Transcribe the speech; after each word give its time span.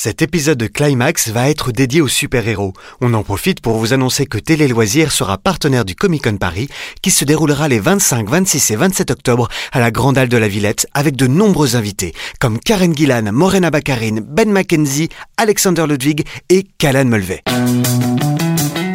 Cet 0.00 0.22
épisode 0.22 0.58
de 0.58 0.68
Climax 0.68 1.30
va 1.30 1.50
être 1.50 1.72
dédié 1.72 2.00
aux 2.00 2.06
super-héros. 2.06 2.72
On 3.00 3.14
en 3.14 3.24
profite 3.24 3.60
pour 3.60 3.78
vous 3.78 3.92
annoncer 3.92 4.26
que 4.26 4.38
Télé 4.38 4.68
Loisirs 4.68 5.10
sera 5.10 5.38
partenaire 5.38 5.84
du 5.84 5.96
Comic 5.96 6.22
Con 6.22 6.36
Paris, 6.36 6.68
qui 7.02 7.10
se 7.10 7.24
déroulera 7.24 7.66
les 7.66 7.80
25, 7.80 8.28
26 8.28 8.70
et 8.70 8.76
27 8.76 9.10
octobre 9.10 9.48
à 9.72 9.80
la 9.80 9.90
Grande 9.90 10.16
Halle 10.16 10.28
de 10.28 10.36
la 10.36 10.46
Villette, 10.46 10.86
avec 10.94 11.16
de 11.16 11.26
nombreux 11.26 11.74
invités, 11.74 12.14
comme 12.38 12.60
Karen 12.60 12.96
Gillan, 12.96 13.32
Morena 13.32 13.72
Baccarin, 13.72 14.20
Ben 14.22 14.52
McKenzie, 14.52 15.08
Alexander 15.36 15.84
Ludwig 15.88 16.24
et 16.48 16.64
Callan 16.78 17.06
Mulvey. 17.06 17.42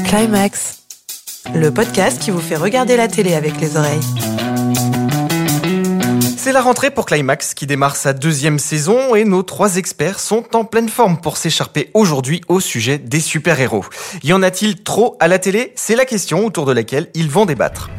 Climax, 0.08 0.84
le 1.54 1.70
podcast 1.70 2.22
qui 2.22 2.32
vous 2.32 2.40
fait 2.40 2.56
regarder 2.56 2.96
la 2.96 3.10
télé 3.10 3.34
avec 3.34 3.60
les 3.60 3.76
oreilles. 3.76 4.53
C'est 6.44 6.52
la 6.52 6.62
rentrée 6.62 6.92
pour 6.92 7.06
Climax 7.06 7.54
qui 7.54 7.68
démarre 7.68 7.96
sa 7.96 8.12
deuxième 8.12 8.60
saison 8.60 9.16
et 9.16 9.24
nos 9.24 9.44
trois 9.44 9.78
experts 9.78 10.20
sont 10.20 10.44
en 10.58 10.66
pleine 10.66 10.90
forme 10.90 11.16
pour 11.16 11.38
s'écharper 11.38 11.90
aujourd'hui 11.94 12.42
au 12.50 12.60
sujet 12.60 12.98
des 12.98 13.22
super-héros. 13.22 13.86
Y 14.24 14.34
en 14.34 14.44
a-t-il 14.44 14.84
trop 14.84 15.16
à 15.22 15.30
la 15.30 15.40
télé? 15.40 15.72
C'est 15.78 15.96
la 15.96 16.04
question 16.04 16.46
autour 16.46 16.66
de 16.66 16.74
laquelle 16.74 17.08
ils 17.14 17.30
vont 17.30 17.46
débattre. 17.46 17.90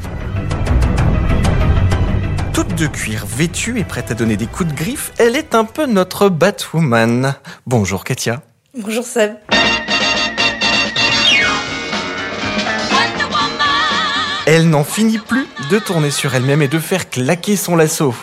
Toute 2.53 2.75
de 2.75 2.87
cuir 2.87 3.25
vêtue 3.25 3.81
et 3.81 3.85
prête 3.85 4.11
à 4.11 4.15
donner 4.15 4.37
des 4.37 4.47
coups 4.47 4.69
de 4.71 4.77
griffe, 4.77 5.13
elle 5.17 5.37
est 5.37 5.55
un 5.55 5.65
peu 5.65 5.87
notre 5.87 6.29
Batwoman. 6.29 7.37
Bonjour 7.67 8.05
Katia. 8.05 8.43
Bonjour 8.79 9.05
Seb. 9.05 9.37
Elle 14.47 14.69
n'en 14.69 14.85
finit 14.85 15.17
plus 15.17 15.47
de 15.71 15.79
tourner 15.79 16.11
sur 16.11 16.35
elle-même 16.35 16.61
et 16.61 16.69
de 16.69 16.79
faire 16.79 17.09
claquer 17.09 17.57
son 17.57 17.75
lasso. 17.75 18.15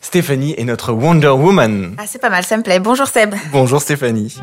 Stéphanie 0.00 0.54
est 0.56 0.64
notre 0.64 0.92
Wonder 0.92 1.28
Woman. 1.28 1.94
Ah, 1.98 2.04
c'est 2.06 2.20
pas 2.20 2.30
mal, 2.30 2.44
ça 2.44 2.56
me 2.56 2.62
plaît. 2.62 2.80
Bonjour 2.80 3.06
Seb. 3.06 3.34
Bonjour 3.52 3.80
Stéphanie. 3.82 4.38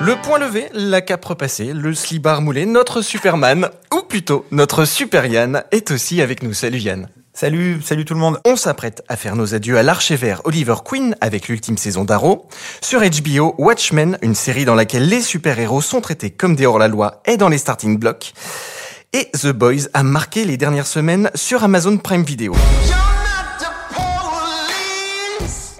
Le 0.00 0.16
point 0.16 0.38
levé, 0.38 0.66
la 0.74 1.00
cape 1.00 1.24
repassée, 1.24 1.72
le 1.72 1.94
slibard 1.94 2.42
moulé, 2.42 2.66
notre 2.66 3.00
Superman, 3.00 3.70
ou 3.90 4.02
plutôt 4.02 4.44
notre 4.50 4.84
Super 4.84 5.24
Yann, 5.24 5.64
est 5.70 5.90
aussi 5.90 6.20
avec 6.20 6.42
nous. 6.42 6.52
Salut 6.52 6.78
Yann. 6.78 7.08
Salut, 7.36 7.82
salut 7.82 8.04
tout 8.04 8.14
le 8.14 8.20
monde. 8.20 8.38
On 8.44 8.54
s'apprête 8.54 9.02
à 9.08 9.16
faire 9.16 9.34
nos 9.34 9.56
adieux 9.56 9.76
à 9.76 9.82
l'archevêque 9.82 10.38
Oliver 10.44 10.76
Queen 10.84 11.16
avec 11.20 11.48
l'ultime 11.48 11.76
saison 11.76 12.04
d'Arrow. 12.04 12.46
Sur 12.80 13.00
HBO, 13.00 13.56
Watchmen, 13.58 14.18
une 14.22 14.36
série 14.36 14.64
dans 14.64 14.76
laquelle 14.76 15.08
les 15.08 15.20
super-héros 15.20 15.80
sont 15.80 16.00
traités 16.00 16.30
comme 16.30 16.54
des 16.54 16.64
hors-la-loi, 16.64 17.22
est 17.24 17.36
dans 17.36 17.48
les 17.48 17.58
starting 17.58 17.98
blocks. 17.98 18.34
Et 19.12 19.32
The 19.32 19.48
Boys 19.48 19.88
a 19.94 20.04
marqué 20.04 20.44
les 20.44 20.56
dernières 20.56 20.86
semaines 20.86 21.28
sur 21.34 21.64
Amazon 21.64 21.96
Prime 21.96 22.22
Video. 22.22 22.54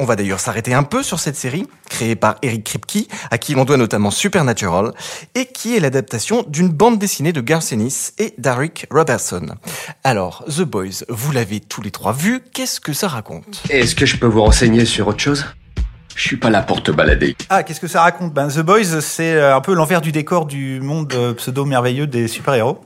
On 0.00 0.06
va 0.06 0.16
d'ailleurs 0.16 0.40
s'arrêter 0.40 0.74
un 0.74 0.82
peu 0.82 1.04
sur 1.04 1.20
cette 1.20 1.36
série, 1.36 1.68
créée 1.88 2.16
par 2.16 2.36
Eric 2.42 2.64
Kripke, 2.64 3.08
à 3.30 3.38
qui 3.38 3.54
l'on 3.54 3.64
doit 3.64 3.76
notamment 3.76 4.10
Supernatural, 4.10 4.92
et 5.36 5.46
qui 5.46 5.76
est 5.76 5.80
l'adaptation 5.80 6.44
d'une 6.48 6.68
bande 6.68 6.98
dessinée 6.98 7.32
de 7.32 7.40
Garth 7.40 7.72
Ennis 7.72 8.12
et 8.18 8.34
Derek 8.38 8.88
Robertson. 8.90 9.54
Alors, 10.02 10.44
The 10.48 10.62
Boys, 10.62 11.04
vous 11.08 11.30
l'avez 11.30 11.60
tous 11.60 11.80
les 11.80 11.92
trois 11.92 12.12
vu, 12.12 12.40
qu'est-ce 12.52 12.80
que 12.80 12.92
ça 12.92 13.06
raconte? 13.06 13.62
Est-ce 13.70 13.94
que 13.94 14.04
je 14.04 14.16
peux 14.16 14.26
vous 14.26 14.42
renseigner 14.42 14.84
sur 14.84 15.06
autre 15.06 15.20
chose? 15.20 15.46
Je 16.16 16.22
suis 16.22 16.36
pas 16.36 16.50
là 16.50 16.62
pour 16.62 16.82
te 16.82 16.90
balader. 16.90 17.36
Ah, 17.48 17.62
qu'est-ce 17.62 17.80
que 17.80 17.88
ça 17.88 18.02
raconte? 18.02 18.32
Ben, 18.32 18.48
The 18.48 18.60
Boys, 18.60 19.00
c'est 19.00 19.34
euh, 19.34 19.56
un 19.56 19.60
peu 19.60 19.74
l'envers 19.74 20.00
du 20.00 20.10
décor 20.12 20.46
du 20.46 20.80
monde 20.80 21.12
euh, 21.14 21.34
pseudo-merveilleux 21.34 22.06
des 22.06 22.28
super-héros. 22.28 22.84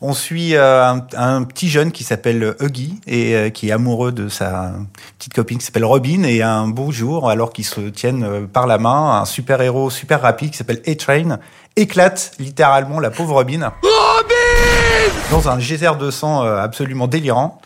On 0.00 0.12
suit 0.12 0.54
euh, 0.54 0.84
un, 0.84 1.06
un 1.16 1.42
petit 1.44 1.68
jeune 1.68 1.90
qui 1.90 2.04
s'appelle 2.04 2.54
Huggy 2.60 3.00
et 3.06 3.34
euh, 3.34 3.50
qui 3.50 3.68
est 3.68 3.72
amoureux 3.72 4.12
de 4.12 4.28
sa 4.28 4.72
petite 5.18 5.34
copine 5.34 5.58
qui 5.58 5.64
s'appelle 5.64 5.84
Robin. 5.84 6.22
Et 6.24 6.42
un 6.42 6.68
beau 6.68 6.92
jour, 6.92 7.30
alors 7.30 7.52
qu'ils 7.52 7.64
se 7.64 7.80
tiennent 7.80 8.24
euh, 8.24 8.46
par 8.46 8.66
la 8.66 8.78
main, 8.78 9.20
un 9.20 9.24
super-héros 9.24 9.90
super 9.90 10.20
rapide 10.20 10.50
qui 10.50 10.58
s'appelle 10.58 10.82
A-Train 10.86 11.38
éclate 11.76 12.32
littéralement 12.38 13.00
la 13.00 13.10
pauvre 13.10 13.34
Robin. 13.34 13.72
Dans 15.30 15.48
un 15.48 15.58
geyser 15.58 15.92
de 15.98 16.10
sang 16.10 16.42
absolument 16.42 17.06
délirant. 17.06 17.60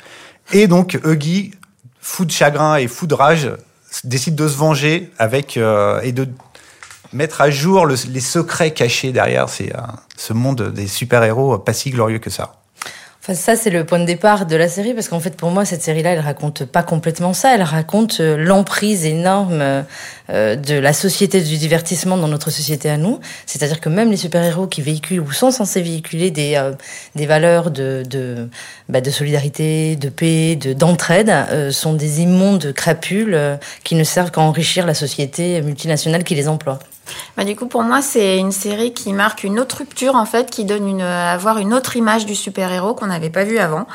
Et 0.52 0.66
donc 0.66 0.98
Huggy, 1.04 1.52
fou 2.00 2.24
de 2.24 2.32
chagrin 2.32 2.76
et 2.76 2.88
fou 2.88 3.06
de 3.06 3.14
rage, 3.14 3.50
décide 4.04 4.34
de 4.34 4.48
se 4.48 4.56
venger 4.56 5.10
avec 5.18 5.56
euh, 5.56 6.00
et 6.02 6.12
de 6.12 6.28
mettre 7.12 7.40
à 7.40 7.50
jour 7.50 7.86
le- 7.86 7.96
les 8.08 8.20
secrets 8.20 8.72
cachés 8.72 9.12
derrière 9.12 9.46
euh, 9.60 9.76
ce 10.16 10.32
monde 10.32 10.72
des 10.72 10.86
super-héros 10.86 11.58
pas 11.58 11.72
si 11.72 11.90
glorieux 11.90 12.18
que 12.18 12.30
ça. 12.30 12.54
Enfin, 13.22 13.34
ça, 13.34 13.54
c'est 13.54 13.68
le 13.68 13.84
point 13.84 13.98
de 13.98 14.06
départ 14.06 14.46
de 14.46 14.56
la 14.56 14.66
série, 14.66 14.94
parce 14.94 15.08
qu'en 15.10 15.20
fait, 15.20 15.36
pour 15.36 15.50
moi, 15.50 15.66
cette 15.66 15.82
série-là, 15.82 16.12
elle 16.12 16.20
raconte 16.20 16.64
pas 16.64 16.82
complètement 16.82 17.34
ça. 17.34 17.54
Elle 17.54 17.62
raconte 17.62 18.20
euh, 18.20 18.34
l'emprise 18.38 19.04
énorme 19.04 19.84
euh, 20.30 20.56
de 20.56 20.74
la 20.78 20.94
société 20.94 21.42
du 21.42 21.58
divertissement 21.58 22.16
dans 22.16 22.28
notre 22.28 22.50
société 22.50 22.88
à 22.88 22.96
nous. 22.96 23.20
C'est-à-dire 23.44 23.78
que 23.82 23.90
même 23.90 24.10
les 24.10 24.16
super-héros 24.16 24.68
qui 24.68 24.80
véhiculent 24.80 25.20
ou 25.20 25.32
sont 25.32 25.50
censés 25.50 25.82
véhiculer 25.82 26.30
des, 26.30 26.70
des 27.14 27.26
valeurs 27.26 27.70
de, 27.70 28.04
de, 28.08 28.48
bah, 28.88 29.02
de 29.02 29.10
solidarité, 29.10 29.96
de 29.96 30.08
paix, 30.08 30.56
de 30.56 30.72
d'entraide, 30.72 31.30
sont 31.72 31.92
des 31.92 32.22
immondes 32.22 32.72
crapules 32.72 33.38
qui 33.84 33.96
ne 33.96 34.04
servent 34.04 34.30
qu'à 34.30 34.40
enrichir 34.40 34.86
la 34.86 34.94
société 34.94 35.60
multinationale 35.60 36.24
qui 36.24 36.34
les 36.34 36.48
emploie. 36.48 36.78
Bah, 37.36 37.44
du 37.44 37.56
coup, 37.56 37.66
pour 37.66 37.82
moi, 37.82 38.02
c'est 38.02 38.38
une 38.38 38.52
série 38.52 38.92
qui 38.92 39.12
marque 39.12 39.44
une 39.44 39.58
autre 39.58 39.78
rupture, 39.78 40.14
en 40.14 40.26
fait, 40.26 40.50
qui 40.50 40.64
donne 40.64 40.88
une, 40.88 41.00
avoir 41.00 41.58
une 41.58 41.74
autre 41.74 41.96
image 41.96 42.26
du 42.26 42.34
super-héros 42.34 42.94
qu'on 42.94 43.06
n'avait 43.06 43.30
pas 43.30 43.44
vu 43.44 43.58
avant 43.58 43.86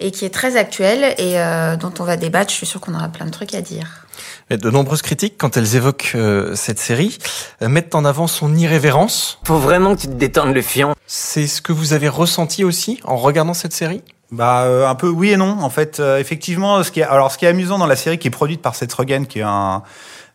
et 0.00 0.10
qui 0.10 0.24
est 0.24 0.30
très 0.30 0.56
actuelle 0.56 1.14
et 1.18 1.38
euh, 1.40 1.76
dont 1.76 1.92
on 1.98 2.04
va 2.04 2.16
débattre. 2.16 2.50
Je 2.50 2.56
suis 2.56 2.66
sûre 2.66 2.80
qu'on 2.80 2.94
aura 2.94 3.08
plein 3.08 3.26
de 3.26 3.30
trucs 3.30 3.54
à 3.54 3.60
dire. 3.60 4.06
Mais 4.48 4.56
De 4.56 4.70
nombreuses 4.70 5.02
critiques, 5.02 5.34
quand 5.38 5.56
elles 5.56 5.76
évoquent 5.76 6.12
euh, 6.14 6.54
cette 6.54 6.78
série, 6.78 7.18
euh, 7.62 7.68
mettent 7.68 7.94
en 7.94 8.04
avant 8.04 8.26
son 8.26 8.54
irrévérence. 8.54 9.38
Faut 9.44 9.58
vraiment 9.58 9.94
que 9.94 10.00
tu 10.00 10.06
te 10.06 10.14
détendes 10.14 10.54
le 10.54 10.62
fion. 10.62 10.94
C'est 11.06 11.46
ce 11.46 11.60
que 11.62 11.72
vous 11.72 11.92
avez 11.92 12.08
ressenti 12.08 12.64
aussi 12.64 13.00
en 13.04 13.16
regardant 13.16 13.54
cette 13.54 13.72
série? 13.72 14.02
Bah 14.32 14.62
euh, 14.62 14.86
un 14.86 14.94
peu 14.94 15.08
oui 15.08 15.30
et 15.30 15.36
non 15.36 15.58
en 15.60 15.70
fait 15.70 15.98
euh, 15.98 16.18
effectivement 16.18 16.84
ce 16.84 16.92
qui 16.92 17.00
est 17.00 17.04
alors 17.04 17.32
ce 17.32 17.38
qui 17.38 17.46
est 17.46 17.48
amusant 17.48 17.78
dans 17.78 17.88
la 17.88 17.96
série 17.96 18.16
qui 18.16 18.28
est 18.28 18.30
produite 18.30 18.62
par 18.62 18.76
Seth 18.76 18.92
Rogen 18.92 19.26
qui 19.26 19.40
est 19.40 19.44
un 19.44 19.82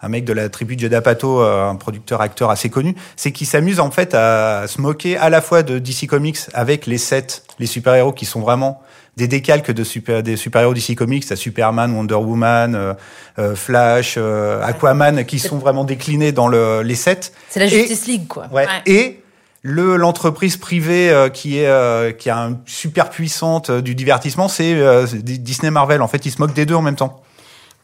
un 0.05 0.09
mec 0.09 0.23
de 0.23 0.33
la 0.33 0.49
tribu 0.49 0.75
de 0.75 0.81
Judd 0.81 0.93
Apatow, 0.93 1.41
euh, 1.41 1.67
un 1.67 1.75
producteur 1.75 2.21
acteur 2.21 2.51
assez 2.51 2.69
connu, 2.69 2.95
c'est 3.15 3.31
qu'il 3.31 3.47
s'amuse 3.47 3.79
en 3.79 3.89
fait 3.89 4.13
à 4.13 4.65
se 4.67 4.79
moquer 4.79 5.17
à 5.17 5.31
la 5.31 5.41
fois 5.41 5.63
de 5.63 5.79
DC 5.79 6.05
Comics 6.07 6.37
avec 6.53 6.85
les 6.85 6.99
sets, 6.99 7.41
les 7.59 7.65
super-héros 7.65 8.11
qui 8.13 8.25
sont 8.25 8.39
vraiment 8.39 8.81
des 9.17 9.27
décalques 9.27 9.71
de 9.71 9.83
super 9.83 10.21
des 10.21 10.35
super-héros 10.35 10.73
DC 10.75 10.93
Comics, 10.95 11.31
à 11.31 11.35
Superman, 11.35 11.91
Wonder 11.95 12.15
Woman, 12.15 12.75
euh, 12.75 12.93
euh, 13.39 13.55
Flash, 13.55 14.15
euh, 14.17 14.61
Aquaman 14.61 15.25
qui 15.25 15.39
sont 15.39 15.57
vraiment 15.57 15.85
déclinés 15.85 16.31
dans 16.33 16.47
le, 16.49 16.81
les 16.83 16.95
sets. 16.95 17.31
C'est 17.49 17.59
la 17.59 17.65
Et- 17.65 17.69
Justice 17.69 18.05
League, 18.07 18.27
quoi. 18.27 18.45
Ouais. 18.51 18.65
Ouais. 18.65 18.81
Et 18.85 19.21
le 19.63 19.95
l'entreprise 19.95 20.57
privée 20.57 21.09
euh, 21.09 21.29
qui 21.29 21.57
est 21.57 21.65
euh, 21.67 22.11
qui 22.11 22.29
a 22.29 22.35
une 22.37 22.57
super 22.67 23.09
puissante 23.09 23.71
euh, 23.71 23.81
du 23.81 23.95
divertissement, 23.95 24.47
c'est 24.49 24.73
euh, 24.75 25.07
c'est 25.07 25.23
Disney 25.23 25.71
Marvel. 25.71 26.03
En 26.03 26.07
fait, 26.07 26.23
ils 26.27 26.31
se 26.31 26.39
moquent 26.39 26.53
des 26.53 26.67
deux 26.67 26.75
en 26.75 26.83
même 26.83 26.95
temps. 26.97 27.23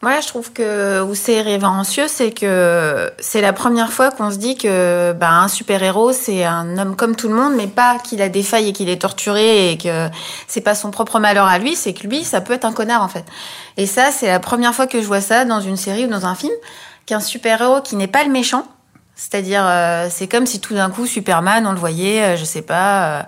Moi, 0.04 0.18
je 0.18 0.26
trouve 0.26 0.52
que 0.52 1.00
où 1.00 1.14
c'est 1.14 1.40
révérencieux, 1.42 2.08
c'est 2.08 2.32
que 2.32 3.12
c'est 3.20 3.40
la 3.40 3.52
première 3.52 3.92
fois 3.92 4.10
qu'on 4.10 4.32
se 4.32 4.36
dit 4.36 4.56
que 4.56 5.12
bah, 5.12 5.30
un 5.30 5.46
super-héros, 5.46 6.12
c'est 6.12 6.44
un 6.44 6.76
homme 6.76 6.96
comme 6.96 7.14
tout 7.14 7.28
le 7.28 7.36
monde, 7.36 7.54
mais 7.54 7.68
pas 7.68 8.00
qu'il 8.00 8.20
a 8.20 8.28
des 8.28 8.42
failles 8.42 8.70
et 8.70 8.72
qu'il 8.72 8.88
est 8.88 9.02
torturé 9.02 9.70
et 9.70 9.78
que 9.78 10.08
c'est 10.48 10.60
pas 10.60 10.74
son 10.74 10.90
propre 10.90 11.20
malheur 11.20 11.46
à 11.46 11.58
lui, 11.60 11.76
c'est 11.76 11.94
que 11.94 12.04
lui, 12.08 12.24
ça 12.24 12.40
peut 12.40 12.52
être 12.52 12.64
un 12.64 12.72
connard 12.72 13.02
en 13.02 13.06
fait. 13.06 13.24
Et 13.76 13.86
ça, 13.86 14.10
c'est 14.10 14.26
la 14.26 14.40
première 14.40 14.74
fois 14.74 14.88
que 14.88 15.00
je 15.00 15.06
vois 15.06 15.20
ça 15.20 15.44
dans 15.44 15.60
une 15.60 15.76
série 15.76 16.06
ou 16.06 16.08
dans 16.08 16.26
un 16.26 16.34
film, 16.34 16.52
qu'un 17.06 17.20
super-héros 17.20 17.80
qui 17.80 17.94
n'est 17.94 18.08
pas 18.08 18.24
le 18.24 18.30
méchant, 18.30 18.66
c'est-à-dire, 19.14 19.62
euh, 19.66 20.08
c'est 20.10 20.26
comme 20.26 20.46
si 20.46 20.60
tout 20.60 20.74
d'un 20.74 20.90
coup, 20.90 21.06
Superman, 21.06 21.66
on 21.66 21.72
le 21.72 21.78
voyait, 21.78 22.22
euh, 22.22 22.36
je 22.36 22.44
sais 22.44 22.62
pas, 22.62 23.04
euh, 23.04 23.22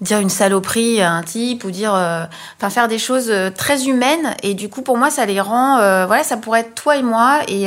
dire 0.00 0.20
une 0.20 0.28
saloperie 0.28 1.00
à 1.00 1.12
un 1.12 1.22
type 1.22 1.64
ou 1.64 1.70
dire, 1.70 1.94
euh, 1.94 2.24
enfin, 2.58 2.70
faire 2.70 2.88
des 2.88 2.98
choses 2.98 3.32
très 3.56 3.86
humaines. 3.86 4.36
Et 4.42 4.54
du 4.54 4.68
coup, 4.68 4.82
pour 4.82 4.98
moi, 4.98 5.10
ça 5.10 5.24
les 5.24 5.40
rend, 5.40 5.76
voilà, 6.06 6.24
ça 6.24 6.36
pourrait 6.36 6.60
être 6.60 6.74
toi 6.74 6.96
et 6.96 7.02
moi 7.02 7.40
et, 7.48 7.66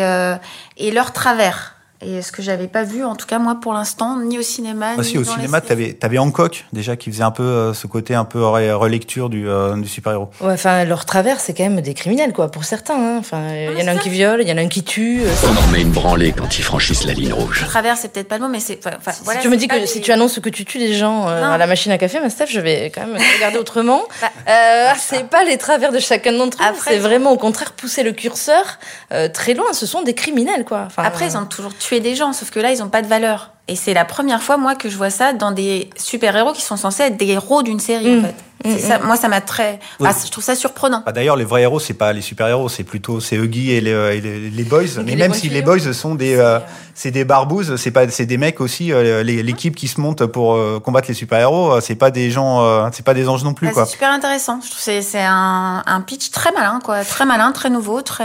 et 0.77 0.91
leur 0.91 1.13
travers. 1.13 1.72
Et 2.05 2.21
ce 2.21 2.31
que 2.31 2.41
j'avais 2.41 2.67
pas 2.67 2.83
vu, 2.83 3.03
en 3.03 3.15
tout 3.15 3.25
cas, 3.25 3.39
moi, 3.39 3.55
pour 3.61 3.73
l'instant, 3.73 4.17
ni 4.19 4.37
au 4.37 4.41
cinéma, 4.41 4.95
Aussi 4.97 5.11
ni 5.13 5.17
Ah, 5.17 5.21
au 5.21 5.23
dans 5.23 5.29
les 5.31 5.35
cinéma, 5.41 5.57
séries. 5.59 5.67
t'avais 5.67 5.97
avais 6.01 6.17
Hancock 6.17 6.65
déjà 6.73 6.95
qui 6.95 7.11
faisait 7.11 7.23
un 7.23 7.31
peu 7.31 7.43
euh, 7.43 7.73
ce 7.73 7.87
côté 7.87 8.13
un 8.15 8.25
peu 8.25 8.39
re- 8.39 8.73
relecture 8.73 9.29
du, 9.29 9.47
euh, 9.47 9.75
du 9.77 9.87
super 9.87 10.11
héros. 10.13 10.29
Ouais, 10.41 10.53
enfin, 10.53 10.83
leur 10.85 11.05
travers, 11.05 11.39
c'est 11.39 11.53
quand 11.53 11.63
même 11.63 11.81
des 11.81 11.93
criminels, 11.93 12.33
quoi, 12.33 12.49
pour 12.51 12.63
certains. 12.65 12.95
hein. 12.95 13.17
Enfin, 13.19 13.41
il 13.53 13.79
y 13.79 13.83
en 13.83 13.87
a 13.87 13.91
un 13.91 13.97
qui 13.97 14.09
viole, 14.09 14.41
il 14.41 14.47
y 14.47 14.51
en 14.51 14.57
a 14.57 14.61
un 14.61 14.67
qui 14.67 14.83
tue. 14.83 15.21
euh, 15.23 15.29
On 15.53 15.57
en 15.63 15.67
met 15.71 15.81
une 15.81 15.91
branlée 15.91 16.33
quand 16.37 16.57
ils 16.57 16.63
franchissent 16.63 17.05
la 17.05 17.13
ligne 17.13 17.33
rouge. 17.33 17.63
Travers, 17.67 17.97
c'est 17.97 18.09
peut-être 18.11 18.27
pas 18.27 18.37
le 18.37 18.43
mot, 18.43 18.49
mais 18.49 18.59
c'est, 18.59 18.79
enfin, 18.85 18.97
enfin, 18.97 19.11
voilà, 19.23 19.39
si 19.39 19.45
tu 19.47 19.49
me 19.51 19.57
dis 19.57 19.67
que 19.67 19.75
des- 19.79 19.87
si 19.87 20.01
tu 20.01 20.11
annonces 20.11 20.39
que 20.39 20.49
tu 20.49 20.65
tues 20.65 20.79
des 20.79 20.93
gens 20.93 21.27
euh, 21.29 21.43
à 21.43 21.57
la 21.57 21.67
machine 21.67 21.91
à 21.91 21.97
café, 21.97 22.19
ma 22.19 22.29
Steph, 22.29 22.47
je 22.49 22.59
vais 22.59 22.91
quand 22.93 23.05
même 23.07 23.17
regarder 23.35 23.57
autrement. 23.57 24.01
Bah, 24.21 24.29
Euh, 24.49 24.89
c'est 24.99 25.27
pas 25.29 25.43
les 25.43 25.57
travers 25.57 25.91
de 25.91 25.99
chacun 25.99 26.33
d'entre 26.33 26.57
eux. 26.61 26.75
C'est 26.83 26.97
vraiment 26.97 27.31
au 27.31 27.37
contraire 27.37 27.71
pousser 27.71 28.03
le 28.03 28.11
curseur 28.11 28.63
euh, 29.11 29.27
très 29.29 29.53
loin. 29.53 29.71
Ce 29.73 29.85
sont 29.85 30.01
des 30.01 30.13
criminels, 30.13 30.65
quoi. 30.65 30.83
Enfin, 30.85 31.03
Après, 31.03 31.25
euh, 31.25 31.29
ils 31.29 31.37
ont 31.37 31.45
toujours 31.45 31.75
tué 31.77 31.92
tuer 31.93 31.99
des 32.01 32.15
gens, 32.15 32.33
sauf 32.33 32.49
que 32.49 32.59
là, 32.59 32.71
ils 32.71 32.79
n'ont 32.79 32.89
pas 32.89 33.01
de 33.01 33.07
valeur. 33.07 33.51
Et 33.69 33.75
c'est 33.77 33.93
la 33.93 34.03
première 34.03 34.41
fois, 34.43 34.57
moi, 34.57 34.75
que 34.75 34.89
je 34.89 34.97
vois 34.97 35.09
ça 35.09 35.31
dans 35.31 35.51
des 35.51 35.89
super-héros 35.97 36.51
qui 36.51 36.61
sont 36.61 36.75
censés 36.75 37.03
être 37.03 37.17
des 37.17 37.27
héros 37.27 37.63
d'une 37.63 37.79
série, 37.79 38.15
Mm. 38.17 38.19
en 38.19 38.27
fait. 38.27 38.35
C'est 38.65 38.79
ça, 38.79 38.99
moi, 38.99 39.17
ça 39.17 39.27
m'a 39.27 39.41
très. 39.41 39.77
Oui. 39.99 40.07
Ah, 40.09 40.15
je 40.25 40.31
trouve 40.31 40.43
ça 40.43 40.55
surprenant. 40.55 41.03
Bah, 41.05 41.11
D'ailleurs, 41.11 41.35
les 41.35 41.43
vrais 41.43 41.63
héros, 41.63 41.81
c'est 41.81 41.93
pas 41.95 42.13
les 42.13 42.21
super-héros, 42.21 42.69
c'est 42.69 42.83
plutôt 42.85 43.19
c'est 43.19 43.35
Huggy 43.35 43.71
et 43.71 43.81
les, 43.81 43.91
et 43.91 44.21
les, 44.21 44.49
les 44.49 44.63
boys. 44.63 44.83
Mais 44.99 45.11
les 45.11 45.15
même 45.17 45.31
boys 45.31 45.37
si 45.37 45.49
les 45.49 45.61
boys 45.61 45.79
sont 45.93 46.15
des 46.15 46.35
euh, 46.37 46.59
c'est 46.93 47.11
des 47.11 47.25
barbouzes, 47.25 47.75
c'est 47.75 47.91
pas 47.91 48.07
c'est 48.09 48.25
des 48.25 48.37
mecs 48.37 48.61
aussi. 48.61 48.93
euh, 48.93 49.21
L'équipe 49.21 49.75
qui 49.75 49.89
se 49.89 49.99
monte 49.99 50.25
pour 50.27 50.53
euh, 50.55 50.79
combattre 50.79 51.09
les 51.09 51.13
super-héros, 51.13 51.73
euh, 51.73 51.81
c'est 51.81 51.95
pas 51.95 52.09
des 52.09 52.31
gens, 52.31 52.63
euh, 52.63 52.87
c'est 52.93 53.03
pas 53.05 53.13
des 53.13 53.27
anges 53.27 53.43
non 53.43 53.53
plus 53.53 53.67
Ah, 53.67 53.71
quoi. 53.73 53.85
c'est 53.85 53.91
super 53.93 54.11
intéressant. 54.11 54.59
Je 54.63 54.67
trouve 54.67 54.77
que 54.77 54.83
c'est- 54.83 55.01
c'est 55.01 55.23
un, 55.25 55.83
un 55.85 55.99
pitch 55.99 56.31
très 56.31 56.53
malin, 56.53 56.79
quoi. 56.81 57.03
Très 57.03 57.25
malin, 57.25 57.51
très 57.51 57.69
nouveau, 57.69 58.01
très. 58.01 58.23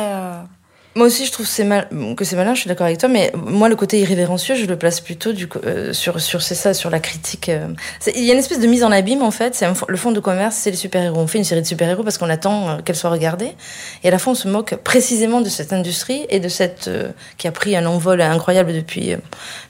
Moi 0.99 1.07
aussi, 1.07 1.27
je 1.27 1.31
trouve 1.31 1.47
que 1.47 1.53
c'est 1.53 1.63
malin, 1.63 2.55
je 2.55 2.59
suis 2.59 2.67
d'accord 2.67 2.87
avec 2.87 2.99
toi, 2.99 3.09
mais 3.09 3.31
moi, 3.37 3.69
le 3.69 3.77
côté 3.77 4.01
irrévérencieux, 4.01 4.57
je 4.57 4.65
le 4.65 4.75
place 4.75 4.99
plutôt 4.99 5.31
euh, 5.65 5.93
sur, 5.93 6.21
sur 6.21 6.43
c'est 6.43 6.57
ça, 6.57 6.75
sur 6.75 6.91
la 6.91 6.99
critique. 6.99 7.49
euh. 7.51 7.69
Il 8.17 8.25
y 8.25 8.31
a 8.31 8.33
une 8.33 8.41
espèce 8.41 8.59
de 8.59 8.67
mise 8.67 8.83
en 8.83 8.91
abîme, 8.91 9.23
en 9.23 9.31
fait. 9.31 9.65
Le 9.87 9.97
fond 9.97 10.11
de 10.11 10.19
commerce, 10.19 10.57
c'est 10.57 10.73
les 10.73 10.77
super-héros. 10.77 11.21
On 11.21 11.29
fait 11.29 11.39
une 11.39 11.45
série 11.45 11.63
de 11.63 11.67
super-héros 11.69 12.03
parce 12.03 12.19
qu'on 12.19 12.29
attend 12.29 12.69
euh, 12.69 12.77
qu'elle 12.85 12.97
soit 12.97 13.11
regardée. 13.11 13.53
Et 14.03 14.09
à 14.09 14.11
la 14.11 14.19
fin, 14.19 14.33
on 14.33 14.35
se 14.35 14.49
moque 14.49 14.75
précisément 14.75 15.41
de 15.41 15.49
cette 15.49 15.73
industrie 15.73 16.27
et 16.31 16.41
de 16.41 16.49
cette, 16.49 16.91
qui 17.37 17.47
a 17.47 17.53
pris 17.53 17.77
un 17.77 17.87
envol 17.87 18.21
incroyable 18.21 18.73
depuis 18.73 19.15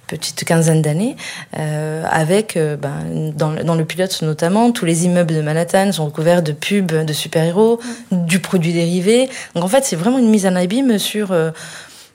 petite 0.09 0.45
quinzaine 0.45 0.83
d'années, 0.83 1.15
euh, 1.59 2.03
avec, 2.11 2.57
euh, 2.57 2.77
ben, 2.77 3.33
dans, 3.37 3.51
le- 3.53 3.63
dans 3.63 3.77
le 3.77 3.85
pilote 3.85 4.21
notamment, 4.23 4.73
tous 4.73 4.85
les 4.85 5.05
immeubles 5.05 5.35
de 5.35 5.41
Manhattan 5.43 5.93
sont 5.93 6.07
recouverts 6.07 6.43
de 6.43 6.53
pubs 6.53 7.05
de 7.05 7.13
super-héros, 7.13 7.79
du 8.11 8.41
produit 8.41 8.73
dérivé. 8.73 9.29
Donc 9.55 9.63
en 9.65 9.69
fait, 9.69 9.85
c'est 9.85 9.97
vraiment 9.97 10.19
une 10.19 10.31
mise 10.31 10.47
en 10.47 10.57
abîme 10.57 10.99
sur, 10.99 11.31
euh, 11.33 11.51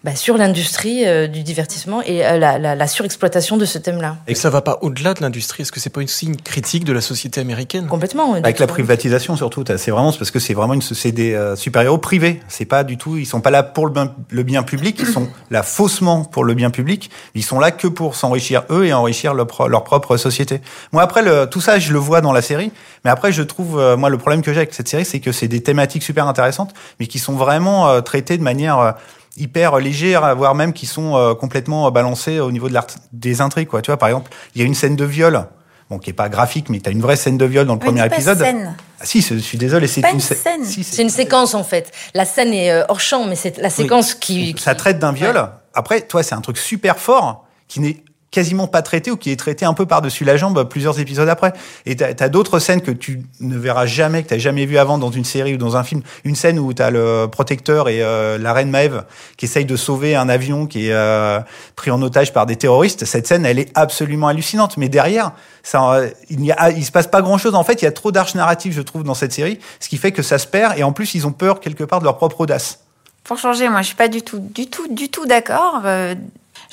bah, 0.03 0.15
sur 0.15 0.37
l'industrie 0.37 1.05
euh, 1.07 1.27
du 1.27 1.43
divertissement 1.43 2.01
et 2.01 2.25
euh, 2.25 2.37
la, 2.37 2.59
la, 2.59 2.75
la 2.75 2.87
surexploitation 2.87 3.57
de 3.57 3.65
ce 3.65 3.77
thème-là. 3.77 4.17
Et 4.27 4.35
ça 4.35 4.49
va 4.49 4.61
pas 4.61 4.79
au-delà 4.81 5.13
de 5.13 5.21
l'industrie 5.21 5.63
Est-ce 5.63 5.71
que 5.71 5.79
c'est 5.79 5.89
pas 5.89 6.01
aussi 6.01 6.25
une 6.25 6.35
critique 6.35 6.83
de 6.83 6.91
la 6.93 7.01
société 7.01 7.39
américaine? 7.39 7.87
Complètement. 7.87 8.33
Avec 8.33 8.59
la 8.59 8.67
privatisation 8.67 9.35
surtout, 9.37 9.63
t'as- 9.63 9.77
c'est 9.77 9.91
vraiment 9.91 10.11
c'est 10.11 10.17
parce 10.19 10.31
que 10.31 10.39
c'est 10.39 10.53
vraiment 10.53 10.73
une 10.73 10.81
c'est 10.81 11.11
des 11.11 11.33
euh, 11.33 11.55
super-héros 11.55 11.97
privés. 11.99 12.41
C'est 12.47 12.65
pas 12.65 12.83
du 12.83 12.97
tout, 12.97 13.17
ils 13.17 13.25
sont 13.25 13.41
pas 13.41 13.49
là 13.51 13.63
pour 13.63 13.85
le 13.85 13.93
bien, 13.93 14.13
le 14.29 14.43
bien 14.43 14.63
public, 14.63 14.97
ils 14.99 15.07
sont 15.07 15.27
là 15.49 15.63
faussement 15.63 16.25
pour 16.25 16.43
le 16.43 16.53
bien 16.53 16.69
public. 16.69 17.09
Ils 17.35 17.43
sont 17.43 17.59
là 17.59 17.71
que 17.71 17.87
pour 17.87 18.15
s'enrichir 18.15 18.63
eux 18.69 18.85
et 18.85 18.93
enrichir 18.93 19.33
leur, 19.33 19.47
pro- 19.47 19.67
leur 19.67 19.83
propre 19.83 20.17
société. 20.17 20.61
Moi 20.91 21.01
après 21.01 21.21
le, 21.21 21.45
tout 21.49 21.61
ça 21.61 21.79
je 21.79 21.93
le 21.93 21.99
vois 21.99 22.21
dans 22.21 22.33
la 22.33 22.41
série, 22.41 22.71
mais 23.05 23.11
après 23.11 23.31
je 23.31 23.41
trouve 23.43 23.79
euh, 23.79 23.95
moi 23.95 24.09
le 24.09 24.17
problème 24.17 24.41
que 24.41 24.51
j'ai 24.51 24.59
avec 24.59 24.73
cette 24.73 24.87
série 24.89 25.05
c'est 25.05 25.19
que 25.21 25.31
c'est 25.31 25.47
des 25.47 25.63
thématiques 25.63 26.03
super 26.03 26.27
intéressantes, 26.27 26.73
mais 26.99 27.07
qui 27.07 27.19
sont 27.19 27.33
vraiment 27.33 27.87
euh, 27.89 28.01
traitées 28.01 28.37
de 28.37 28.43
manière 28.43 28.79
euh, 28.79 28.91
hyper 29.37 29.77
légère, 29.79 30.35
voire 30.35 30.55
même 30.55 30.73
qui 30.73 30.85
sont 30.85 31.15
euh, 31.15 31.33
complètement 31.33 31.87
euh, 31.87 31.91
balancées 31.91 32.39
au 32.39 32.51
niveau 32.51 32.69
de 32.69 32.73
l'art 32.73 32.87
des 33.11 33.41
intrigues 33.41 33.67
quoi. 33.67 33.81
Tu 33.81 33.89
vois 33.91 33.97
par 33.97 34.09
exemple 34.09 34.31
il 34.55 34.61
y 34.61 34.63
a 34.63 34.67
une 34.67 34.75
scène 34.75 34.95
de 34.95 35.05
viol. 35.05 35.47
Bon, 35.89 35.99
qui 35.99 36.11
est 36.11 36.13
pas 36.13 36.29
graphique, 36.29 36.69
mais 36.69 36.79
tu 36.79 36.87
as 36.87 36.93
une 36.93 37.01
vraie 37.01 37.17
scène 37.17 37.37
de 37.37 37.43
viol 37.45 37.67
dans 37.67 37.73
le 37.73 37.79
mais 37.79 37.85
premier 37.87 37.99
pas 38.07 38.15
épisode. 38.15 38.37
scène. 38.39 38.73
Ah, 39.01 39.05
si, 39.05 39.21
c'est- 39.21 39.35
je 39.35 39.39
suis 39.41 39.57
désolé, 39.57 39.85
c'est 39.87 39.99
une, 40.01 40.07
une 40.15 40.17
scè- 40.19 40.35
scène. 40.41 40.63
Si, 40.63 40.81
C'est 40.83 41.01
une 41.01 41.09
séquence 41.09 41.53
en 41.55 41.63
fait. 41.63 41.91
La 42.13 42.23
scène 42.25 42.53
est 42.53 42.71
euh, 42.71 42.85
hors 42.87 43.01
champ, 43.01 43.25
mais 43.25 43.35
c'est 43.35 43.57
la 43.57 43.69
séquence 43.69 44.13
qui, 44.15 44.55
Ça 44.57 44.75
traite 44.75 44.97
d'un 44.97 45.11
viol. 45.11 45.49
Après, 45.73 45.99
toi, 46.01 46.23
c'est 46.23 46.35
un 46.35 46.41
truc 46.41 46.57
super 46.57 46.97
fort 46.99 47.45
qui 47.67 47.81
n'est 47.81 47.97
quasiment 48.33 48.67
pas 48.67 48.81
traité 48.81 49.11
ou 49.11 49.15
qui 49.15 49.31
est 49.31 49.35
traité 49.35 49.63
un 49.63 49.73
peu 49.73 49.85
par-dessus 49.85 50.25
la 50.25 50.35
jambe 50.35 50.67
plusieurs 50.67 50.99
épisodes 50.99 51.29
après. 51.29 51.53
Et 51.85 51.95
t'as 51.95 52.07
as, 52.19 52.29
d'autres 52.29 52.59
scènes 52.59 52.81
que 52.81 52.91
tu 52.91 53.21
ne 53.39 53.57
verras 53.57 53.85
jamais, 53.85 54.23
que 54.23 54.29
t'as 54.29 54.39
jamais 54.39 54.65
vu 54.65 54.77
avant 54.77 54.97
dans 54.97 55.11
une 55.11 55.23
série 55.23 55.53
ou 55.53 55.57
dans 55.57 55.77
un 55.77 55.83
film. 55.83 56.01
Une 56.25 56.35
scène 56.35 56.57
où 56.57 56.73
t'as 56.73 56.89
le 56.89 57.27
protecteur 57.31 57.87
et 57.89 58.01
euh, 58.01 58.39
la 58.39 58.51
reine 58.53 58.71
Maeve 58.71 59.05
qui 59.37 59.45
essayent 59.45 59.65
de 59.65 59.75
sauver 59.75 60.15
un 60.15 60.29
avion 60.29 60.65
qui 60.65 60.87
est 60.87 60.93
euh, 60.93 61.39
pris 61.75 61.91
en 61.91 62.01
otage 62.01 62.33
par 62.33 62.47
des 62.47 62.55
terroristes. 62.55 63.05
Cette 63.05 63.27
scène, 63.27 63.45
elle 63.45 63.59
est 63.59 63.71
absolument 63.75 64.27
hallucinante. 64.27 64.77
Mais 64.77 64.89
derrière, 64.89 65.33
ça, 65.61 65.93
euh, 65.93 66.09
il 66.31 66.39
n'y 66.39 66.51
a, 66.51 66.71
il 66.71 66.83
se 66.83 66.91
passe 66.91 67.07
pas 67.07 67.21
grand-chose. 67.21 67.53
En 67.53 67.63
fait, 67.63 67.83
il 67.83 67.85
y 67.85 67.87
a 67.87 67.91
trop 67.91 68.11
d'arches 68.11 68.33
narratives, 68.33 68.73
je 68.73 68.81
trouve, 68.81 69.03
dans 69.03 69.13
cette 69.13 69.31
série, 69.31 69.59
ce 69.79 69.87
qui 69.89 69.97
fait 69.97 70.11
que 70.11 70.23
ça 70.23 70.39
se 70.39 70.47
perd. 70.47 70.77
Et 70.79 70.83
en 70.83 70.91
plus, 70.91 71.13
ils 71.13 71.27
ont 71.27 71.31
peur 71.31 71.59
quelque 71.59 71.83
part 71.83 71.99
de 71.99 72.05
leur 72.05 72.17
propre 72.17 72.41
audace. 72.41 72.79
Pour 73.23 73.37
changer, 73.37 73.69
moi, 73.69 73.81
je 73.81 73.87
suis 73.87 73.95
pas 73.95 74.07
du 74.07 74.23
tout, 74.23 74.39
du 74.39 74.67
tout, 74.67 74.87
du 74.91 75.09
tout 75.09 75.27
d'accord. 75.27 75.83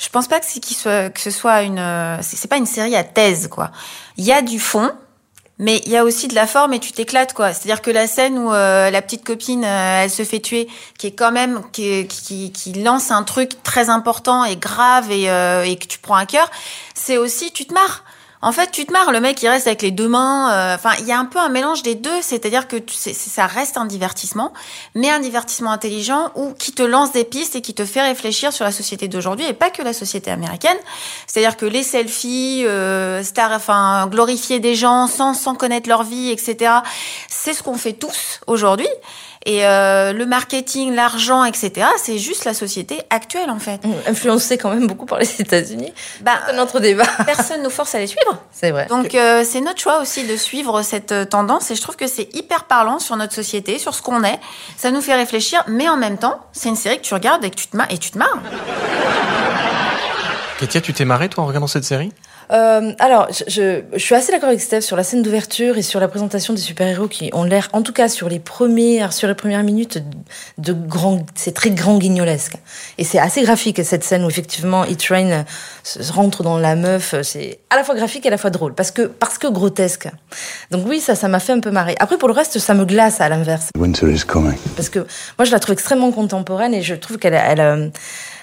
Je 0.01 0.09
pense 0.09 0.27
pas 0.27 0.39
que, 0.39 0.45
ce 0.47 1.31
soit 1.31 1.61
une. 1.61 1.77
euh, 1.77 2.17
c'est 2.21 2.49
pas 2.49 2.57
une 2.57 2.65
série 2.65 2.95
à 2.95 3.03
thèse, 3.03 3.47
quoi. 3.47 3.71
Il 4.17 4.25
y 4.25 4.31
a 4.31 4.41
du 4.41 4.59
fond, 4.59 4.91
mais 5.59 5.79
il 5.85 5.91
y 5.91 5.97
a 5.97 6.03
aussi 6.03 6.27
de 6.27 6.33
la 6.33 6.47
forme 6.47 6.73
et 6.73 6.79
tu 6.79 6.91
t'éclates, 6.91 7.33
quoi. 7.33 7.53
C'est-à-dire 7.53 7.83
que 7.83 7.91
la 7.91 8.07
scène 8.07 8.39
où 8.39 8.51
euh, 8.51 8.89
la 8.89 9.01
petite 9.03 9.23
copine, 9.23 9.63
euh, 9.63 10.03
elle 10.03 10.09
se 10.09 10.23
fait 10.23 10.39
tuer, 10.39 10.67
qui 10.97 11.05
est 11.05 11.11
quand 11.11 11.31
même. 11.31 11.61
qui, 11.71 12.07
qui, 12.07 12.51
qui 12.51 12.73
lance 12.73 13.11
un 13.11 13.21
truc 13.21 13.61
très 13.61 13.89
important 13.89 14.43
et 14.43 14.55
grave 14.55 15.11
et, 15.11 15.29
euh, 15.29 15.63
et 15.63 15.75
que 15.77 15.85
tu 15.85 15.99
prends 15.99 16.15
à 16.15 16.25
cœur, 16.25 16.49
c'est 16.95 17.17
aussi. 17.17 17.51
Tu 17.51 17.65
te 17.65 17.73
marres. 17.75 18.03
En 18.43 18.51
fait, 18.51 18.71
tu 18.71 18.85
te 18.87 18.91
marres, 18.91 19.11
le 19.11 19.19
mec 19.19 19.41
il 19.43 19.47
reste 19.47 19.67
avec 19.67 19.83
les 19.83 19.91
deux 19.91 20.07
mains. 20.07 20.51
euh, 20.51 20.75
Enfin, 20.75 20.91
il 20.99 21.05
y 21.05 21.11
a 21.11 21.19
un 21.19 21.25
peu 21.25 21.37
un 21.37 21.49
mélange 21.49 21.83
des 21.83 21.93
deux, 21.93 22.21
c'est-à-dire 22.21 22.67
que 22.67 22.75
tu- 22.77 22.95
ça 22.95 23.45
reste 23.45 23.77
un 23.77 23.85
divertissement, 23.85 24.51
mais 24.95 25.09
un 25.11 25.19
divertissement 25.19 25.71
intelligent 25.71 26.31
ou 26.35 26.53
qui 26.53 26.71
te 26.71 26.81
lance 26.81 27.11
des 27.11 27.23
pistes 27.23 27.55
et 27.55 27.61
qui 27.61 27.73
te 27.75 27.85
fait 27.85 28.01
réfléchir 28.01 28.51
sur 28.51 28.65
la 28.65 28.71
société 28.71 29.07
d'aujourd'hui 29.07 29.45
et 29.45 29.53
pas 29.53 29.69
que 29.69 29.83
la 29.83 29.93
société 29.93 30.31
américaine. 30.31 30.77
C'est-à-dire 31.27 31.55
que 31.55 31.67
les 31.67 31.83
selfies, 31.83 32.63
euh, 32.65 33.21
star, 33.23 33.51
enfin 33.51 34.07
glorifier 34.07 34.59
des 34.59 34.73
gens 34.75 35.05
sans 35.07 35.33
sans 35.35 35.53
connaître 35.53 35.87
leur 35.87 36.01
vie, 36.03 36.31
etc. 36.31 36.73
C'est 37.29 37.53
ce 37.53 37.61
qu'on 37.61 37.77
fait 37.77 37.93
tous 37.93 38.39
aujourd'hui. 38.47 38.87
Et 39.47 39.65
euh, 39.65 40.13
le 40.13 40.25
marketing, 40.27 40.93
l'argent, 40.93 41.43
etc. 41.45 41.87
C'est 41.97 42.19
juste 42.19 42.45
la 42.45 42.53
société 42.53 43.01
actuelle 43.09 43.49
en 43.49 43.57
fait. 43.57 43.81
influencé 44.07 44.57
quand 44.59 44.69
même 44.69 44.85
beaucoup 44.85 45.07
par 45.07 45.17
les 45.17 45.41
États-Unis. 45.41 45.91
Bah, 46.21 46.33
C'est 46.47 46.55
notre 46.55 46.79
débat. 46.79 47.05
personne 47.25 47.63
nous 47.63 47.71
force 47.71 47.95
à 47.95 47.99
les 47.99 48.07
suivre. 48.07 48.37
C'est 48.51 48.69
vrai. 48.69 48.85
Donc 48.87 49.15
euh, 49.15 49.43
c'est 49.43 49.61
notre 49.61 49.79
choix 49.79 49.99
aussi 49.99 50.27
de 50.27 50.35
suivre 50.37 50.83
cette 50.83 51.11
euh, 51.11 51.25
tendance 51.25 51.71
et 51.71 51.75
je 51.75 51.81
trouve 51.81 51.95
que 51.95 52.05
c'est 52.07 52.33
hyper 52.35 52.65
parlant 52.65 52.99
sur 52.99 53.15
notre 53.15 53.33
société, 53.33 53.79
sur 53.79 53.95
ce 53.95 54.01
qu'on 54.03 54.23
est. 54.23 54.39
Ça 54.77 54.91
nous 54.91 55.01
fait 55.01 55.15
réfléchir, 55.15 55.63
mais 55.67 55.89
en 55.89 55.97
même 55.97 56.17
temps, 56.19 56.39
c'est 56.51 56.69
une 56.69 56.75
série 56.75 56.97
que 56.97 57.03
tu 57.05 57.13
regardes 57.15 57.43
et 57.43 57.49
que 57.49 57.55
tu 57.55 57.67
te 57.67 57.75
marres. 57.75 57.91
Et 57.91 57.97
tu 57.97 58.11
te 58.11 58.17
marres. 58.19 58.37
Katia, 60.59 60.81
tu 60.81 60.93
t'es 60.93 61.05
marré 61.05 61.27
toi 61.29 61.43
en 61.43 61.47
regardant 61.47 61.65
cette 61.67 61.83
série? 61.85 62.11
Euh, 62.51 62.93
alors, 62.99 63.27
je, 63.31 63.43
je, 63.47 63.81
je 63.93 63.97
suis 64.03 64.15
assez 64.15 64.31
d'accord 64.31 64.49
avec 64.49 64.61
Steph 64.61 64.81
sur 64.81 64.95
la 64.95 65.03
scène 65.03 65.21
d'ouverture 65.21 65.77
et 65.77 65.81
sur 65.81 65.99
la 65.99 66.07
présentation 66.07 66.53
des 66.53 66.61
super-héros 66.61 67.07
qui 67.07 67.29
ont 67.33 67.43
l'air, 67.43 67.69
en 67.73 67.81
tout 67.81 67.93
cas 67.93 68.09
sur 68.09 68.29
les 68.29 68.39
premières, 68.39 69.13
sur 69.13 69.27
les 69.27 69.35
premières 69.35 69.63
minutes, 69.63 70.03
de 70.57 70.73
grand, 70.73 71.25
c'est 71.35 71.53
très 71.53 71.71
grand 71.71 71.97
guignolesque. 71.97 72.55
Et 72.97 73.03
c'est 73.03 73.19
assez 73.19 73.41
graphique 73.41 73.81
cette 73.83 74.03
scène 74.03 74.25
où 74.25 74.29
effectivement 74.29 74.83
E-Train 74.83 75.45
rentre 76.11 76.43
dans 76.43 76.57
la 76.57 76.75
meuf. 76.75 77.15
C'est 77.23 77.59
à 77.69 77.75
la 77.75 77.83
fois 77.83 77.95
graphique 77.95 78.25
et 78.25 78.29
à 78.29 78.31
la 78.31 78.37
fois 78.37 78.49
drôle 78.49 78.73
parce 78.73 78.91
que 78.91 79.03
parce 79.03 79.37
que 79.37 79.47
grotesque. 79.47 80.09
Donc 80.71 80.85
oui, 80.87 80.99
ça, 80.99 81.15
ça 81.15 81.27
m'a 81.27 81.39
fait 81.39 81.53
un 81.53 81.59
peu 81.59 81.71
marrer. 81.71 81.95
Après 81.99 82.17
pour 82.17 82.27
le 82.27 82.33
reste, 82.33 82.59
ça 82.59 82.73
me 82.73 82.85
glace 82.85 83.21
à 83.21 83.29
l'inverse 83.29 83.69
Winter 83.77 84.11
is 84.11 84.21
coming. 84.25 84.57
parce 84.75 84.89
que 84.89 84.99
moi 85.37 85.45
je 85.45 85.51
la 85.51 85.59
trouve 85.59 85.73
extrêmement 85.73 86.11
contemporaine 86.11 86.73
et 86.73 86.81
je 86.81 86.95
trouve 86.95 87.17
qu'elle 87.17 87.33
elle, 87.33 87.59
euh, 87.59 87.87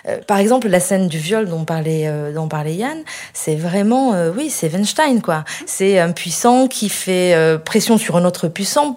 euh, 0.08 0.18
par 0.26 0.38
exemple 0.38 0.68
la 0.68 0.80
scène 0.80 1.08
du 1.08 1.18
viol 1.18 1.48
dont 1.48 1.64
parlait 1.64 2.06
euh, 2.06 2.32
dont 2.32 2.48
parlait 2.48 2.74
Yann 2.74 2.98
c'est 3.32 3.56
vraiment 3.56 4.14
euh, 4.14 4.30
oui 4.36 4.50
c'est 4.50 4.68
Weinstein 4.68 5.20
quoi 5.20 5.44
c'est 5.66 5.98
un 5.98 6.12
puissant 6.12 6.66
qui 6.68 6.88
fait 6.88 7.58
pression 7.64 7.98
sur 7.98 8.16
un 8.16 8.24
autre 8.24 8.48
puissant 8.48 8.96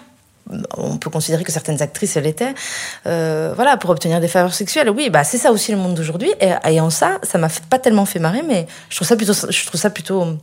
on 0.78 0.98
peut 0.98 1.10
considérer 1.10 1.44
que 1.44 1.52
certaines 1.52 1.82
actrices 1.82 2.18
l'étaient, 2.18 2.54
euh, 3.06 3.54
voilà, 3.56 3.78
pour 3.78 3.90
obtenir 3.90 4.20
des 4.20 4.28
faveurs 4.28 4.54
sexuelles. 4.54 4.90
Oui, 4.90 5.10
bah 5.10 5.24
c'est 5.24 5.38
ça 5.38 5.52
aussi 5.52 5.72
le 5.72 5.78
monde 5.78 5.94
d'aujourd'hui. 5.94 6.32
Et, 6.42 6.52
et 6.70 6.82
en 6.82 6.90
ça, 6.90 7.20
ça 7.24 7.38
m'a 7.38 7.48
pas 7.70 7.80
tellement 7.80 8.06
fait 8.06 8.20
marrer, 8.20 8.42
mais 8.46 8.68
je 8.90 8.96
trouve 8.96 9.08
ça 9.08 9.16
plutôt, 9.16 9.34
je 9.34 9.66
trouve 9.66 9.80
ça 9.80 9.90
plutôt 9.90 10.38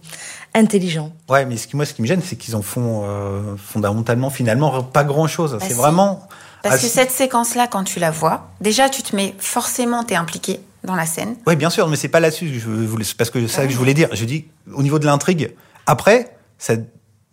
intelligent. 0.54 1.12
Ouais, 1.28 1.44
mais 1.44 1.56
ce 1.56 1.66
qui, 1.66 1.76
moi, 1.76 1.84
ce 1.84 1.94
qui 1.94 2.02
me 2.02 2.06
gêne, 2.06 2.22
c'est 2.24 2.36
qu'ils 2.36 2.56
en 2.56 2.62
font 2.62 3.02
euh, 3.04 3.56
fondamentalement, 3.56 4.30
finalement, 4.30 4.82
pas 4.82 5.04
grand-chose. 5.04 5.58
c'est 5.60 5.68
si. 5.68 5.74
vraiment. 5.74 6.26
Parce 6.62 6.76
Ah, 6.76 6.78
que 6.78 6.86
cette 6.86 7.10
séquence-là, 7.10 7.66
quand 7.68 7.84
tu 7.84 7.98
la 8.00 8.10
vois, 8.10 8.50
déjà 8.60 8.88
tu 8.88 9.02
te 9.02 9.14
mets 9.14 9.34
forcément, 9.38 10.02
t'es 10.04 10.16
impliqué 10.16 10.60
dans 10.84 10.94
la 10.94 11.06
scène. 11.06 11.36
Oui, 11.46 11.56
bien 11.56 11.70
sûr, 11.70 11.88
mais 11.88 11.96
c'est 11.96 12.08
pas 12.08 12.20
là-dessus. 12.20 12.46
que 12.46 12.58
Je 12.58 12.68
voulais, 12.68 13.04
parce 13.16 13.30
que 13.30 13.40
c'est 13.46 13.52
ça 13.54 13.66
que 13.66 13.72
je 13.72 13.76
voulais 13.76 13.94
dire. 13.94 14.08
Je 14.12 14.24
dis 14.24 14.46
au 14.74 14.82
niveau 14.82 14.98
de 14.98 15.06
l'intrigue. 15.06 15.54
Après, 15.86 16.36
ça 16.58 16.74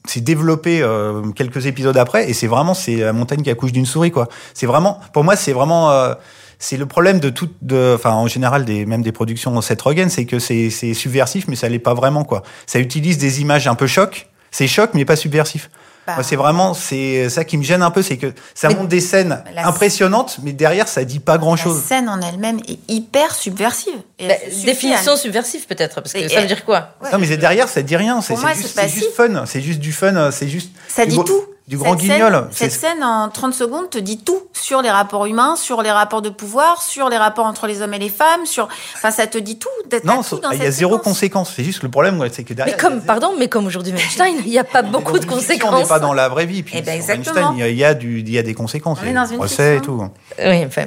c'est 0.08 0.22
développé 0.22 0.82
euh, 0.84 1.32
quelques 1.32 1.66
épisodes 1.66 1.98
après, 1.98 2.30
et 2.30 2.34
c'est 2.34 2.46
vraiment 2.48 2.76
c'est 2.76 2.98
la 2.98 3.14
montagne 3.14 3.42
qui 3.42 3.50
accouche 3.50 3.72
d'une 3.72 3.88
souris, 3.88 4.12
quoi. 4.12 4.28
C'est 4.54 4.68
vraiment, 4.68 5.00
pour 5.14 5.24
moi, 5.24 5.36
c'est 5.36 5.54
vraiment. 5.54 5.90
euh, 5.92 6.14
c'est 6.58 6.78
le 6.78 6.86
problème 6.86 7.20
de 7.20 7.30
toute, 7.30 7.54
de, 7.64 7.94
enfin 7.96 8.12
en 8.12 8.28
général 8.28 8.64
des 8.64 8.86
même 8.86 9.02
des 9.02 9.12
productions 9.12 9.60
Seth 9.62 9.82
Rogen, 9.82 10.10
c'est 10.10 10.26
que 10.26 10.40
c'est 10.40 10.70
c'est 10.70 10.94
subversif, 10.94 11.48
mais 11.50 11.56
ça 11.58 11.68
l'est 11.68 11.80
pas 11.80 11.94
vraiment 11.94 12.24
quoi. 12.24 12.44
Ça 12.66 12.80
utilise 12.80 13.18
des 13.18 13.42
images 13.42 13.68
un 13.68 13.76
peu 13.76 13.88
choc, 13.88 14.30
c'est 14.52 14.68
choc 14.68 14.92
mais 14.94 15.04
pas 15.06 15.18
subversif. 15.18 15.70
Bah. 16.08 16.18
C'est 16.24 16.36
vraiment 16.36 16.74
c'est 16.74 17.30
ça 17.30 17.44
qui 17.44 17.58
me 17.58 17.64
gêne 17.64 17.82
un 17.82 17.90
peu, 17.92 18.02
c'est 18.04 18.18
que 18.18 18.32
ça 18.54 18.70
montre 18.70 18.88
des 18.88 19.02
scènes 19.02 19.44
la- 19.54 19.68
impressionnantes, 19.68 20.38
mais 20.44 20.54
derrière 20.54 20.88
ça 20.88 21.04
dit 21.04 21.20
pas 21.20 21.38
grand 21.38 21.56
La 21.56 21.62
chose. 21.64 21.82
scène 21.84 22.08
en 22.10 22.22
elle-même 22.22 22.60
est 22.68 22.78
hyper 22.88 23.34
subversive. 23.34 23.96
Et 24.20 24.28
Bah, 24.28 24.36
définition 24.66 25.14
à- 25.14 25.18
subversive 25.18 25.66
peut-être, 25.66 26.02
parce 26.02 26.14
que 26.14 26.20
Et- 26.20 26.30
ça 26.30 26.42
veut 26.42 26.48
dire 26.48 26.64
quoi? 26.64 26.90
Ouais. 27.02 27.12
Non 27.12 27.18
mais 27.18 27.26
c'est 27.28 27.38
derrière 27.38 27.68
ça 27.68 27.82
dit 27.82 27.96
rien, 27.96 28.22
c'est 28.22 28.36
juste, 28.36 29.14
fun, 29.16 29.46
c'est 29.46 29.62
juste 29.62 29.80
du 29.80 29.92
fun, 29.92 30.30
c'est 30.32 30.48
juste. 30.48 30.70
Ça 30.88 31.06
dit 31.06 31.16
Bon, 31.16 31.24
tout. 31.24 31.42
Du 31.68 31.78
grand 31.78 31.94
Cette 31.98 32.02
guignol. 32.02 32.32
scène, 32.34 32.48
cette 32.52 32.72
scène 32.72 33.04
en 33.04 33.28
30 33.30 33.54
secondes 33.56 33.90
te 33.90 33.98
dit 33.98 34.20
tout 34.20 34.40
sur 34.54 34.84
les 34.84 34.92
rapports 34.92 35.26
humains, 35.26 35.56
sur 35.56 35.82
les 35.82 35.90
rapports 35.92 36.22
de 36.22 36.30
pouvoir, 36.30 36.82
sur 36.84 37.10
les 37.10 37.18
rapports 37.18 37.46
entre 37.48 37.66
les 37.66 37.82
hommes 37.82 37.94
et 37.96 38.00
les 38.00 38.10
femmes, 38.10 38.46
sur, 38.46 38.68
enfin, 38.96 39.10
ça 39.10 39.26
te 39.26 39.38
dit 39.40 39.58
tout. 39.58 39.68
T'as 39.90 39.98
Non, 40.04 40.22
tout 40.22 40.38
dans 40.38 40.52
il 40.52 40.62
y 40.62 40.66
a 40.66 40.70
zéro 40.70 40.94
séquence. 40.98 41.04
conséquence. 41.14 41.54
C'est 41.56 41.64
juste 41.64 41.80
que 41.80 41.86
le 41.88 41.92
problème, 41.92 42.24
c'est 42.32 42.44
que 42.44 42.54
Mais 42.66 42.78
comme, 42.78 43.02
pardon, 43.02 43.34
mais 43.40 43.48
comme 43.48 43.66
aujourd'hui 43.66 43.94
Weinstein, 43.94 44.36
il 44.46 44.52
n'y 44.52 44.60
a 44.60 44.64
pas 44.64 44.84
beaucoup 44.84 45.14
de 45.18 45.26
une 45.26 45.32
fiction, 45.32 45.38
On 45.38 45.40
conséquences. 45.42 45.80
n'est 45.82 45.88
pas 45.88 46.00
dans 46.00 46.14
la 46.14 46.30
vraie 46.30 46.46
vie. 46.46 46.62
Puis 46.62 46.76
Eh 46.78 46.82
ben. 46.84 47.02
Weinstein, 47.02 47.54
il 47.54 47.60
y 47.60 47.64
a- 47.64 47.70
il 47.70 47.78
y, 47.78 47.84
a 47.84 47.94
du, 47.96 48.20
il 48.20 48.30
y 48.30 48.38
a 48.38 48.44
des 48.44 48.54
conséquences. 48.54 49.00
On 49.04 49.08
est 49.08 49.14
dans 49.14 49.26
une 49.26 49.38
procès 49.38 49.78
et 49.78 49.82
tout. 49.82 50.08
Oui, 50.38 50.66
enfin, 50.68 50.86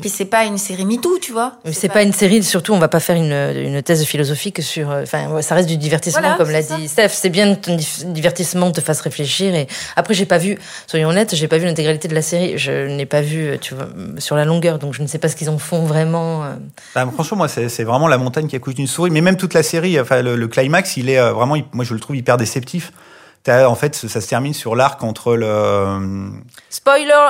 Puis 0.00 0.10
c'est 0.10 0.26
pas 0.26 0.44
une 0.44 0.58
série 0.58 0.84
MeToo, 0.84 1.18
tu 1.20 1.32
vois. 1.32 1.54
mais 1.64 1.72
c'est 1.72 1.88
pas 1.88 2.02
une 2.02 2.12
série, 2.12 2.44
surtout 2.44 2.72
on 2.72 2.78
va 2.78 2.86
pas 2.86 3.00
faire 3.00 3.16
une, 3.16 3.32
une 3.32 3.82
thèse 3.82 4.04
philosophique 4.04 4.62
sur. 4.62 4.90
euh, 4.90 5.02
Enfin, 5.02 5.28
ouais, 5.30 5.42
ça 5.42 5.56
reste 5.56 5.68
du 5.68 5.76
divertissement, 5.76 6.20
Voilà, 6.20 6.36
comme 6.36 6.50
l'a 6.50 6.62
dit 6.62 6.86
Steph. 6.86 7.08
C'est 7.08 7.30
bien 7.30 7.54
que 7.56 7.60
ton 7.66 7.76
divertissement 8.12 8.70
te 8.70 8.80
fasse 8.80 9.00
réfléchir. 9.00 9.52
Et 9.56 9.66
après, 9.96 10.14
j'ai 10.14 10.24
pas 10.26 10.38
vu, 10.38 10.56
soyons 10.86 11.08
honnêtes, 11.08 11.34
j'ai 11.34 11.48
pas 11.48 11.58
vu 11.58 11.64
l'intégralité 11.66 12.06
de 12.06 12.14
la 12.14 12.22
série. 12.22 12.58
Je 12.58 12.86
n'ai 12.86 13.06
pas 13.06 13.22
vu, 13.22 13.58
tu 13.60 13.74
vois, 13.74 13.88
sur 14.18 14.36
la 14.36 14.44
longueur, 14.44 14.78
donc 14.78 14.94
je 14.94 15.02
ne 15.02 15.08
sais 15.08 15.18
pas 15.18 15.28
ce 15.28 15.34
qu'ils 15.34 15.50
en 15.50 15.58
font 15.58 15.84
vraiment. 15.84 16.44
euh. 16.44 16.54
Bah, 16.94 17.04
franchement, 17.12 17.38
moi, 17.38 17.48
c'est 17.48 17.68
c'est 17.68 17.84
vraiment 17.84 18.06
la 18.06 18.18
montagne 18.18 18.46
qui 18.46 18.54
accouche 18.54 18.74
d'une 18.76 18.86
souris. 18.86 19.10
Mais 19.10 19.20
même 19.20 19.36
toute 19.36 19.54
la 19.54 19.64
série, 19.64 19.98
enfin, 20.00 20.22
le, 20.22 20.36
le 20.36 20.46
climax, 20.48 20.96
il 20.96 21.10
est 21.10 21.18
euh, 21.18 21.32
vraiment, 21.32 21.56
moi, 21.72 21.84
je 21.84 21.92
le 21.94 21.98
trouve 22.00 22.14
hyper 22.16 22.36
déceptif. 22.36 22.92
T'as- 23.42 23.68
En 23.68 23.74
fait, 23.74 23.96
ça 23.96 24.20
se 24.20 24.28
termine 24.28 24.54
sur 24.54 24.76
l'arc 24.76 25.02
entre 25.02 25.34
le. 25.34 25.46
euh, 25.46 26.28
Spoiler 26.70 27.26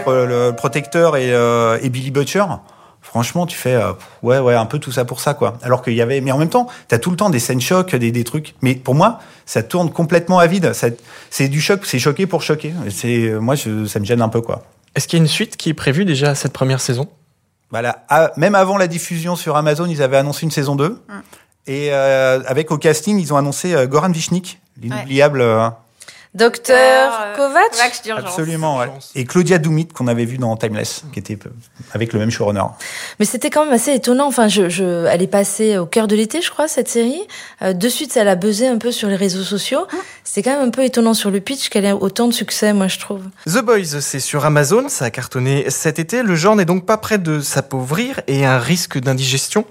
entre 0.00 0.12
le 0.14 0.52
protecteur 0.52 1.16
et, 1.16 1.32
euh, 1.32 1.78
et 1.82 1.88
Billy 1.88 2.10
Butcher. 2.10 2.44
Franchement, 3.02 3.46
tu 3.46 3.56
fais 3.56 3.74
euh, 3.74 3.92
ouais 4.22 4.38
ouais 4.38 4.54
un 4.54 4.66
peu 4.66 4.78
tout 4.78 4.92
ça 4.92 5.04
pour 5.06 5.20
ça 5.20 5.32
quoi. 5.34 5.54
Alors 5.62 5.82
qu'il 5.82 5.94
y 5.94 6.02
avait, 6.02 6.20
mais 6.20 6.32
en 6.32 6.38
même 6.38 6.50
temps, 6.50 6.66
t'as 6.86 6.98
tout 6.98 7.10
le 7.10 7.16
temps 7.16 7.30
des 7.30 7.38
scènes 7.38 7.60
chocs, 7.60 7.94
des, 7.96 8.12
des 8.12 8.24
trucs. 8.24 8.54
Mais 8.62 8.74
pour 8.74 8.94
moi, 8.94 9.18
ça 9.46 9.62
tourne 9.62 9.90
complètement 9.90 10.38
à 10.38 10.46
vide. 10.46 10.72
Ça- 10.74 10.88
C'est 11.30 11.48
du 11.48 11.60
choc, 11.60 11.80
c'est 11.86 11.98
choqué 11.98 12.26
pour 12.26 12.42
choquer. 12.42 12.72
C'est 12.90 13.32
moi, 13.40 13.54
je- 13.54 13.86
ça 13.86 13.98
me 14.00 14.04
gêne 14.04 14.20
un 14.22 14.28
peu 14.28 14.42
quoi. 14.42 14.62
Est-ce 14.94 15.08
qu'il 15.08 15.18
y 15.18 15.22
a 15.22 15.24
une 15.24 15.28
suite 15.28 15.56
qui 15.56 15.70
est 15.70 15.74
prévue 15.74 16.04
déjà 16.04 16.30
à 16.30 16.34
cette 16.34 16.52
première 16.52 16.80
saison? 16.80 17.08
Voilà. 17.70 18.04
Ah, 18.08 18.32
même 18.36 18.54
avant 18.54 18.76
la 18.76 18.86
diffusion 18.88 19.34
sur 19.36 19.56
Amazon, 19.56 19.86
ils 19.86 20.02
avaient 20.02 20.16
annoncé 20.18 20.44
une 20.44 20.50
saison 20.50 20.76
2. 20.76 21.00
Et 21.66 21.88
euh, 21.92 22.40
avec 22.46 22.70
au 22.70 22.78
casting, 22.78 23.18
ils 23.18 23.32
ont 23.32 23.36
annoncé 23.36 23.74
euh, 23.74 23.86
Goran 23.86 24.10
Vishnik, 24.10 24.60
l'inoubliable. 24.80 25.40
euh, 25.40 25.68
Docteur 26.34 26.76
Euh, 27.12 27.36
Kovacs. 27.36 27.70
Kovacs 27.72 28.02
d'urgence. 28.04 28.24
absolument. 28.26 28.78
ouais. 28.78 28.86
Et 29.16 29.24
Claudia 29.24 29.58
Doumit, 29.58 29.88
qu'on 29.88 30.06
avait 30.06 30.24
vu 30.24 30.38
dans 30.38 30.56
Timeless, 30.56 31.02
qui 31.12 31.18
était 31.18 31.34
euh, 31.44 31.50
avec 31.92 32.12
le 32.12 32.20
même 32.20 32.30
showrunner. 32.30 32.62
Mais 33.18 33.24
c'était 33.26 33.50
quand 33.50 33.64
même 33.64 33.74
assez 33.74 33.92
étonnant. 33.92 34.28
Enfin, 34.28 34.46
je, 34.46 34.68
je, 34.68 35.06
elle 35.06 35.22
est 35.22 35.26
passée 35.26 35.76
au 35.76 35.86
cœur 35.86 36.06
de 36.06 36.14
l'été, 36.14 36.40
je 36.40 36.50
crois, 36.50 36.68
cette 36.68 36.88
série. 36.88 37.20
Euh, 37.62 37.72
de 37.72 37.88
suite, 37.88 38.16
elle 38.16 38.28
a 38.28 38.36
buzzé 38.36 38.68
un 38.68 38.78
peu 38.78 38.92
sur 38.92 39.08
les 39.08 39.16
réseaux 39.16 39.42
sociaux. 39.42 39.86
C'était 40.22 40.48
quand 40.50 40.56
même 40.58 40.68
un 40.68 40.70
peu 40.70 40.84
étonnant 40.84 41.14
sur 41.14 41.32
le 41.32 41.40
pitch 41.40 41.68
qu'elle 41.68 41.84
ait 41.84 41.90
autant 41.92 42.28
de 42.28 42.32
succès, 42.32 42.72
moi, 42.72 42.86
je 42.86 43.00
trouve. 43.00 43.22
The 43.46 43.60
Boys, 43.62 44.00
c'est 44.00 44.20
sur 44.20 44.44
Amazon, 44.44 44.88
ça 44.88 45.06
a 45.06 45.10
cartonné 45.10 45.68
cet 45.68 45.98
été. 45.98 46.22
Le 46.22 46.36
genre 46.36 46.54
n'est 46.54 46.64
donc 46.64 46.86
pas 46.86 46.96
prêt 46.96 47.18
de 47.18 47.40
s'appauvrir 47.40 48.20
et 48.28 48.46
un 48.46 48.58
risque 48.60 48.98
d'indigestion 49.00 49.64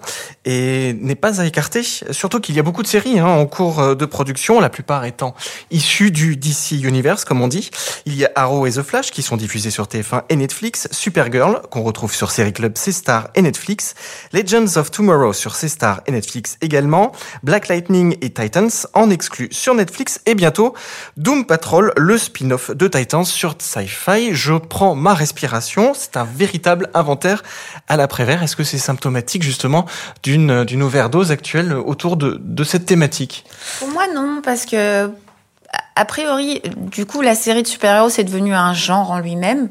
et 0.43 0.93
n'est 0.99 1.15
pas 1.15 1.39
à 1.39 1.45
écarter. 1.45 1.83
Surtout 1.83 2.41
qu'il 2.41 2.55
y 2.55 2.59
a 2.59 2.63
beaucoup 2.63 2.83
de 2.83 2.87
séries 2.87 3.19
hein, 3.19 3.25
en 3.27 3.45
cours 3.45 3.79
euh, 3.79 3.95
de 3.95 4.05
production, 4.05 4.59
la 4.59 4.69
plupart 4.69 5.05
étant 5.05 5.33
issues 5.71 6.11
du 6.11 6.35
DC 6.49 6.83
Universe, 6.83 7.25
comme 7.25 7.41
on 7.41 7.47
dit. 7.47 7.69
Il 8.05 8.15
y 8.15 8.25
a 8.25 8.31
Arrow 8.35 8.65
et 8.65 8.71
The 8.71 8.81
Flash 8.81 9.11
qui 9.11 9.21
sont 9.21 9.37
diffusés 9.37 9.69
sur 9.69 9.85
TF1 9.85 10.23
et 10.29 10.35
Netflix, 10.35 10.87
Supergirl 10.91 11.61
qu'on 11.69 11.83
retrouve 11.83 12.13
sur 12.13 12.31
Série 12.31 12.53
Club, 12.53 12.77
C-Star 12.77 13.29
et 13.35 13.41
Netflix, 13.41 13.93
Legends 14.33 14.77
of 14.79 14.89
Tomorrow 14.89 15.33
sur 15.33 15.55
C-Star 15.55 16.01
et 16.07 16.11
Netflix 16.11 16.57
également, 16.61 17.11
Black 17.43 17.67
Lightning 17.67 18.17
et 18.21 18.31
Titans 18.31 18.71
en 18.93 19.09
exclu 19.09 19.49
sur 19.51 19.75
Netflix 19.75 20.21
et 20.25 20.33
bientôt 20.33 20.73
Doom 21.17 21.45
Patrol, 21.45 21.93
le 21.95 22.17
spin-off 22.17 22.71
de 22.71 22.87
Titans 22.87 23.25
sur 23.25 23.55
Sci-Fi. 23.59 24.33
Je 24.33 24.53
prends 24.53 24.95
ma 24.95 25.13
respiration, 25.13 25.93
c'est 25.93 26.17
un 26.17 26.23
véritable 26.23 26.89
inventaire 26.93 27.43
à 27.87 27.97
l'après-vert. 27.97 28.41
Est-ce 28.41 28.55
que 28.55 28.63
c'est 28.63 28.77
symptomatique 28.77 29.43
justement 29.43 29.85
d'une 30.23 30.63
d'une 30.63 30.83
overdose 30.83 31.31
actuelle 31.31 31.73
autour 31.73 32.17
de, 32.17 32.39
de 32.41 32.63
cette 32.63 32.85
thématique? 32.85 33.45
Pour 33.79 33.89
moi, 33.89 34.05
non, 34.13 34.41
parce 34.43 34.65
que 34.65 35.09
a 35.99 36.05
priori, 36.05 36.61
du 36.77 37.05
coup, 37.05 37.21
la 37.21 37.35
série 37.35 37.61
de 37.61 37.67
super-héros 37.67 38.09
c'est 38.09 38.23
devenu 38.23 38.53
un 38.55 38.73
genre 38.73 39.11
en 39.11 39.19
lui-même. 39.19 39.67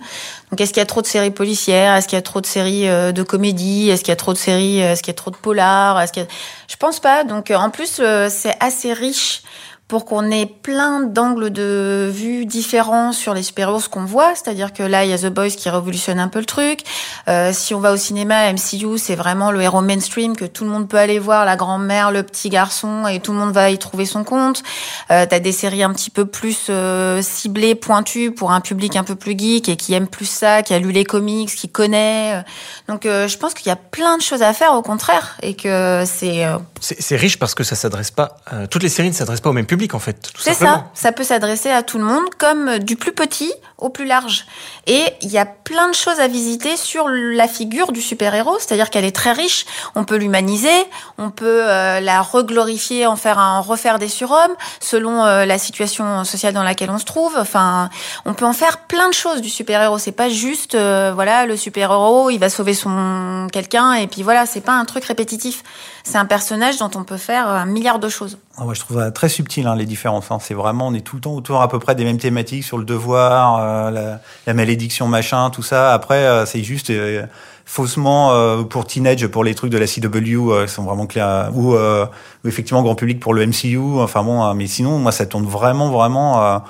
Donc, 0.50 0.60
est-ce 0.60 0.74
qu'il 0.74 0.80
y 0.80 0.82
a 0.82 0.86
trop 0.86 1.00
de 1.00 1.06
séries 1.06 1.30
policières? 1.30 1.94
Est-ce 1.94 2.06
qu'il 2.06 2.16
y 2.16 2.18
a 2.18 2.22
trop 2.22 2.42
de 2.42 2.46
séries 2.46 2.86
euh, 2.86 3.12
de 3.12 3.22
comédie 3.22 3.88
Est-ce 3.88 4.02
qu'il 4.02 4.10
y 4.10 4.12
a 4.12 4.16
trop 4.16 4.34
de 4.34 4.38
séries 4.38 4.78
Est-ce 4.78 5.02
qu'il 5.02 5.12
y 5.12 5.16
a 5.16 5.18
trop 5.18 5.30
de 5.30 5.36
polars? 5.36 6.04
Je 6.14 6.76
pense 6.76 7.00
pas. 7.00 7.24
Donc, 7.24 7.50
euh, 7.50 7.56
en 7.56 7.70
plus, 7.70 7.96
euh, 8.00 8.28
c'est 8.30 8.54
assez 8.60 8.92
riche 8.92 9.42
pour 9.88 10.04
qu'on 10.04 10.30
ait 10.30 10.44
plein 10.44 11.00
d'angles 11.00 11.50
de 11.50 12.10
vue 12.12 12.44
différents 12.44 13.12
sur 13.12 13.32
les 13.32 13.42
super-héros 13.42 13.80
qu'on 13.90 14.04
voit. 14.04 14.34
C'est-à-dire 14.34 14.74
que 14.74 14.82
là, 14.82 15.06
il 15.06 15.10
y 15.10 15.14
a 15.14 15.18
The 15.18 15.32
Boys 15.32 15.48
qui 15.48 15.70
révolutionne 15.70 16.20
un 16.20 16.28
peu 16.28 16.40
le 16.40 16.44
truc. 16.44 16.80
Euh, 17.26 17.52
si 17.54 17.72
on 17.74 17.80
va 17.80 17.92
au 17.92 17.96
cinéma, 17.96 18.52
MCU, 18.52 18.98
c'est 18.98 19.14
vraiment 19.14 19.50
le 19.50 19.62
héros 19.62 19.80
mainstream 19.80 20.36
que 20.36 20.44
tout 20.44 20.64
le 20.64 20.70
monde 20.70 20.88
peut 20.88 20.98
aller 20.98 21.18
voir, 21.18 21.46
la 21.46 21.56
grand-mère, 21.56 22.10
le 22.10 22.22
petit 22.22 22.50
garçon, 22.50 23.06
et 23.06 23.20
tout 23.20 23.32
le 23.32 23.38
monde 23.38 23.52
va 23.52 23.70
y 23.70 23.78
trouver 23.78 24.04
son 24.04 24.24
compte. 24.24 24.62
Euh, 25.10 25.24
T'as 25.28 25.40
des 25.40 25.52
séries 25.52 25.82
un 25.82 25.92
petit 25.94 26.10
peu 26.10 26.26
plus 26.26 26.66
euh, 26.68 27.22
ciblées, 27.22 27.74
pointues 27.74 28.30
pour 28.30 28.52
un 28.52 28.60
public 28.60 28.94
un 28.94 29.04
peu 29.04 29.14
plus 29.14 29.38
geek 29.38 29.70
et 29.70 29.76
qui 29.76 29.94
aime 29.94 30.06
plus 30.06 30.28
ça, 30.28 30.62
qui 30.62 30.74
a 30.74 30.78
lu 30.78 30.92
les 30.92 31.04
comics, 31.04 31.48
qui 31.48 31.68
connaît. 31.68 32.44
Donc, 32.88 33.04
je 33.04 33.36
pense 33.38 33.54
qu'il 33.54 33.68
y 33.68 33.72
a 33.72 33.76
plein 33.76 34.18
de 34.18 34.22
choses 34.22 34.42
à 34.42 34.52
faire 34.52 34.74
au 34.74 34.82
contraire 34.82 35.38
et 35.42 35.54
que 35.54 36.04
c'est 36.06 36.46
C'est 36.80 37.16
riche 37.16 37.38
parce 37.38 37.54
que 37.54 37.64
ça 37.64 37.74
s'adresse 37.74 38.10
pas. 38.10 38.36
toutes 38.70 38.82
les 38.82 38.88
séries 38.90 39.08
ne 39.08 39.14
s'adressent 39.14 39.40
pas 39.40 39.50
au 39.50 39.54
même 39.54 39.66
public 39.66 39.77
en 39.94 39.98
fait. 39.98 40.30
Tout 40.32 40.42
C'est 40.42 40.54
ça, 40.54 40.90
ça 40.94 41.12
peut 41.12 41.24
s'adresser 41.24 41.70
à 41.70 41.82
tout 41.82 41.98
le 41.98 42.04
monde, 42.04 42.24
comme 42.38 42.78
du 42.78 42.96
plus 42.96 43.12
petit 43.12 43.52
au 43.78 43.90
plus 43.90 44.04
large. 44.04 44.44
Et 44.86 45.04
il 45.22 45.30
y 45.30 45.38
a 45.38 45.46
plein 45.46 45.88
de 45.88 45.94
choses 45.94 46.18
à 46.18 46.26
visiter 46.26 46.76
sur 46.76 47.08
la 47.08 47.46
figure 47.46 47.92
du 47.92 48.02
super-héros, 48.02 48.56
c'est-à-dire 48.58 48.90
qu'elle 48.90 49.04
est 49.04 49.14
très 49.14 49.32
riche. 49.32 49.66
On 49.94 50.04
peut 50.04 50.16
l'humaniser, 50.16 50.68
on 51.16 51.30
peut 51.30 51.62
euh, 51.68 52.00
la 52.00 52.20
reglorifier, 52.22 53.06
en 53.06 53.16
faire 53.16 53.38
un, 53.38 53.60
refaire 53.60 53.98
des 53.98 54.08
surhommes, 54.08 54.54
selon 54.80 55.24
euh, 55.24 55.44
la 55.44 55.58
situation 55.58 56.24
sociale 56.24 56.54
dans 56.54 56.64
laquelle 56.64 56.90
on 56.90 56.98
se 56.98 57.04
trouve. 57.04 57.36
Enfin, 57.38 57.88
on 58.24 58.34
peut 58.34 58.46
en 58.46 58.52
faire 58.52 58.78
plein 58.86 59.08
de 59.08 59.14
choses 59.14 59.40
du 59.40 59.48
super-héros. 59.48 59.98
C'est 59.98 60.12
pas 60.12 60.28
juste, 60.28 60.74
euh, 60.74 61.12
voilà, 61.14 61.46
le 61.46 61.56
super-héros, 61.56 62.30
il 62.30 62.38
va 62.38 62.50
sauver 62.50 62.74
son 62.74 63.46
quelqu'un 63.52 63.94
et 63.94 64.08
puis 64.08 64.22
voilà, 64.22 64.46
c'est 64.46 64.60
pas 64.60 64.72
un 64.72 64.84
truc 64.84 65.04
répétitif. 65.04 65.62
C'est 66.02 66.18
un 66.18 66.24
personnage 66.24 66.78
dont 66.78 66.90
on 66.94 67.04
peut 67.04 67.16
faire 67.16 67.48
un 67.48 67.66
milliard 67.66 67.98
de 67.98 68.08
choses. 68.08 68.38
Ah 68.56 68.64
ouais, 68.64 68.74
je 68.74 68.80
trouve 68.80 68.98
ça 68.98 69.10
très 69.12 69.28
subtil 69.28 69.66
hein, 69.66 69.76
les 69.76 69.86
différences. 69.86 70.30
hein. 70.30 70.38
C'est 70.40 70.54
vraiment, 70.54 70.88
on 70.88 70.94
est 70.94 71.02
tout 71.02 71.16
le 71.16 71.22
temps 71.22 71.34
autour 71.34 71.60
à 71.60 71.68
peu 71.68 71.78
près 71.78 71.94
des 71.94 72.04
mêmes 72.04 72.18
thématiques 72.18 72.64
sur 72.64 72.78
le 72.78 72.84
devoir, 72.84 73.60
euh, 73.68 74.16
la, 74.46 74.54
malédiction, 74.54 75.06
machin, 75.06 75.50
tout 75.50 75.62
ça. 75.62 75.92
Après, 75.92 76.24
euh, 76.26 76.46
c'est 76.46 76.62
juste 76.62 76.90
euh, 76.90 77.26
faussement 77.64 78.64
pour 78.64 78.86
teenage, 78.86 79.26
pour 79.26 79.44
les 79.44 79.54
trucs 79.54 79.70
de 79.70 79.78
la 79.78 79.86
CW, 79.86 80.66
qui 80.66 80.72
sont 80.72 80.84
vraiment 80.84 81.06
clairs, 81.06 81.50
ou, 81.54 81.74
ou 81.74 82.48
effectivement 82.48 82.82
grand 82.82 82.94
public 82.94 83.20
pour 83.20 83.34
le 83.34 83.46
MCU. 83.46 84.00
Enfin 84.00 84.22
bon, 84.22 84.44
euh, 84.44 84.54
mais 84.54 84.66
sinon, 84.66 84.98
moi, 84.98 85.12
ça 85.12 85.26
tourne 85.26 85.44
vraiment, 85.44 85.90
vraiment. 85.90 86.62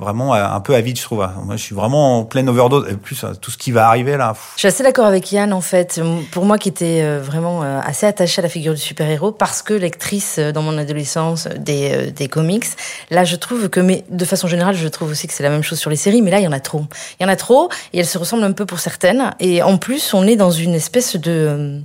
Vraiment 0.00 0.34
euh, 0.34 0.44
un 0.44 0.58
peu 0.58 0.74
à 0.74 0.80
vide, 0.80 0.98
je 0.98 1.04
trouve. 1.04 1.18
Moi, 1.44 1.54
je 1.56 1.62
suis 1.62 1.74
vraiment 1.74 2.18
en 2.18 2.24
pleine 2.24 2.48
overdose. 2.48 2.90
Et 2.90 2.94
plus, 2.94 3.22
euh, 3.22 3.32
tout 3.40 3.52
ce 3.52 3.56
qui 3.56 3.70
va 3.70 3.86
arriver 3.86 4.16
là. 4.16 4.34
Je 4.56 4.60
suis 4.60 4.68
assez 4.68 4.82
d'accord 4.82 5.06
avec 5.06 5.30
Yann 5.30 5.52
en 5.52 5.60
fait. 5.60 6.00
Pour 6.32 6.44
moi 6.44 6.58
qui 6.58 6.68
était 6.68 7.02
euh, 7.02 7.20
vraiment 7.22 7.62
assez 7.62 8.04
attachée 8.04 8.40
à 8.40 8.42
la 8.42 8.48
figure 8.48 8.74
du 8.74 8.80
super-héros 8.80 9.30
parce 9.30 9.62
que 9.62 9.72
lectrice 9.72 10.40
dans 10.40 10.62
mon 10.62 10.76
adolescence 10.78 11.46
des, 11.46 12.10
des 12.10 12.26
comics, 12.26 12.66
là 13.10 13.22
je 13.24 13.36
trouve 13.36 13.68
que, 13.68 13.78
mais 13.78 14.04
de 14.10 14.24
façon 14.24 14.48
générale, 14.48 14.74
je 14.74 14.88
trouve 14.88 15.10
aussi 15.10 15.28
que 15.28 15.32
c'est 15.32 15.44
la 15.44 15.50
même 15.50 15.62
chose 15.62 15.78
sur 15.78 15.90
les 15.90 15.96
séries, 15.96 16.22
mais 16.22 16.32
là 16.32 16.40
il 16.40 16.44
y 16.44 16.48
en 16.48 16.52
a 16.52 16.60
trop. 16.60 16.84
Il 17.20 17.22
y 17.22 17.26
en 17.26 17.28
a 17.28 17.36
trop 17.36 17.68
et 17.92 18.00
elles 18.00 18.06
se 18.06 18.18
ressemblent 18.18 18.42
un 18.42 18.52
peu 18.52 18.66
pour 18.66 18.80
certaines. 18.80 19.32
Et 19.38 19.62
en 19.62 19.78
plus, 19.78 20.12
on 20.12 20.26
est 20.26 20.36
dans 20.36 20.50
une 20.50 20.74
espèce 20.74 21.14
de, 21.14 21.80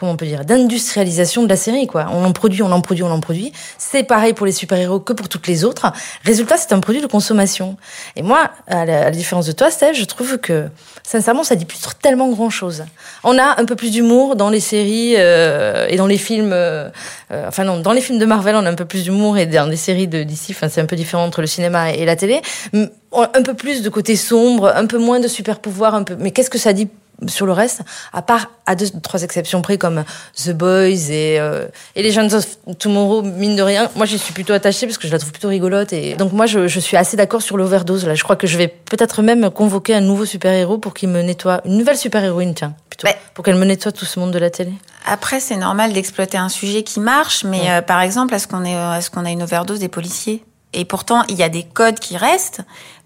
comment 0.00 0.12
on 0.12 0.16
peut 0.16 0.26
dire, 0.26 0.46
d'industrialisation 0.46 1.42
de 1.42 1.48
la 1.48 1.56
série 1.56 1.86
quoi. 1.86 2.06
On 2.10 2.24
en 2.24 2.32
produit, 2.32 2.62
on 2.62 2.72
en 2.72 2.80
produit, 2.80 3.04
on 3.04 3.10
en 3.10 3.20
produit. 3.20 3.52
C'est 3.76 4.02
pareil 4.02 4.32
pour 4.32 4.46
les 4.46 4.52
super-héros 4.52 4.98
que 4.98 5.12
pour 5.12 5.28
toutes 5.28 5.46
les 5.46 5.62
autres. 5.62 5.92
Résultat, 6.24 6.56
c'est 6.56 6.72
un 6.72 6.80
produit 6.80 7.02
de 7.02 7.06
consommation. 7.06 7.76
Et 8.16 8.22
moi, 8.22 8.50
à 8.66 8.86
la, 8.86 9.10
différence 9.10 9.44
de 9.44 9.52
toi, 9.52 9.70
Steph, 9.70 9.92
je 9.92 10.04
trouve 10.06 10.38
que 10.38 10.68
sincèrement, 11.02 11.44
ça 11.44 11.54
dit 11.54 11.66
plus 11.66 11.78
tellement 12.00 12.30
grand 12.30 12.48
chose. 12.48 12.84
On 13.24 13.36
a 13.38 13.60
un 13.60 13.64
peu 13.66 13.76
plus 13.76 13.90
d'humour 13.90 14.36
dans 14.36 14.48
les 14.48 14.60
séries 14.60 15.16
euh, 15.18 15.86
et 15.90 15.96
dans 15.96 16.06
les 16.06 16.18
films. 16.18 16.52
euh, 16.54 16.88
euh, 17.30 17.44
enfin 17.48 17.64
non, 17.64 17.78
dans 17.78 17.92
les 17.92 18.00
films 18.00 18.18
de 18.18 18.24
Marvel, 18.24 18.56
on 18.56 18.64
a 18.64 18.70
un 18.70 18.74
peu 18.74 18.86
plus 18.86 19.04
d'humour 19.04 19.36
et 19.36 19.44
dans 19.44 19.68
les 19.68 19.76
séries 19.76 20.08
de 20.08 20.22
DC, 20.22 20.50
enfin 20.50 20.70
c'est 20.70 20.80
un 20.80 20.86
peu 20.86 20.96
différent 20.96 21.24
entre 21.24 21.42
le 21.42 21.46
cinéma 21.46 21.92
et 21.92 22.06
la 22.06 22.16
télé. 22.16 22.40
Un 22.72 23.42
peu 23.42 23.52
plus 23.52 23.82
de 23.82 23.90
côté 23.90 24.16
sombre, 24.16 24.72
un 24.74 24.86
peu 24.86 24.96
moins 24.96 25.20
de 25.20 25.28
super 25.28 25.58
pouvoir, 25.58 25.94
un 25.94 26.04
peu. 26.04 26.16
Mais 26.18 26.30
qu'est-ce 26.30 26.48
que 26.48 26.58
ça 26.58 26.72
dit 26.72 26.88
sur 27.28 27.46
le 27.46 27.52
reste, 27.52 27.82
à 28.12 28.22
part 28.22 28.50
à 28.66 28.74
deux 28.76 28.86
trois 29.02 29.22
exceptions 29.22 29.62
près 29.62 29.78
comme 29.78 30.04
The 30.36 30.50
Boys 30.50 31.10
et 31.10 31.38
euh, 31.40 31.66
et 31.96 32.02
Legends 32.02 32.32
of 32.36 32.46
Tomorrow, 32.78 33.22
mine 33.22 33.56
de 33.56 33.62
rien, 33.62 33.90
moi 33.96 34.06
j'y 34.06 34.18
suis 34.18 34.32
plutôt 34.32 34.52
attachée 34.52 34.86
parce 34.86 34.98
que 34.98 35.06
je 35.06 35.12
la 35.12 35.18
trouve 35.18 35.32
plutôt 35.32 35.48
rigolote 35.48 35.92
et 35.92 36.14
donc 36.14 36.32
moi 36.32 36.46
je, 36.46 36.68
je 36.68 36.80
suis 36.80 36.96
assez 36.96 37.16
d'accord 37.16 37.42
sur 37.42 37.56
l'overdose 37.56 38.06
là. 38.06 38.14
Je 38.14 38.22
crois 38.22 38.36
que 38.36 38.46
je 38.46 38.56
vais 38.58 38.68
peut-être 38.68 39.22
même 39.22 39.50
convoquer 39.50 39.94
un 39.94 40.00
nouveau 40.00 40.24
super 40.24 40.52
héros 40.52 40.78
pour 40.78 40.94
qu'il 40.94 41.08
me 41.08 41.22
nettoie 41.22 41.60
une 41.64 41.76
nouvelle 41.78 41.96
super 41.96 42.22
héroïne 42.24 42.54
tiens 42.54 42.74
plutôt 42.88 43.06
Ouais. 43.06 43.16
pour 43.34 43.44
qu'elle 43.44 43.56
me 43.56 43.64
nettoie 43.64 43.92
tout 43.92 44.04
ce 44.04 44.20
monde 44.20 44.30
de 44.30 44.38
la 44.38 44.50
télé. 44.50 44.72
Après, 45.06 45.40
c'est 45.40 45.56
normal 45.56 45.92
d'exploiter 45.94 46.36
un 46.36 46.50
sujet 46.50 46.82
qui 46.82 47.00
marche, 47.00 47.44
mais 47.44 47.60
Ouais. 47.60 47.70
euh, 47.70 47.82
par 47.82 48.02
exemple, 48.02 48.34
est-ce 48.34 48.46
qu'on 48.46 48.64
est, 48.64 48.76
euh, 48.76 48.94
est-ce 48.98 49.10
qu'on 49.10 49.24
a 49.24 49.30
une 49.30 49.42
overdose 49.42 49.78
des 49.78 49.88
policiers? 49.88 50.44
Et 50.74 50.84
pourtant, 50.84 51.24
il 51.28 51.36
y 51.36 51.42
a 51.42 51.48
des 51.48 51.64
codes 51.64 51.98
qui 51.98 52.16
restent, 52.18 52.60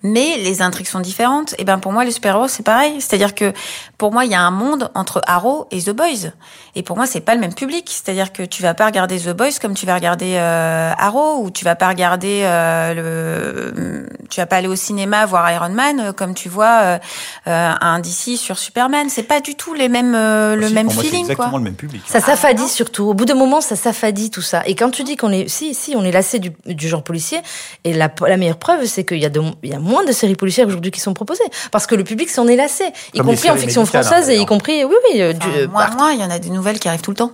mais 0.04 0.37
les 0.37 0.62
intrigues 0.62 0.87
sont 0.87 1.00
différentes. 1.00 1.54
Et 1.58 1.64
ben 1.64 1.78
pour 1.78 1.90
moi, 1.92 2.04
les 2.04 2.12
super-héros, 2.12 2.46
c'est 2.46 2.62
pareil. 2.62 3.00
C'est-à-dire 3.00 3.34
que 3.34 3.52
pour 3.99 4.12
moi, 4.12 4.25
il 4.26 4.30
y 4.30 4.34
a 4.34 4.40
un 4.42 4.50
monde 4.50 4.90
entre 4.94 5.20
Arrow 5.26 5.66
et 5.73 5.82
The 5.82 5.90
Boys. 5.90 6.30
Et 6.76 6.82
pour 6.82 6.96
moi, 6.96 7.06
c'est 7.06 7.20
pas 7.23 7.34
le 7.34 7.40
même 7.40 7.54
public. 7.54 7.88
C'est-à-dire 7.90 8.32
que 8.32 8.42
tu 8.42 8.62
vas 8.62 8.75
pas 8.75 8.84
regarder 8.87 9.18
The 9.18 9.30
Boys 9.30 9.52
comme 9.61 9.75
tu 9.75 9.87
vas 9.87 9.94
regarder 9.94 10.34
euh, 10.37 10.92
Arrow, 10.99 11.38
ou 11.42 11.50
tu 11.50 11.64
vas 11.64 11.75
pas 11.75 11.88
regarder 11.88 12.42
euh, 12.44 12.94
le, 12.94 14.08
tu 14.28 14.40
vas 14.40 14.46
pas 14.46 14.56
aller 14.56 14.68
au 14.68 14.76
cinéma 14.76 15.25
voir 15.26 15.50
Iron 15.50 15.70
Man 15.70 16.00
euh, 16.00 16.12
comme 16.12 16.34
tu 16.34 16.49
vois 16.50 16.80
euh, 16.82 16.99
euh, 17.46 17.73
un 17.80 17.99
DC 18.00 18.37
sur 18.37 18.58
Superman. 18.58 19.08
C'est 19.08 19.23
pas 19.23 19.40
du 19.40 19.54
tout 19.54 19.73
les 19.73 19.88
mêmes, 19.88 20.14
euh, 20.14 20.54
le 20.54 20.66
Aussi, 20.66 20.75
même 20.75 20.87
pour 20.87 20.94
moi, 20.96 21.02
c'est 21.02 21.08
feeling, 21.08 21.25
quoi. 21.25 21.32
exactement 21.32 21.58
le 21.58 21.64
même 21.64 21.75
public. 21.76 22.02
Ça 22.06 22.18
Ah, 22.18 22.26
s'affadit 22.26 22.68
surtout. 22.68 23.04
Au 23.04 23.14
bout 23.14 23.25
d'un 23.25 23.34
moment, 23.34 23.62
ça 23.62 23.75
s'affadit 23.76 24.30
tout 24.30 24.42
ça. 24.42 24.62
Et 24.66 24.75
quand 24.75 24.90
tu 24.90 25.02
dis 25.04 25.16
qu'on 25.16 25.32
est, 25.32 25.49
si, 25.49 25.75
si, 25.75 25.94
on 25.96 26.04
est 26.04 26.12
lassé 26.12 26.38
du, 26.40 26.52
du 26.66 26.88
genre 26.88 27.02
policier, 27.04 27.40
et 27.84 27.94
la, 27.94 28.11
la 28.26 28.37
meilleure 28.37 28.58
preuve, 28.58 28.84
c'est 28.84 29.04
qu'il 29.04 29.18
y 29.18 29.25
a 29.25 29.30
de, 29.30 29.40
il 29.62 29.70
y 29.70 29.75
a 29.75 29.78
moins 29.78 29.93
de 30.02 30.10
séries 30.12 30.34
policières 30.34 30.66
aujourd'hui 30.66 30.90
qui 30.90 30.98
sont 31.00 31.14
proposées. 31.14 31.44
Parce 31.70 31.86
que 31.86 31.94
le 31.94 32.02
public 32.02 32.28
s'en 32.30 32.48
est 32.48 32.56
lassé. 32.56 32.84
Y 33.12 33.18
Comme 33.18 33.28
les 33.28 33.34
compris 33.34 33.50
en 33.50 33.56
fiction 33.56 33.86
française 33.86 34.28
hein, 34.28 34.32
et 34.32 34.38
y 34.38 34.46
compris, 34.46 34.84
oui, 34.84 34.94
oui, 35.12 35.20
euh, 35.22 35.32
du, 35.32 35.46
Enfin, 35.46 35.56
euh, 35.58 35.68
moins, 35.68 35.86
par- 35.86 35.96
moins, 35.96 36.12
il 36.12 36.20
y 36.20 36.24
en 36.24 36.30
a 36.30 36.38
des 36.40 36.50
nouvelles 36.50 36.80
qui 36.80 36.88
arrivent 36.88 37.02
tout 37.02 37.10
le 37.12 37.16
temps. 37.16 37.30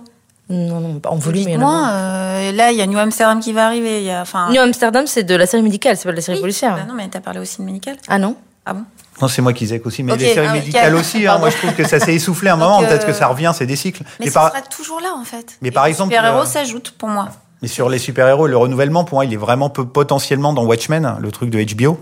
non, 0.49 0.79
non, 0.81 1.01
en 1.07 1.15
volume, 1.15 1.47
il 1.47 1.53
y 1.53 1.55
en 1.55 1.59
a 1.61 1.63
moins. 1.63 1.79
moins. 1.79 1.91
euh, 1.93 2.51
là, 2.51 2.71
il 2.71 2.77
y 2.77 2.81
a 2.81 2.85
New 2.85 2.97
Amsterdam 2.99 3.39
qui 3.39 3.53
va 3.53 3.65
arriver. 3.65 4.03
Y 4.03 4.11
a. 4.11 4.23
New 4.51 4.61
Amsterdam, 4.61 5.07
c'est 5.07 5.23
de 5.23 5.33
la 5.35 5.45
série 5.47 5.63
médicale, 5.63 5.95
c'est 5.97 6.03
pas 6.05 6.11
de 6.11 6.17
la 6.17 6.21
série 6.21 6.37
Oui. 6.37 6.41
policière. 6.41 6.75
Bah 6.75 6.83
non, 6.87 6.93
mais 6.93 7.07
t'as 7.09 7.21
parlé 7.21 7.39
aussi 7.39 7.57
de 7.59 7.63
médical. 7.65 7.95
Ah 8.09 8.19
non? 8.19 8.35
Ah 8.65 8.73
bon? 8.73 8.83
Non, 9.21 9.27
c'est 9.27 9.41
moi 9.41 9.53
qui 9.53 9.65
zèque 9.67 9.85
aussi, 9.85 10.03
mais 10.03 10.13
Ok, 10.13 10.19
les 10.19 10.33
séries 10.33 10.47
ah 10.49 10.53
médicales 10.53 10.95
aussi. 10.95 11.25
Hein, 11.27 11.37
moi, 11.39 11.49
je 11.49 11.57
trouve 11.57 11.73
que 11.73 11.87
ça 11.87 11.99
s'est 11.99 12.13
essoufflé 12.15 12.49
à 12.49 12.53
un 12.53 12.57
moment. 12.57 12.81
euh, 12.81 12.87
Peut-être 12.87 13.05
que 13.05 13.13
ça 13.13 13.27
revient, 13.27 13.51
c'est 13.55 13.65
des 13.67 13.75
cycles. 13.75 14.03
Mais, 14.19 14.25
Mais, 14.25 14.31
ça 14.31 14.39
par- 14.41 14.49
sera 14.51 14.61
toujours 14.61 14.99
là, 14.99 15.13
en 15.19 15.23
fait. 15.23 15.57
Mais 15.61 15.67
Et 15.69 15.71
par 15.71 15.85
les 15.85 15.91
exemple, 15.91 16.13
super-héros 16.13 16.41
euh, 16.41 16.45
s'ajoutent 16.45 16.91
pour 16.97 17.07
moi. 17.09 17.29
mais 17.61 17.67
sur 17.67 17.87
les 17.89 17.97
super-héros, 17.99 18.47
le 18.47 18.57
renouvellement, 18.57 19.03
pour 19.03 19.17
moi, 19.17 19.25
il 19.25 19.33
est 19.33 19.37
vraiment 19.37 19.69
peu, 19.69 19.85
potentiellement 19.85 20.53
dans 20.53 20.63
Watchmen, 20.65 21.15
le 21.19 21.31
truc 21.31 21.49
de 21.51 21.63
HBO. 21.63 21.99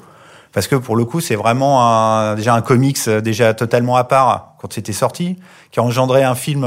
Parce 0.51 0.67
que 0.67 0.75
pour 0.75 0.95
le 0.95 1.05
coup, 1.05 1.21
c'est 1.21 1.35
vraiment 1.35 1.85
un, 1.85 2.35
déjà 2.35 2.55
un 2.55 2.61
comics 2.61 2.97
euh, 3.07 3.21
déjà 3.21 3.53
totalement 3.53 3.95
à 3.95 4.03
part 4.03 4.55
quand 4.59 4.73
c'était 4.73 4.93
sorti, 4.93 5.37
qui 5.71 5.79
a 5.79 5.83
engendré 5.83 6.23
un 6.23 6.35
film, 6.35 6.65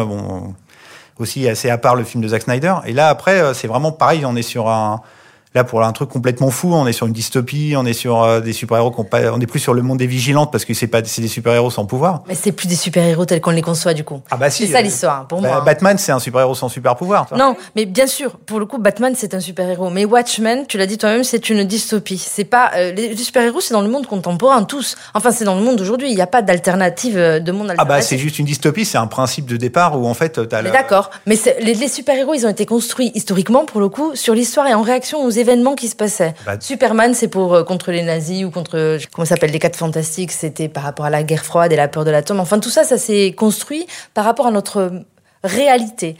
aussi 1.18 1.48
assez 1.48 1.68
à 1.68 1.78
part 1.78 1.94
le 1.94 2.04
film 2.04 2.22
de 2.22 2.28
Zack 2.28 2.42
Snyder. 2.42 2.74
Et 2.86 2.92
là, 2.92 3.08
après, 3.08 3.40
euh, 3.40 3.54
c'est 3.54 3.68
vraiment 3.68 3.92
pareil. 3.92 4.24
On 4.24 4.36
est 4.36 4.42
sur 4.42 4.68
un, 4.68 5.00
là 5.54 5.64
pour 5.64 5.82
un 5.82 5.92
truc 5.92 6.08
complètement 6.08 6.50
fou. 6.50 6.72
On 6.72 6.86
est 6.86 6.92
sur 6.92 7.06
une 7.06 7.12
dystopie. 7.12 7.74
On 7.76 7.84
est 7.86 7.92
sur 7.92 8.22
euh, 8.22 8.40
des 8.40 8.52
super-héros 8.52 8.90
qu'on 8.90 9.04
pas, 9.04 9.32
on 9.32 9.40
est 9.40 9.46
plus 9.46 9.60
sur 9.60 9.74
le 9.74 9.82
monde 9.82 9.98
des 9.98 10.06
vigilantes 10.06 10.50
parce 10.52 10.64
que 10.64 10.74
c'est 10.74 10.86
pas, 10.86 11.02
c'est 11.04 11.22
des 11.22 11.28
super-héros 11.28 11.70
sans 11.70 11.84
pouvoir. 11.86 12.22
Mais 12.28 12.34
c'est 12.34 12.52
plus 12.52 12.66
des 12.68 12.76
super-héros 12.76 13.24
tels 13.24 13.40
qu'on 13.40 13.50
les 13.50 13.62
conçoit, 13.62 13.94
du 13.94 14.04
coup. 14.04 14.20
Ah 14.30 14.36
bah 14.36 14.50
si. 14.50 14.66
C'est 14.66 14.72
ça 14.72 14.78
euh, 14.78 14.82
l'histoire, 14.82 15.26
pour 15.28 15.40
bah, 15.40 15.48
moi. 15.48 15.56
hein. 15.58 15.64
Batman, 15.64 15.98
c'est 15.98 16.12
un 16.12 16.18
super-héros 16.18 16.54
sans 16.54 16.68
super-pouvoir. 16.68 17.26
Non, 17.36 17.56
mais 17.76 17.84
bien 17.86 18.06
sûr, 18.06 18.32
pour 18.46 18.58
le 18.60 18.66
coup, 18.66 18.78
Batman 18.78 19.14
c'est 19.16 19.34
un 19.34 19.40
super-héros. 19.40 19.90
Mais 19.90 20.04
Watchmen, 20.04 20.66
tu 20.66 20.78
l'as 20.78 20.86
dit 20.86 20.98
toi-même, 20.98 21.24
c'est 21.24 21.48
une 21.50 21.64
dystopie. 21.64 22.18
C'est 22.18 22.44
pas 22.44 22.70
euh, 22.76 22.92
les, 22.92 23.16
super-héros, 23.16 23.60
c'est 23.60 23.74
dans 23.74 23.82
le 23.82 23.88
monde 23.88 24.06
contemporain 24.06 24.62
tous. 24.64 24.96
Enfin, 25.14 25.30
c'est 25.30 25.44
dans 25.44 25.54
le 25.56 25.62
monde 25.62 25.76
d'aujourd'hui. 25.76 26.10
Il 26.10 26.14
n'y 26.14 26.22
a 26.22 26.26
pas 26.26 26.42
d'alternative 26.42 27.16
de 27.16 27.52
monde 27.52 27.66
Ah 27.68 27.72
alternatif. 27.72 27.88
bah 27.88 28.02
c'est 28.02 28.18
juste 28.18 28.38
une 28.38 28.46
dystopie, 28.46 28.84
c'est 28.84 28.98
un 28.98 29.06
principe 29.06 29.46
de 29.46 29.56
départ 29.56 29.98
où 30.00 30.06
en 30.06 30.14
fait 30.14 30.48
t'as 30.48 30.62
Mais 30.62 30.68
le- 30.68 30.72
d'accord, 30.72 31.10
mais 31.26 31.36
les, 31.60 31.74
les 31.74 31.88
super-héros, 31.88 32.34
ils 32.34 32.46
ont 32.46 32.50
été 32.50 32.66
construits 32.66 33.10
historiquement, 33.14 33.64
pour 33.64 33.80
le 33.80 33.88
coup, 33.88 34.12
sur 34.14 34.34
l'histoire 34.34 34.66
et 34.66 34.74
en 34.74 34.82
réaction 34.82 35.24
aux 35.24 35.30
événements 35.42 35.74
qui 35.74 35.88
se 35.88 35.94
passaient. 35.96 36.34
Bah- 36.46 36.56
Superman, 36.58 37.12
c'est 37.14 37.28
pour 37.28 37.54
euh, 37.54 37.62
contre 37.64 37.92
les 37.92 38.02
nazis 38.02 38.44
ou 38.44 38.50
contre 38.50 38.78
euh, 38.78 38.98
comment 39.12 39.26
ça 39.26 39.34
s'appelle 39.34 39.50
les 39.50 39.58
quatre 39.58 39.76
fantastiques. 39.76 40.32
C'était 40.32 40.68
par 40.68 40.82
rapport 40.84 41.04
à 41.04 41.10
la 41.10 41.22
guerre 41.22 41.44
froide 41.44 41.70
et 41.72 41.76
la 41.76 41.88
peur 41.88 42.04
de 42.04 42.10
l'atome. 42.10 42.40
Enfin, 42.40 42.58
tout 42.58 42.70
ça, 42.70 42.84
ça 42.84 42.96
s'est 42.96 43.34
construit 43.36 43.86
par 44.14 44.24
rapport 44.24 44.46
à 44.46 44.50
notre 44.50 44.76
euh, 44.78 44.90
réalité. 45.44 46.16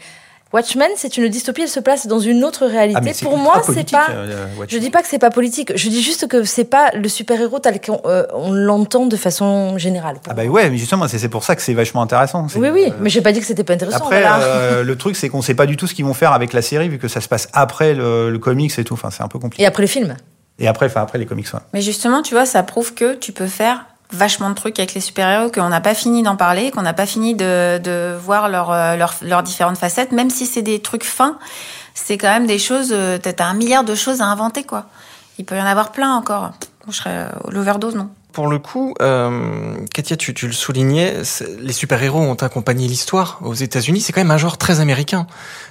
Watchmen, 0.53 0.89
c'est 0.95 1.17
une 1.17 1.27
dystopie. 1.29 1.63
Elle 1.63 1.67
se 1.67 1.79
place 1.79 2.05
dans 2.05 2.19
une 2.19 2.43
autre 2.43 2.67
réalité. 2.67 3.01
Ah, 3.03 3.23
pour 3.23 3.37
moi, 3.37 3.61
c'est 3.65 3.89
pas. 3.89 4.07
euh, 4.11 4.45
Je 4.67 4.77
dis 4.77 4.91
pas 4.91 5.01
que 5.01 5.07
c'est 5.07 5.17
pas 5.19 5.31
politique. 5.31 5.73
Je 5.75 5.89
dis 5.89 6.01
juste 6.03 6.27
que 6.27 6.43
c'est 6.43 6.63
pas 6.63 6.91
le 6.93 7.09
super-héros 7.09 7.57
tel 7.57 7.81
qu'on 7.81 7.99
euh, 8.05 8.23
l'entend 8.51 9.07
de 9.07 9.15
façon 9.17 9.77
générale. 9.79 10.17
Ah 10.29 10.33
bah 10.35 10.45
ouais, 10.45 10.69
mais 10.69 10.77
justement 10.77 11.07
c'est 11.07 11.17
c'est 11.17 11.27
pour 11.29 11.43
ça 11.43 11.55
que 11.55 11.61
c'est 11.63 11.73
vachement 11.73 12.03
intéressant. 12.03 12.45
Oui, 12.55 12.69
oui, 12.69 12.85
euh, 12.89 12.93
mais 12.99 13.09
j'ai 13.09 13.21
pas 13.21 13.31
dit 13.31 13.39
que 13.39 13.45
c'était 13.47 13.63
pas 13.63 13.73
intéressant. 13.73 13.97
Après, 13.97 14.21
voilà. 14.21 14.39
euh, 14.43 14.83
le 14.83 14.95
truc, 14.95 15.15
c'est 15.15 15.27
qu'on 15.27 15.41
sait 15.41 15.55
pas 15.55 15.65
du 15.65 15.75
tout 15.75 15.87
ce 15.87 15.95
qu'ils 15.95 16.05
vont 16.05 16.13
faire 16.13 16.33
avec 16.33 16.53
la 16.53 16.61
série, 16.61 16.87
vu 16.87 16.99
que 16.99 17.07
ça 17.07 17.19
se 17.19 17.27
passe 17.27 17.49
après 17.53 17.95
le, 17.95 18.29
le 18.29 18.39
comics 18.39 18.77
et 18.77 18.83
tout. 18.83 18.93
Enfin, 18.93 19.09
c'est 19.09 19.23
un 19.23 19.27
peu 19.27 19.39
compliqué. 19.39 19.63
Et 19.63 19.65
après 19.65 19.81
le 19.81 19.87
film. 19.87 20.15
Et 20.59 20.67
après, 20.67 20.85
enfin, 20.85 21.01
après 21.01 21.17
les 21.17 21.25
comics, 21.25 21.51
ouais. 21.51 21.59
Mais 21.73 21.81
justement, 21.81 22.21
tu 22.21 22.35
vois, 22.35 22.45
ça 22.45 22.61
prouve 22.61 22.93
que 22.93 23.15
tu 23.15 23.31
peux 23.31 23.47
faire 23.47 23.87
vachement 24.11 24.49
de 24.49 24.55
trucs 24.55 24.77
avec 24.79 24.93
les 24.93 25.01
super-héros, 25.01 25.49
qu'on 25.49 25.69
n'a 25.69 25.81
pas 25.81 25.95
fini 25.95 26.23
d'en 26.23 26.35
parler, 26.35 26.71
qu'on 26.71 26.81
n'a 26.81 26.93
pas 26.93 27.05
fini 27.05 27.33
de, 27.35 27.79
de 27.79 28.15
voir 28.19 28.49
leurs 28.49 28.71
euh, 28.71 28.95
leurs 28.95 29.15
leurs 29.21 29.43
différentes 29.43 29.77
facettes, 29.77 30.11
même 30.11 30.29
si 30.29 30.45
c'est 30.45 30.61
des 30.61 30.81
trucs 30.81 31.03
fins, 31.03 31.37
c'est 31.93 32.17
quand 32.17 32.29
même 32.29 32.47
des 32.47 32.59
choses, 32.59 32.91
euh, 32.91 33.17
t'as 33.17 33.45
un 33.45 33.53
milliard 33.53 33.83
de 33.83 33.95
choses 33.95 34.21
à 34.21 34.25
inventer, 34.25 34.63
quoi. 34.63 34.85
Il 35.37 35.45
peut 35.45 35.55
y 35.55 35.61
en 35.61 35.65
avoir 35.65 35.91
plein 35.91 36.15
encore. 36.15 36.51
Je 36.87 36.93
serais 36.93 37.09
euh, 37.09 37.29
l'overdose, 37.49 37.95
non 37.95 38.09
Pour 38.33 38.47
le 38.47 38.57
coup, 38.57 38.95
euh, 38.99 39.75
Katia, 39.93 40.17
tu, 40.17 40.33
le 40.47 40.53
soulignais, 40.53 41.21
les 41.59 41.71
super-héros 41.71 42.19
ont 42.19 42.33
accompagné 42.33 42.87
l'histoire 42.87 43.37
aux 43.43 43.53
États-Unis. 43.53 44.01
C'est 44.01 44.11
quand 44.11 44.21
même 44.21 44.31
un 44.31 44.39
genre 44.39 44.57
très 44.57 44.79
américain, 44.79 45.27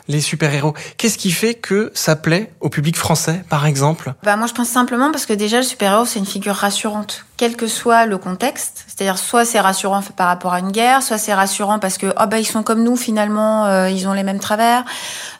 les 0.06 0.20
super-héros. 0.20 0.72
Qu'est-ce 0.96 1.18
qui 1.18 1.32
fait 1.32 1.54
que 1.54 1.90
ça 1.92 2.14
plaît 2.14 2.52
au 2.60 2.68
public 2.68 2.96
français, 2.96 3.44
par 3.48 3.66
exemple? 3.66 4.14
Bah 4.22 4.36
moi 4.36 4.46
je 4.46 4.54
pense 4.54 4.68
simplement 4.68 5.10
parce 5.10 5.26
que 5.26 5.32
déjà 5.32 5.56
le 5.56 5.64
super-héros 5.64 6.06
c'est 6.06 6.20
une 6.20 6.26
figure 6.26 6.54
rassurante, 6.54 7.26
quel 7.36 7.56
que 7.56 7.66
soit 7.66 8.06
le 8.06 8.16
contexte. 8.16 8.84
C'est-à-dire 8.86 9.18
soit 9.18 9.44
c'est 9.44 9.58
rassurant 9.58 10.00
par 10.16 10.28
rapport 10.28 10.52
à 10.52 10.60
une 10.60 10.70
guerre, 10.70 11.02
soit 11.02 11.18
c'est 11.18 11.34
rassurant 11.34 11.80
parce 11.80 11.98
que 11.98 12.12
ah 12.14 12.26
bah 12.26 12.38
ils 12.38 12.46
sont 12.46 12.62
comme 12.62 12.84
nous 12.84 12.96
finalement, 12.96 13.66
euh, 13.66 13.90
ils 13.90 14.06
ont 14.06 14.12
les 14.12 14.22
mêmes 14.22 14.38
travers. 14.38 14.84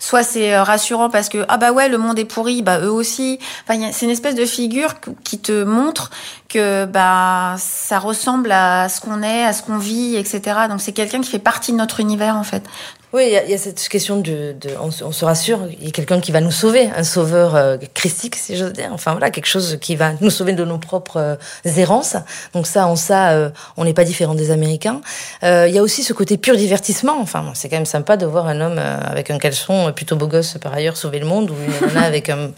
Soit 0.01 0.25
c'est 0.25 0.55
euh, 0.55 0.65
rassurant 0.65 1.09
parce 1.09 1.29
que 1.29 1.45
ah 1.49 1.57
bah 1.57 1.71
ouais 1.71 1.89
le 1.89 1.99
monde 1.99 2.19
est 2.19 2.25
pourri, 2.25 2.63
bah 2.63 2.81
eux 2.81 2.91
aussi. 2.91 3.39
Enfin 3.69 3.93
c'est 3.93 4.07
une 4.07 4.11
espèce 4.11 4.35
de 4.35 4.45
figure 4.45 4.95
qui 5.23 5.39
te 5.39 5.63
montre 5.63 6.11
que 6.53 6.85
bah 6.85 7.57
ça 7.59 7.99
ressemble 7.99 8.53
à 8.53 8.89
ce 8.89 9.01
qu'on 9.01 9.23
est, 9.23 9.45
à 9.45 9.53
ce 9.53 9.63
qu'on 9.63 9.79
vit, 9.79 10.17
etc. 10.17 10.41
Donc 10.69 10.81
c'est 10.81 10.93
quelqu'un 10.93 11.21
qui 11.21 11.31
fait 11.31 11.39
partie 11.39 11.73
de 11.73 11.77
notre 11.79 12.01
univers 12.01 12.37
en 12.37 12.45
fait. 12.45 12.65
Oui, 13.13 13.25
il 13.27 13.33
y, 13.33 13.37
a- 13.37 13.45
il 13.45 13.51
y 13.51 13.55
a 13.55 13.59
cette 13.59 13.87
question 13.89 14.17
de, 14.17 14.55
de 14.59 14.71
on, 14.81 14.91
se- 14.91 15.05
on 15.05 15.13
se 15.13 15.25
rassure, 15.25 15.61
il 15.71 15.85
y 15.85 15.89
a 15.89 15.91
quelqu'un 15.91 16.19
qui 16.21 16.33
va 16.33 16.41
nous 16.41 16.51
sauver, 16.51 16.89
un 16.97 17.05
sauveur 17.05 17.55
euh, 17.57 17.77
christique, 17.93 18.37
si 18.37 18.57
j'ose 18.57 18.73
dire. 18.73 18.89
Enfin 18.93 19.13
voilà, 19.13 19.31
quelque 19.31 19.47
chose 19.47 19.77
qui 19.81 19.97
va 19.97 20.13
nous 20.23 20.31
sauver 20.31 20.55
de 20.55 20.65
nos 20.65 20.79
propres 20.79 21.19
euh, 21.19 21.37
errances. 21.77 22.17
Donc 22.55 22.67
ça, 22.67 22.87
en 22.87 22.97
ça, 22.97 23.33
euh, 23.33 23.51
on 23.77 23.85
n'est 23.85 23.93
pas 23.93 24.05
différent 24.05 24.35
des 24.35 24.51
Américains. 24.51 25.03
Euh, 25.43 25.67
Il 25.69 25.75
y 25.75 25.79
a 25.79 25.83
aussi 25.83 26.03
ce 26.03 26.15
côté 26.15 26.39
pur 26.39 26.57
divertissement. 26.57 27.21
Enfin, 27.21 27.43
bon, 27.43 27.53
c'est 27.55 27.69
quand 27.69 27.77
même 27.77 27.85
sympa 27.87 28.17
de 28.17 28.25
voir 28.25 28.47
un 28.47 28.61
homme 28.63 28.79
avec 28.79 29.31
un 29.31 29.39
caleçon 29.39 29.93
plutôt 29.95 30.17
beau 30.17 30.27
gosse 30.27 30.57
par 30.63 30.73
ailleurs 30.73 30.97
sauver 30.97 31.19
le 31.19 31.27
monde, 31.27 31.51
ou 31.51 31.55
une 31.55 31.89
nana 31.89 32.03
avec 32.07 32.31
un, 32.31 32.51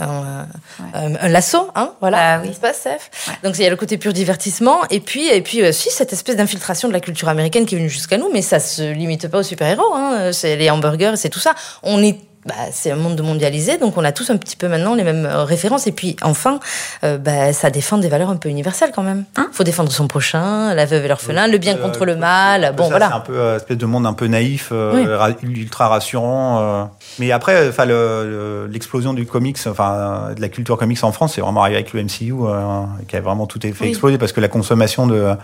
un, 0.00 0.46
un- 0.94 1.14
un 1.14 1.28
lasso, 1.28 1.70
hein, 1.76 1.92
voilà. 2.00 2.38
Bah 2.38 2.44
oui. 2.44 2.56
Pas, 2.60 2.72
Steph 2.72 3.10
Donc 3.44 3.56
il 3.58 3.62
y 3.62 3.66
a 3.66 3.70
le 3.70 3.76
côté 3.76 3.98
pur 3.98 4.12
divertissement, 4.12 4.78
et 4.90 4.98
puis 5.00 5.28
et 5.28 5.42
puis 5.42 5.62
euh, 5.62 5.70
si 5.72 5.90
cette 5.90 6.12
espèce 6.12 6.36
d'infiltration 6.36 6.88
de 6.88 6.92
la 6.92 7.00
culture 7.00 7.28
américaine 7.28 7.66
qui 7.66 7.74
est 7.74 7.78
venue 7.78 7.90
jusqu'à 7.90 8.18
nous, 8.18 8.30
mais 8.32 8.42
ça 8.42 8.58
se 8.60 8.82
limite 8.92 9.28
pas 9.28 9.38
aux 9.38 9.42
super-héros, 9.42 9.91
hein, 9.96 10.32
c'est 10.32 10.56
les 10.56 10.70
hamburgers, 10.70 11.12
c'est 11.16 11.28
tout 11.30 11.40
ça. 11.40 11.54
On 11.82 12.02
est 12.02 12.18
bah, 12.44 12.54
c'est 12.72 12.90
un 12.90 12.96
monde 12.96 13.20
mondialisé, 13.22 13.78
donc 13.78 13.96
on 13.96 14.02
a 14.04 14.10
tous 14.10 14.28
un 14.30 14.36
petit 14.36 14.56
peu 14.56 14.66
maintenant 14.66 14.96
les 14.96 15.04
mêmes 15.04 15.26
euh, 15.26 15.44
références. 15.44 15.86
Et 15.86 15.92
puis 15.92 16.16
enfin, 16.22 16.58
euh, 17.04 17.16
bah, 17.16 17.52
ça 17.52 17.70
défend 17.70 17.98
des 17.98 18.08
valeurs 18.08 18.30
un 18.30 18.36
peu 18.36 18.48
universelles 18.48 18.90
quand 18.92 19.04
même. 19.04 19.26
Hein 19.36 19.46
faut 19.52 19.62
défendre 19.62 19.92
son 19.92 20.08
prochain, 20.08 20.74
la 20.74 20.84
veuve 20.84 21.04
et 21.04 21.08
l'orphelin, 21.08 21.46
le 21.46 21.58
bien 21.58 21.76
Euh, 21.76 21.80
contre 21.80 22.04
le 22.04 22.16
mal. 22.16 22.74
Bon 22.76 22.82
Ça, 22.82 22.88
C'est 22.88 22.94
un 22.96 22.98
voilà. 22.98 23.20
peu 23.20 23.36
euh, 23.38 23.56
espèce 23.58 23.76
de 23.78 23.86
monde 23.86 24.08
un 24.08 24.12
peu 24.12 24.26
naïf, 24.26 24.70
euh, 24.72 25.28
Oui. 25.40 25.48
ultra 25.60 25.86
rassurant. 25.86 26.58
euh. 26.60 26.84
Mais 27.20 27.30
après, 27.30 27.68
enfin, 27.68 27.84
le- 27.84 28.28
le- 28.28 28.66
l'explosion 28.72 29.14
du 29.14 29.24
comics, 29.24 29.58
enfin, 29.68 30.30
de 30.34 30.40
la 30.40 30.48
culture 30.48 30.76
comics 30.76 31.04
en 31.04 31.12
France, 31.12 31.34
c'est 31.36 31.42
vraiment 31.42 31.60
arrivé 31.60 31.76
avec 31.76 31.92
le 31.92 32.00
MCU, 32.02 32.32
euh, 32.42 32.82
qui 33.06 33.14
a 33.16 33.20
vraiment 33.20 33.46
tout 33.46 33.60
fait 33.62 33.72
Oui. 33.82 33.90
exploser 33.90 34.18
parce 34.18 34.32
que 34.32 34.40
la 34.40 34.48
consommation 34.48 35.06
de 35.06 35.36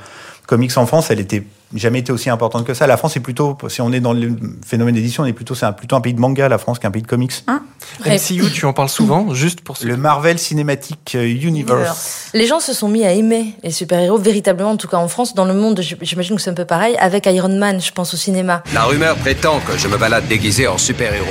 comics 0.48 0.76
en 0.78 0.86
France, 0.86 1.10
elle 1.10 1.20
était 1.20 1.44
jamais 1.74 1.98
été 1.98 2.10
aussi 2.10 2.30
importante 2.30 2.64
que 2.64 2.72
ça. 2.72 2.86
La 2.86 2.96
France 2.96 3.16
est 3.18 3.20
plutôt, 3.20 3.56
si 3.68 3.82
on 3.82 3.92
est 3.92 4.00
dans 4.00 4.14
le 4.14 4.34
phénomène 4.66 4.94
d'édition, 4.94 5.22
on 5.24 5.26
est 5.26 5.34
plutôt, 5.34 5.54
c'est 5.54 5.66
un, 5.66 5.72
plutôt 5.72 5.94
un 5.94 6.00
pays 6.00 6.14
de 6.14 6.20
manga, 6.20 6.48
la 6.48 6.56
France, 6.56 6.78
qu'un 6.78 6.90
pays 6.90 7.02
de 7.02 7.06
comics. 7.06 7.44
Ouais. 7.46 8.16
MCU, 8.16 8.50
tu 8.50 8.64
en 8.64 8.72
parles 8.72 8.88
souvent, 8.88 9.34
juste 9.34 9.60
pour 9.60 9.76
Le 9.82 9.98
Marvel 9.98 10.38
Cinematic 10.38 11.14
Universe. 11.20 12.30
Les 12.32 12.46
gens 12.46 12.60
se 12.60 12.72
sont 12.72 12.88
mis 12.88 13.04
à 13.04 13.12
aimer 13.12 13.54
les 13.62 13.70
super-héros 13.70 14.16
véritablement, 14.16 14.70
en 14.70 14.76
tout 14.78 14.88
cas 14.88 14.96
en 14.96 15.08
France, 15.08 15.34
dans 15.34 15.44
le 15.44 15.52
monde. 15.52 15.82
J'imagine 16.00 16.36
que 16.36 16.42
c'est 16.42 16.50
un 16.50 16.54
peu 16.54 16.64
pareil 16.64 16.96
avec 16.98 17.26
Iron 17.26 17.54
Man. 17.54 17.78
Je 17.82 17.92
pense 17.92 18.14
au 18.14 18.16
cinéma. 18.16 18.62
La 18.72 18.84
rumeur 18.84 19.16
prétend 19.16 19.60
que 19.60 19.76
je 19.76 19.86
me 19.88 19.98
balade 19.98 20.26
déguisé 20.28 20.66
en 20.66 20.78
super-héros. 20.78 21.26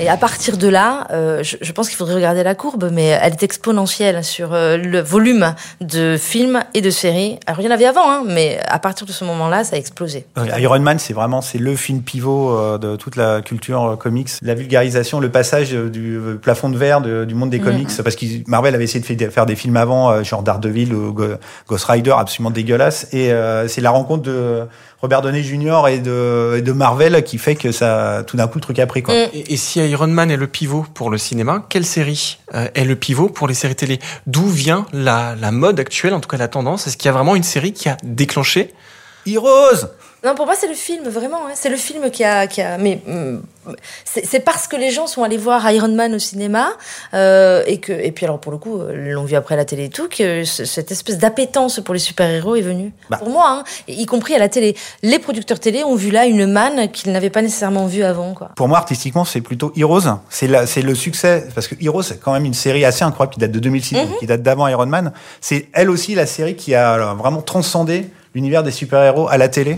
Et 0.00 0.08
à 0.08 0.16
partir 0.16 0.56
de 0.56 0.68
là, 0.68 1.08
euh, 1.10 1.42
je, 1.42 1.56
je 1.60 1.72
pense 1.72 1.88
qu'il 1.88 1.96
faudrait 1.96 2.14
regarder 2.14 2.44
la 2.44 2.54
courbe, 2.54 2.88
mais 2.92 3.06
elle 3.06 3.32
est 3.32 3.42
exponentielle 3.42 4.22
sur 4.24 4.54
euh, 4.54 4.76
le 4.76 5.00
volume 5.00 5.54
de 5.80 6.16
films 6.16 6.62
et 6.74 6.80
de 6.80 6.90
séries. 6.90 7.38
Alors 7.46 7.60
il 7.60 7.64
y 7.64 7.68
en 7.68 7.72
avait 7.72 7.86
avant, 7.86 8.08
hein, 8.08 8.22
mais 8.26 8.59
à 8.66 8.78
partir 8.78 9.06
de 9.06 9.12
ce 9.12 9.24
moment-là, 9.24 9.64
ça 9.64 9.76
a 9.76 9.78
explosé. 9.78 10.26
Iron 10.58 10.80
Man, 10.80 10.98
c'est 10.98 11.12
vraiment 11.14 11.40
c'est 11.40 11.58
le 11.58 11.76
film 11.76 12.02
pivot 12.02 12.50
euh, 12.56 12.78
de 12.78 12.96
toute 12.96 13.16
la 13.16 13.40
culture 13.42 13.84
euh, 13.84 13.96
comics. 13.96 14.30
La 14.42 14.54
vulgarisation, 14.54 15.20
le 15.20 15.30
passage 15.30 15.74
euh, 15.74 15.88
du 15.88 16.16
euh, 16.16 16.34
plafond 16.36 16.68
de 16.70 16.76
verre 16.76 17.00
de- 17.00 17.24
du 17.24 17.34
monde 17.34 17.50
des 17.50 17.58
Mhm. 17.58 17.64
comics, 17.64 17.90
parce 18.02 18.16
que 18.16 18.26
Marvel 18.48 18.74
avait 18.74 18.84
essayé 18.84 19.00
de 19.16 19.30
faire 19.30 19.46
des 19.46 19.56
films 19.56 19.76
avant, 19.76 20.10
euh, 20.10 20.22
genre 20.22 20.42
Daredevil 20.42 20.94
ou 20.94 21.16
Ghost 21.68 21.84
Rider, 21.86 22.14
absolument 22.16 22.50
dégueulasse. 22.50 23.08
Et 23.12 23.32
euh, 23.32 23.68
c'est 23.68 23.80
la 23.80 23.90
rencontre 23.90 24.22
de 24.22 24.62
Robert 25.00 25.22
Downey 25.22 25.42
Jr. 25.42 25.88
et 25.88 25.98
de, 25.98 26.56
et 26.58 26.62
de 26.62 26.72
Marvel 26.72 27.24
qui 27.24 27.38
fait 27.38 27.54
que 27.54 27.72
ça, 27.72 28.22
tout 28.26 28.36
d'un 28.36 28.48
coup, 28.48 28.58
le 28.58 28.62
truc 28.62 28.78
a 28.78 28.86
pris. 28.86 29.02
Quoi. 29.02 29.14
Mm. 29.14 29.28
Et, 29.32 29.54
et 29.54 29.56
si 29.56 29.80
Iron 29.80 30.08
Man 30.08 30.30
est 30.30 30.36
le 30.36 30.46
pivot 30.46 30.84
pour 30.92 31.10
le 31.10 31.16
cinéma, 31.16 31.64
quelle 31.68 31.86
série 31.86 32.38
euh, 32.54 32.68
est 32.74 32.84
le 32.84 32.96
pivot 32.96 33.28
pour 33.28 33.48
les 33.48 33.54
séries 33.54 33.76
télé? 33.76 33.98
D'où 34.26 34.46
vient 34.46 34.86
la, 34.92 35.36
la 35.40 35.50
mode 35.52 35.80
actuelle, 35.80 36.12
en 36.12 36.20
tout 36.20 36.28
cas 36.28 36.36
la 36.36 36.48
tendance? 36.48 36.86
Est-ce 36.86 36.96
qu'il 36.96 37.06
y 37.06 37.08
a 37.08 37.12
vraiment 37.12 37.34
une 37.34 37.42
série 37.42 37.72
qui 37.72 37.88
a 37.88 37.96
déclenché? 38.02 38.74
Heroes 39.26 39.86
Non, 40.24 40.34
pour 40.34 40.44
moi, 40.46 40.54
c'est 40.58 40.68
le 40.68 40.74
film, 40.74 41.08
vraiment. 41.08 41.46
hein. 41.46 41.52
C'est 41.54 41.70
le 41.70 41.76
film 41.76 42.10
qui 42.10 42.24
a. 42.24 42.46
Qui 42.46 42.60
a 42.62 42.76
mais 42.78 43.00
hum, 43.08 43.42
c'est 44.04 44.40
parce 44.40 44.66
que 44.66 44.74
les 44.76 44.90
gens 44.90 45.06
sont 45.06 45.22
allés 45.22 45.36
voir 45.36 45.70
Iron 45.70 45.88
Man 45.94 46.14
au 46.14 46.18
cinéma, 46.18 46.70
euh, 47.14 47.62
et, 47.66 47.78
que, 47.78 47.92
et 47.92 48.10
puis, 48.10 48.24
alors, 48.26 48.40
pour 48.40 48.50
le 48.52 48.58
coup, 48.58 48.80
euh, 48.80 49.12
l'ont 49.12 49.24
vu 49.24 49.36
après 49.36 49.54
à 49.54 49.56
la 49.58 49.64
télé 49.64 49.84
et 49.84 49.88
tout, 49.90 50.08
que 50.08 50.44
ce- 50.44 50.64
cette 50.64 50.90
espèce 50.90 51.18
d'appétence 51.18 51.78
pour 51.80 51.94
les 51.94 52.00
super-héros 52.00 52.56
est 52.56 52.62
venue. 52.62 52.92
Bah. 53.10 53.18
Pour 53.18 53.28
moi, 53.30 53.46
hein, 53.48 53.64
y 53.86 54.06
compris 54.06 54.34
à 54.34 54.38
la 54.38 54.48
télé. 54.48 54.76
Les 55.02 55.18
producteurs 55.18 55.60
télé 55.60 55.84
ont 55.84 55.94
vu 55.94 56.10
là 56.10 56.26
une 56.26 56.46
manne 56.50 56.90
qu'ils 56.90 57.12
n'avaient 57.12 57.30
pas 57.30 57.42
nécessairement 57.42 57.86
vue 57.86 58.02
avant, 58.02 58.34
quoi. 58.34 58.50
Pour 58.56 58.66
moi, 58.66 58.78
artistiquement, 58.78 59.24
c'est 59.24 59.40
plutôt 59.42 59.72
Heroes. 59.76 60.18
C'est 60.30 60.48
le 60.82 60.94
succès, 60.94 61.46
parce 61.54 61.68
que 61.68 61.74
Heroes, 61.84 62.02
c'est 62.02 62.18
quand 62.20 62.32
même 62.32 62.44
une 62.46 62.54
série 62.54 62.84
assez 62.84 63.04
incroyable 63.04 63.34
qui 63.34 63.40
date 63.40 63.52
de 63.52 63.58
2006, 63.60 63.94
Mhm. 63.96 64.06
donc 64.08 64.18
qui 64.18 64.26
date 64.26 64.42
d'avant 64.42 64.66
Iron 64.68 64.86
Man. 64.86 65.12
C'est 65.40 65.68
elle 65.74 65.90
aussi 65.90 66.14
la 66.14 66.26
série 66.26 66.56
qui 66.56 66.74
a 66.74 66.92
alors, 66.92 67.14
vraiment 67.14 67.42
transcendé 67.42 68.06
l'univers 68.34 68.62
des 68.62 68.70
super-héros 68.72 69.28
à 69.28 69.36
la 69.38 69.48
télé. 69.48 69.76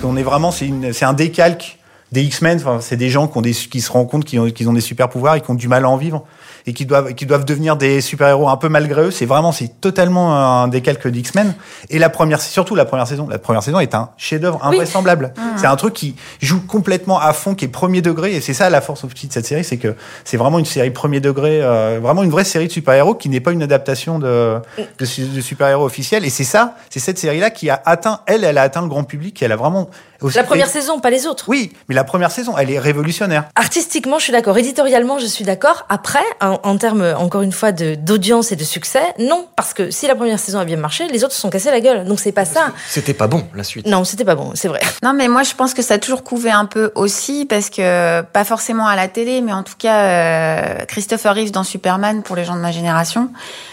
Qu'on 0.00 0.16
est 0.16 0.22
vraiment, 0.22 0.50
c'est 0.50 1.04
un 1.04 1.12
décalque 1.12 1.78
des 2.12 2.22
X-Men. 2.22 2.60
C'est 2.80 2.96
des 2.96 3.10
gens 3.10 3.28
qui, 3.28 3.80
se 3.80 3.92
rendent 3.92 4.08
compte 4.08 4.24
qu'ils 4.24 4.40
ont, 4.40 4.50
ont 4.66 4.72
des 4.72 4.80
super-pouvoirs 4.80 5.36
et 5.36 5.40
qui 5.40 5.50
ont 5.50 5.54
du 5.54 5.68
mal 5.68 5.84
à 5.84 5.88
en 5.88 5.96
vivre 5.96 6.24
et 6.70 6.72
qui 6.72 6.86
doivent, 6.86 7.14
qui 7.14 7.26
doivent 7.26 7.44
devenir 7.44 7.76
des 7.76 8.00
super-héros 8.00 8.48
un 8.48 8.56
peu 8.56 8.68
malgré 8.68 9.02
eux. 9.02 9.10
C'est 9.10 9.26
vraiment, 9.26 9.50
c'est 9.50 9.80
totalement 9.80 10.36
un 10.62 10.68
décalque 10.68 11.08
d'X-Men. 11.08 11.54
Et 11.88 11.98
la 11.98 12.08
première, 12.10 12.40
surtout 12.40 12.76
la 12.76 12.84
première 12.84 13.08
saison. 13.08 13.26
La 13.28 13.38
première 13.40 13.62
saison 13.64 13.80
est 13.80 13.92
un 13.94 14.10
chef-d'œuvre 14.16 14.60
Oui. 14.62 14.68
invraisemblable. 14.76 15.34
C'est 15.56 15.66
un 15.66 15.74
truc 15.74 15.94
qui 15.94 16.14
joue 16.40 16.60
complètement 16.64 17.18
à 17.20 17.32
fond, 17.32 17.54
qui 17.56 17.64
est 17.64 17.68
premier 17.68 18.02
degré. 18.02 18.36
Et 18.36 18.40
c'est 18.40 18.54
ça 18.54 18.70
la 18.70 18.80
force 18.80 19.02
aussi 19.04 19.26
de 19.26 19.32
cette 19.32 19.46
série, 19.46 19.64
c'est 19.64 19.78
que 19.78 19.96
c'est 20.24 20.36
vraiment 20.36 20.60
une 20.60 20.64
série 20.64 20.90
premier 20.92 21.18
degré, 21.20 21.60
euh, 21.60 21.98
vraiment 22.00 22.22
une 22.22 22.30
vraie 22.30 22.44
série 22.44 22.68
de 22.68 22.72
super-héros 22.72 23.14
qui 23.16 23.28
n'est 23.28 23.40
pas 23.40 23.50
une 23.50 23.62
adaptation 23.64 24.18
de, 24.20 24.58
de, 24.98 25.04
su- 25.04 25.26
de 25.26 25.40
super-héros 25.40 25.84
officiels. 25.84 26.24
Et 26.24 26.30
c'est 26.30 26.44
ça, 26.44 26.76
c'est 26.88 27.00
cette 27.00 27.18
série-là 27.18 27.50
qui 27.50 27.68
a 27.68 27.82
atteint, 27.84 28.20
elle, 28.26 28.44
elle 28.44 28.58
a 28.58 28.62
atteint 28.62 28.82
le 28.82 28.88
grand 28.88 29.02
public. 29.04 29.42
Elle 29.42 29.50
a 29.52 29.56
vraiment 29.56 29.90
aussi 30.22 30.36
La 30.36 30.44
première 30.44 30.68
saison, 30.68 31.00
pas 31.00 31.10
les 31.10 31.26
autres. 31.26 31.44
Oui, 31.48 31.72
mais 31.88 31.94
la 31.94 32.04
première 32.04 32.30
saison, 32.30 32.56
elle 32.58 32.70
est 32.70 32.78
révolutionnaire. 32.78 33.44
Artistiquement, 33.56 34.18
je 34.18 34.24
suis 34.24 34.32
d'accord. 34.32 34.56
Éditorialement, 34.58 35.18
je 35.18 35.26
suis 35.26 35.44
d'accord. 35.44 35.86
Après, 35.88 36.22
en, 36.40 36.58
en 36.62 36.76
termes, 36.76 37.14
encore 37.18 37.42
une 37.42 37.52
fois, 37.52 37.72
de- 37.72 37.94
d'audience 37.94 38.52
et 38.52 38.56
de 38.56 38.64
succès, 38.64 39.02
non. 39.18 39.46
Parce 39.56 39.74
que 39.74 39.90
si 39.90 40.06
la 40.06 40.14
première 40.14 40.38
saison 40.38 40.58
a 40.58 40.64
bien 40.64 40.76
marché, 40.76 41.06
les 41.08 41.24
autres 41.24 41.34
se 41.34 41.40
sont 41.40 41.50
cassés 41.50 41.70
la 41.70 41.80
gueule. 41.80 42.04
Donc 42.04 42.20
c'est 42.20 42.32
pas 42.32 42.44
ça. 42.44 42.72
C'était 42.88 43.14
pas 43.14 43.26
bon, 43.26 43.46
la 43.54 43.64
suite. 43.64 43.86
Non, 43.86 44.04
c'était 44.04 44.24
pas 44.24 44.34
bon, 44.34 44.52
c'est 44.54 44.68
vrai. 44.68 44.80
Non, 45.02 45.12
mais 45.12 45.28
moi, 45.28 45.42
je 45.42 45.54
pense 45.54 45.74
que 45.74 45.82
ça 45.82 45.94
a 45.94 45.98
toujours 45.98 46.24
couvé 46.24 46.50
un 46.50 46.66
peu 46.66 46.92
aussi, 46.94 47.46
parce 47.46 47.70
que, 47.70 48.22
pas 48.22 48.44
forcément 48.44 48.86
à 48.86 48.96
la 48.96 49.08
télé, 49.08 49.40
mais 49.40 49.52
en 49.52 49.62
tout 49.62 49.74
cas, 49.78 50.00
euh, 50.00 50.84
Christopher 50.86 51.34
Reeve 51.34 51.50
dans 51.50 51.64
Superman, 51.64 52.22
pour 52.22 52.36
les 52.36 52.44
gens 52.44 52.54
de 52.56 52.60
ma 52.60 52.72
génération, 52.72 53.30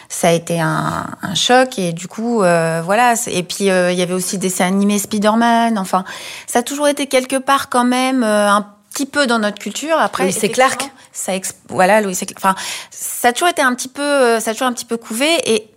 ça 0.10 0.30
a 0.30 0.32
été 0.32 0.60
un, 0.60 1.06
un 1.22 1.36
choc, 1.36 1.78
et 1.80 1.92
du 1.94 2.08
coup, 2.08 2.42
euh, 2.44 2.82
voilà. 2.84 3.16
c'est- 3.16 3.34
Et 3.34 3.44
puis, 3.44 3.70
euh, 3.70 3.92
il 3.92 3.98
y 3.98 4.02
avait 4.02 4.14
aussi 4.14 4.38
des 4.38 4.48
dessins 4.48 4.66
animés 4.68 5.00
Spider-Man, 5.00 5.78
enfin, 5.78 6.04
ça 6.48 6.60
a 6.60 6.64
toujours 6.64 6.88
été 6.88 7.08
quelque 7.08 7.36
part 7.38 7.70
quand 7.70 7.84
même 7.86 8.24
euh, 8.24 8.50
un 8.50 8.68
petit 8.94 9.06
peu 9.06 9.28
dans 9.28 9.40
notre 9.40 9.60
culture. 9.60 9.98
Après, 10.00 10.26
et 10.48 10.52
Clark. 10.52 10.90
Ça 11.12 11.36
ex- 11.36 11.56
voilà, 11.70 12.00
Louis. 12.02 12.18
Enfin, 12.38 12.56
ça 12.92 13.30
a 13.30 13.34
toujours 13.34 13.50
été 13.50 13.62
un 13.62 13.74
petit 13.76 13.88
peu, 13.90 14.02
euh, 14.02 14.40
ça 14.40 14.52
a 14.52 14.54
toujours 14.54 14.68
un 14.68 14.74
petit 14.74 14.86
peu 14.86 14.98
couvé, 14.98 15.28
et 15.46 15.70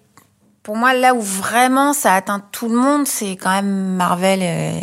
pour 0.62 0.76
moi, 0.76 0.92
là 0.92 1.14
où 1.14 1.20
vraiment 1.20 1.94
ça 1.94 2.12
atteint 2.14 2.42
tout 2.52 2.68
le 2.68 2.76
monde, 2.76 3.06
c'est 3.06 3.36
quand 3.36 3.50
même 3.50 3.96
Marvel 3.96 4.42
et, 4.42 4.80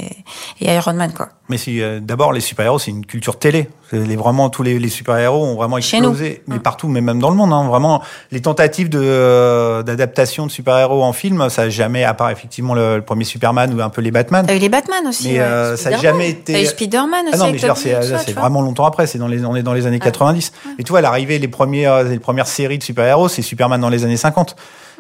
et 0.59 0.73
Iron 0.73 0.93
Man, 0.93 1.11
quoi. 1.15 1.29
Mais 1.49 1.57
c'est, 1.57 1.79
euh, 1.79 1.99
d'abord, 2.01 2.33
les 2.33 2.41
super-héros, 2.41 2.77
c'est 2.79 2.91
une 2.91 3.05
culture 3.05 3.39
télé. 3.39 3.69
Les, 3.93 4.17
vraiment, 4.17 4.49
tous 4.49 4.63
les, 4.63 4.79
les 4.79 4.89
super-héros 4.89 5.45
ont 5.45 5.55
vraiment 5.55 5.77
explosé, 5.77 6.41
mais 6.47 6.59
partout, 6.59 6.89
mais 6.89 6.99
même 6.99 7.19
dans 7.19 7.29
le 7.29 7.37
monde. 7.37 7.53
Hein, 7.53 7.67
vraiment, 7.69 8.01
les 8.31 8.41
tentatives 8.41 8.89
de, 8.89 8.99
euh, 9.01 9.81
d'adaptation 9.83 10.45
de 10.45 10.51
super-héros 10.51 11.03
en 11.03 11.13
film, 11.13 11.49
ça 11.49 11.61
a 11.63 11.69
jamais, 11.69 12.03
à 12.03 12.13
part 12.13 12.31
effectivement 12.31 12.73
le, 12.73 12.97
le 12.97 13.01
premier 13.01 13.23
Superman 13.23 13.73
ou 13.73 13.81
un 13.81 13.89
peu 13.89 14.01
les 14.01 14.11
Batman, 14.11 14.45
T'as 14.45 14.55
eu 14.55 14.59
les 14.59 14.67
Batman 14.67 15.07
aussi. 15.07 15.29
mais 15.29 15.35
ouais. 15.35 15.45
euh, 15.45 15.77
ça 15.77 15.91
n'a 15.91 15.97
jamais 15.99 16.33
T'as 16.43 16.53
eu 16.53 16.63
été... 16.63 16.65
Spider-Man 16.65 17.27
aussi. 17.27 17.33
Ah 17.35 17.37
non, 17.37 17.51
mais 17.53 17.59
Tobey 17.59 17.73
c'est, 17.77 18.01
ça, 18.03 18.17
c'est 18.17 18.33
vraiment 18.33 18.61
longtemps 18.61 18.85
après. 18.85 19.07
C'est 19.07 19.19
dans 19.19 19.27
les, 19.29 19.45
on 19.45 19.55
est 19.55 19.63
dans 19.63 19.73
les 19.73 19.85
années 19.87 19.99
Ah. 20.01 20.05
90. 20.05 20.51
Et 20.79 20.83
tu 20.83 20.89
vois, 20.89 20.99
à 20.99 21.01
l'arrivée, 21.03 21.39
les 21.39 21.47
premières, 21.47 22.03
les 22.03 22.19
premières 22.19 22.47
séries 22.47 22.79
de 22.79 22.83
super-héros, 22.83 23.29
c'est 23.29 23.41
Superman 23.41 23.79
dans 23.79 23.89
les 23.89 24.03
années 24.03 24.17
50. 24.17 24.55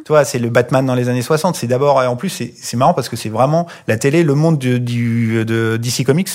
Tu 0.07 0.13
vois, 0.13 0.23
c'est 0.23 0.39
le 0.39 0.47
Batman 0.49 0.85
dans 0.85 0.95
les 0.95 1.09
années 1.09 1.21
60. 1.21 1.57
C'est 1.57 1.67
d'abord, 1.67 1.97
en 1.97 2.15
plus, 2.15 2.29
c'est, 2.29 2.77
marrant 2.77 2.93
parce 2.93 3.09
que 3.09 3.17
c'est 3.17 3.27
vraiment 3.27 3.67
la 3.89 3.97
télé, 3.97 4.23
le 4.23 4.35
monde 4.35 4.57
du, 4.57 4.79
du- 4.79 5.43
de 5.43 5.75
DC 5.75 6.05
Comics. 6.05 6.29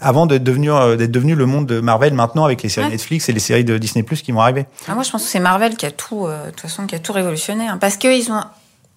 Avant 0.00 0.26
d'être 0.26 0.44
devenu, 0.44 0.70
euh, 0.70 0.94
d'être 0.94 1.10
devenu 1.10 1.34
le 1.34 1.44
monde 1.44 1.66
de 1.66 1.80
Marvel 1.80 2.14
maintenant 2.14 2.44
avec 2.44 2.62
les 2.62 2.68
séries 2.68 2.86
Ouais. 2.86 2.92
Netflix 2.92 3.28
et 3.28 3.32
les 3.32 3.40
séries 3.40 3.64
de 3.64 3.76
Disney 3.76 4.04
Plus 4.04 4.22
qui 4.22 4.30
vont 4.30 4.40
arriver. 4.40 4.66
Ah, 4.86 4.94
moi, 4.94 5.02
je 5.02 5.10
pense 5.10 5.24
que 5.24 5.28
c'est 5.28 5.40
Marvel 5.40 5.74
qui 5.74 5.84
a 5.84 5.90
tout, 5.90 6.26
euh, 6.28 6.44
de 6.46 6.50
toute 6.52 6.60
façon, 6.60 6.86
qui 6.86 6.94
a 6.94 7.00
tout 7.00 7.12
révolutionné, 7.12 7.66
hein, 7.66 7.78
parce 7.80 7.96
qu'ils 7.96 8.30
ont 8.30 8.40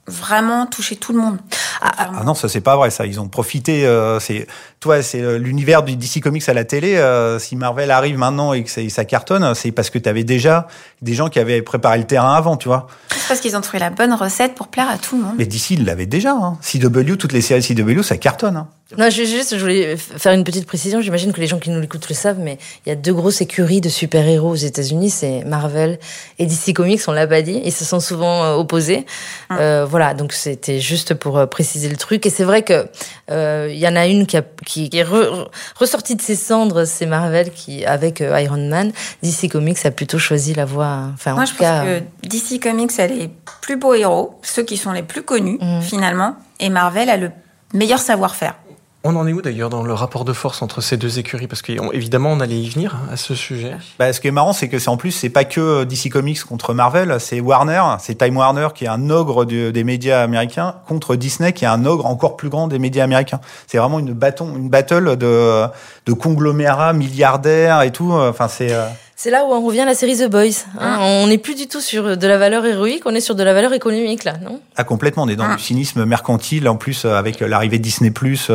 vraiment 0.05 0.67
touché 0.67 0.97
tout 0.97 1.13
le 1.13 1.19
monde. 1.19 1.39
Ah 1.81 2.21
non, 2.23 2.35
ça 2.35 2.47
c'est 2.47 2.61
pas 2.61 2.75
vrai. 2.75 2.91
Ça, 2.91 3.07
ils 3.07 3.19
ont 3.19 3.27
profité. 3.27 3.87
Euh, 3.87 4.19
c'est 4.19 4.45
toi, 4.81 5.03
c'est 5.03 5.21
euh, 5.21 5.37
l'univers 5.37 5.83
du 5.83 5.95
DC 5.95 6.21
Comics 6.21 6.49
à 6.49 6.55
la 6.55 6.65
télé. 6.65 6.95
euh, 6.95 7.37
si 7.37 7.55
Marvel 7.55 7.91
arrive 7.91 8.17
maintenant 8.17 8.51
et 8.51 8.63
que 8.63 8.69
ça, 8.69 8.81
ça 8.89 9.05
cartonne, 9.05 9.53
c'est 9.53 9.71
parce 9.71 9.91
que 9.91 9.99
tu 9.99 10.09
avais 10.09 10.23
déjà 10.23 10.67
des 11.03 11.13
gens 11.13 11.29
qui 11.29 11.37
avaient 11.37 11.61
préparé 11.61 11.99
le 11.99 12.05
terrain 12.05 12.33
avant, 12.33 12.57
tu 12.57 12.67
vois. 12.67 12.87
C'est 13.11 13.27
parce 13.27 13.39
qu'ils 13.39 13.55
ont 13.55 13.61
trouvé 13.61 13.77
la 13.77 13.91
bonne 13.91 14.13
recette 14.13 14.55
pour 14.55 14.69
plaire 14.69 14.89
à 14.89 14.97
tout 14.97 15.17
le 15.17 15.23
monde. 15.23 15.35
Mais 15.37 15.45
DC, 15.45 15.71
il 15.71 15.85
l'avait 15.85 16.07
déjà. 16.07 16.31
Hein. 16.31 16.57
CW, 16.61 17.15
toutes 17.15 17.31
les 17.31 17.41
séries 17.41 17.61
CW, 17.61 18.01
ça 18.01 18.17
cartonne. 18.17 18.57
Hein. 18.57 18.67
Non, 18.97 19.09
je, 19.09 19.23
juste, 19.23 19.55
je 19.55 19.61
voulais 19.61 19.95
faire 19.95 20.33
une 20.33 20.43
petite 20.43 20.65
précision. 20.65 20.99
J'imagine 20.99 21.31
que 21.31 21.39
les 21.39 21.47
gens 21.47 21.59
qui 21.59 21.69
nous 21.69 21.81
écoutent 21.81 22.09
le 22.09 22.15
savent, 22.15 22.39
mais 22.39 22.57
il 22.85 22.89
y 22.89 22.91
a 22.91 22.95
deux 22.95 23.13
grosses 23.13 23.39
écuries 23.39 23.79
de 23.79 23.87
super-héros 23.87 24.49
aux 24.49 24.55
États-Unis, 24.55 25.09
c'est 25.09 25.45
Marvel 25.45 25.97
et 26.39 26.45
DC 26.45 26.73
Comics. 26.73 27.01
On 27.07 27.13
l'a 27.13 27.25
pas 27.25 27.41
dit, 27.41 27.61
ils 27.63 27.71
se 27.71 27.85
sont 27.85 28.01
souvent 28.01 28.43
euh, 28.43 28.55
opposés. 28.55 29.05
Euh, 29.51 29.85
voilà, 29.89 30.13
donc 30.13 30.33
c'était 30.33 30.79
juste 30.79 31.13
pour 31.13 31.47
préciser 31.47 31.87
le 31.87 31.95
truc. 31.95 32.25
Et 32.25 32.29
c'est 32.29 32.43
vrai 32.43 32.63
que 32.63 32.85
euh, 33.29 33.69
il 33.71 33.79
y 33.79 33.87
en 33.87 33.95
a 33.95 34.07
une 34.07 34.27
qui, 34.27 34.35
a, 34.35 34.43
qui, 34.65 34.70
qui 34.71 34.89
est 34.97 35.03
re- 35.03 35.47
ressortie 35.75 36.15
de 36.15 36.21
ses 36.21 36.35
cendres, 36.35 36.85
c'est 36.85 37.05
Marvel 37.05 37.51
qui, 37.51 37.83
avec 37.85 38.21
euh, 38.21 38.39
Iron 38.41 38.67
Man, 38.69 38.91
DC 39.23 39.49
Comics 39.51 39.85
a 39.85 39.91
plutôt 39.91 40.17
choisi 40.19 40.53
la 40.53 40.65
voie. 40.65 41.09
Enfin, 41.13 41.33
Moi, 41.33 41.43
en 41.43 41.45
je 41.45 41.51
tout 41.51 41.57
pense 41.57 41.67
cas, 41.67 41.83
que 41.85 42.27
DC 42.27 42.59
Comics 42.61 42.97
a 42.99 43.07
les 43.07 43.29
plus 43.61 43.75
beaux 43.75 43.93
héros, 43.93 44.39
ceux 44.43 44.63
qui 44.63 44.77
sont 44.77 44.91
les 44.93 45.03
plus 45.03 45.23
connus, 45.23 45.57
Mhm. 45.61 45.81
finalement, 45.81 46.35
et 46.59 46.69
Marvel 46.69 47.09
a 47.09 47.17
le 47.17 47.31
meilleur 47.73 47.99
savoir-faire. 47.99 48.55
On 49.03 49.15
en 49.15 49.25
est 49.25 49.33
où 49.33 49.41
d'ailleurs 49.41 49.71
dans 49.71 49.81
le 49.81 49.93
rapport 49.93 50.25
de 50.25 50.33
force 50.33 50.61
entre 50.61 50.79
ces 50.79 50.95
deux 50.95 51.17
écuries? 51.17 51.47
Parce 51.47 51.63
qu'évidemment, 51.63 52.33
on 52.33 52.39
allait 52.39 52.59
y 52.59 52.69
venir 52.69 52.95
hein, 52.95 53.11
à 53.11 53.17
ce 53.17 53.33
sujet. 53.33 53.75
Bah, 53.97 54.13
ce 54.13 54.21
qui 54.21 54.27
est 54.27 54.31
marrant, 54.31 54.53
c'est 54.53 54.69
que 54.69 54.77
c'est 54.77 54.89
en 54.89 54.97
plus, 54.97 55.11
c'est 55.11 55.29
pas 55.29 55.43
que 55.43 55.85
DC 55.85 56.11
Comics 56.11 56.43
contre 56.43 56.75
Marvel, 56.75 57.15
c'est 57.19 57.39
Warner, 57.39 57.81
c'est 57.99 58.15
Time 58.15 58.37
Warner 58.37 58.67
qui 58.75 58.85
est 58.85 58.89
un 58.89 59.09
ogre 59.09 59.45
des 59.45 59.83
médias 59.83 60.21
américains 60.21 60.75
contre 60.87 61.15
Disney 61.15 61.51
qui 61.51 61.65
est 61.65 61.67
un 61.69 61.85
ogre 61.85 62.05
encore 62.05 62.37
plus 62.37 62.49
grand 62.49 62.67
des 62.67 62.77
médias 62.77 63.03
américains. 63.03 63.41
C'est 63.65 63.79
vraiment 63.79 63.97
une 63.97 64.13
bâton, 64.13 64.55
une 64.55 64.69
battle 64.69 65.15
de, 65.15 65.65
de 66.05 66.13
conglomérats 66.13 66.93
milliardaires 66.93 67.81
et 67.81 67.91
tout. 67.91 68.11
Enfin, 68.11 68.47
c'est 68.47 68.71
euh, 68.71 68.85
c'est 69.21 69.29
là 69.29 69.45
où 69.45 69.53
on 69.53 69.61
revient 69.65 69.81
à 69.81 69.85
la 69.85 69.93
série 69.93 70.17
The 70.17 70.27
Boys. 70.29 70.65
hein. 70.79 70.97
On 70.99 71.27
n'est 71.27 71.37
plus 71.37 71.53
du 71.55 71.67
tout 71.67 71.79
sur 71.81 72.17
de 72.17 72.27
la 72.27 72.37
valeur 72.39 72.65
héroïque, 72.65 73.03
on 73.05 73.13
est 73.13 73.21
sur 73.21 73.35
de 73.35 73.43
la 73.43 73.53
valeur 73.53 73.71
économique 73.73 74.23
là, 74.23 74.33
non? 74.43 74.59
Ah, 74.75 74.83
complètement. 74.83 75.23
On 75.23 75.27
est 75.27 75.35
dans 75.35 75.45
Ah. 75.49 75.55
du 75.55 75.61
cynisme 75.61 76.05
mercantile 76.05 76.67
en 76.67 76.75
plus 76.75 77.05
euh, 77.05 77.13
avec 77.15 77.39
l'arrivée 77.39 77.77
de 77.77 77.83
Disney 77.83 78.09
Plus. 78.11 78.49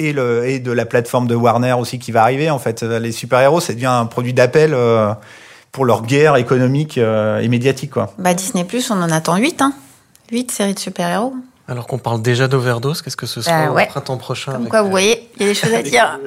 et, 0.00 0.12
le, 0.12 0.46
et 0.48 0.58
de 0.58 0.72
la 0.72 0.86
plateforme 0.86 1.28
de 1.28 1.36
Warner 1.36 1.74
aussi 1.78 2.00
qui 2.00 2.10
va 2.10 2.22
arriver. 2.22 2.50
En 2.50 2.58
fait, 2.58 2.82
les 2.82 3.12
super-héros, 3.12 3.60
ça 3.60 3.72
devient 3.74 3.86
un 3.86 4.06
produit 4.06 4.32
d'appel 4.32 4.72
euh, 4.74 5.12
pour 5.70 5.84
leur 5.84 6.02
guerre 6.02 6.34
économique 6.36 6.98
euh, 6.98 7.38
et 7.38 7.46
médiatique. 7.46 7.92
Quoi. 7.92 8.12
Bah, 8.18 8.34
Disney 8.34 8.64
Plus, 8.64 8.90
on 8.90 9.00
en 9.00 9.10
attend 9.12 9.36
8, 9.36 9.62
hein. 9.62 9.72
8 10.32 10.50
séries 10.50 10.74
de 10.74 10.78
super-héros. 10.80 11.34
Alors 11.66 11.86
qu'on 11.86 11.96
parle 11.96 12.20
déjà 12.20 12.46
d'overdose, 12.46 13.00
qu'est-ce 13.00 13.16
que 13.16 13.24
ce 13.24 13.40
sera 13.40 13.66
Bah 13.68 13.72
ouais. 13.72 13.84
au 13.84 13.86
printemps 13.86 14.18
prochain 14.18 14.52
Comme 14.52 14.60
avec, 14.62 14.70
quoi, 14.70 14.82
vous 14.82 14.88
euh, 14.88 14.90
voyez, 14.90 15.30
il 15.36 15.42
y 15.42 15.44
a 15.46 15.48
des 15.48 15.54
choses 15.54 15.72
à 15.72 15.80
dire. 15.82 16.18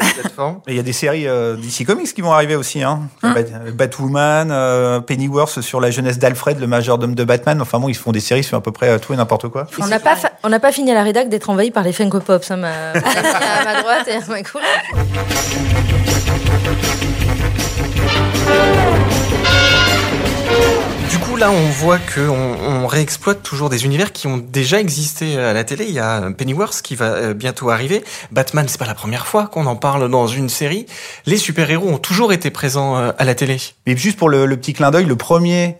il 0.67 0.76
y 0.76 0.80
a 0.80 0.82
des 0.82 0.93
séries 0.93 1.28
euh, 1.28 1.56
DC 1.56 1.86
Comics 1.86 2.12
qui 2.12 2.21
vont 2.21 2.32
arriver 2.34 2.56
aussi. 2.56 2.82
Hein. 2.82 3.02
Hein 3.21 3.34
Bat- 3.36 3.71
Batwoman, 3.71 4.50
euh, 4.52 5.00
Pennyworth 5.00 5.62
sur 5.62 5.80
la 5.80 5.91
jeunesse 5.91 6.17
d'Alfred, 6.17 6.60
le 6.60 6.65
majordome 6.65 7.13
de 7.13 7.23
Batman. 7.23 7.62
Enfin 7.62 7.80
bon, 7.80 7.88
ils 7.88 7.95
font 7.95 8.12
des 8.12 8.19
séries 8.19 8.43
sur 8.43 8.58
à 8.58 8.62
peu 8.62 8.71
près 8.71 8.97
tout 9.00 9.13
et 9.13 9.15
n'importe 9.17 9.47
quoi. 9.50 9.67
On 9.80 9.86
n'a 9.86 10.00
pas, 10.00 10.15
fa- 10.15 10.32
on 10.43 10.50
n'a 10.50 10.60
pas 10.60 10.71
fini 10.71 10.89
à 10.91 10.95
la 10.95 11.04
rédac 11.04 11.30
d'être 11.30 11.52
envahi 11.52 11.69
par 11.69 11.84
les 11.84 11.93
Funko 11.93 12.19
Pops, 12.19 12.50
hein, 12.50 12.58
ma... 12.58 12.69
à 12.93 13.63
ma 13.63 13.82
droite 13.82 14.08
et 14.08 14.13
à 14.13 14.21
ma 14.28 14.41
gauche. 14.41 14.63
Du 21.09 21.19
coup, 21.19 21.37
là, 21.37 21.51
on 21.51 21.69
voit 21.69 21.99
qu'on 21.99 22.31
on 22.31 22.85
réexploite 22.87 23.41
toujours 23.41 23.69
des 23.69 23.85
univers 23.85 24.11
qui 24.11 24.27
ont 24.27 24.37
déjà 24.37 24.79
existé 24.79 25.37
à 25.37 25.53
la 25.53 25.63
télé. 25.63 25.85
Il 25.87 25.93
y 25.93 25.99
a 25.99 26.29
Pennyworth 26.37 26.81
qui 26.81 26.95
va 26.95 27.05
euh, 27.05 27.33
bientôt 27.33 27.69
arriver. 27.69 28.03
Batman, 28.31 28.65
c'est 28.67 28.77
pas 28.77 28.85
la 28.85 28.93
première 28.93 29.25
fois 29.25 29.47
qu'on 29.47 29.65
en 29.67 29.75
parle 29.75 30.09
dans 30.09 30.27
une 30.27 30.49
série. 30.49 30.85
Les 31.25 31.37
super-héros 31.37 31.87
ont 31.87 31.97
toujours 31.97 32.33
été 32.33 32.51
présents 32.51 32.97
euh, 32.97 33.11
à 33.17 33.23
la 33.23 33.35
télé. 33.35 33.57
Mais 33.85 33.95
juste 33.95 34.17
pour 34.17 34.29
le, 34.29 34.45
le 34.45 34.57
petit 34.57 34.73
clin 34.73 34.91
d'œil, 34.91 35.05
le 35.05 35.15
premier 35.15 35.77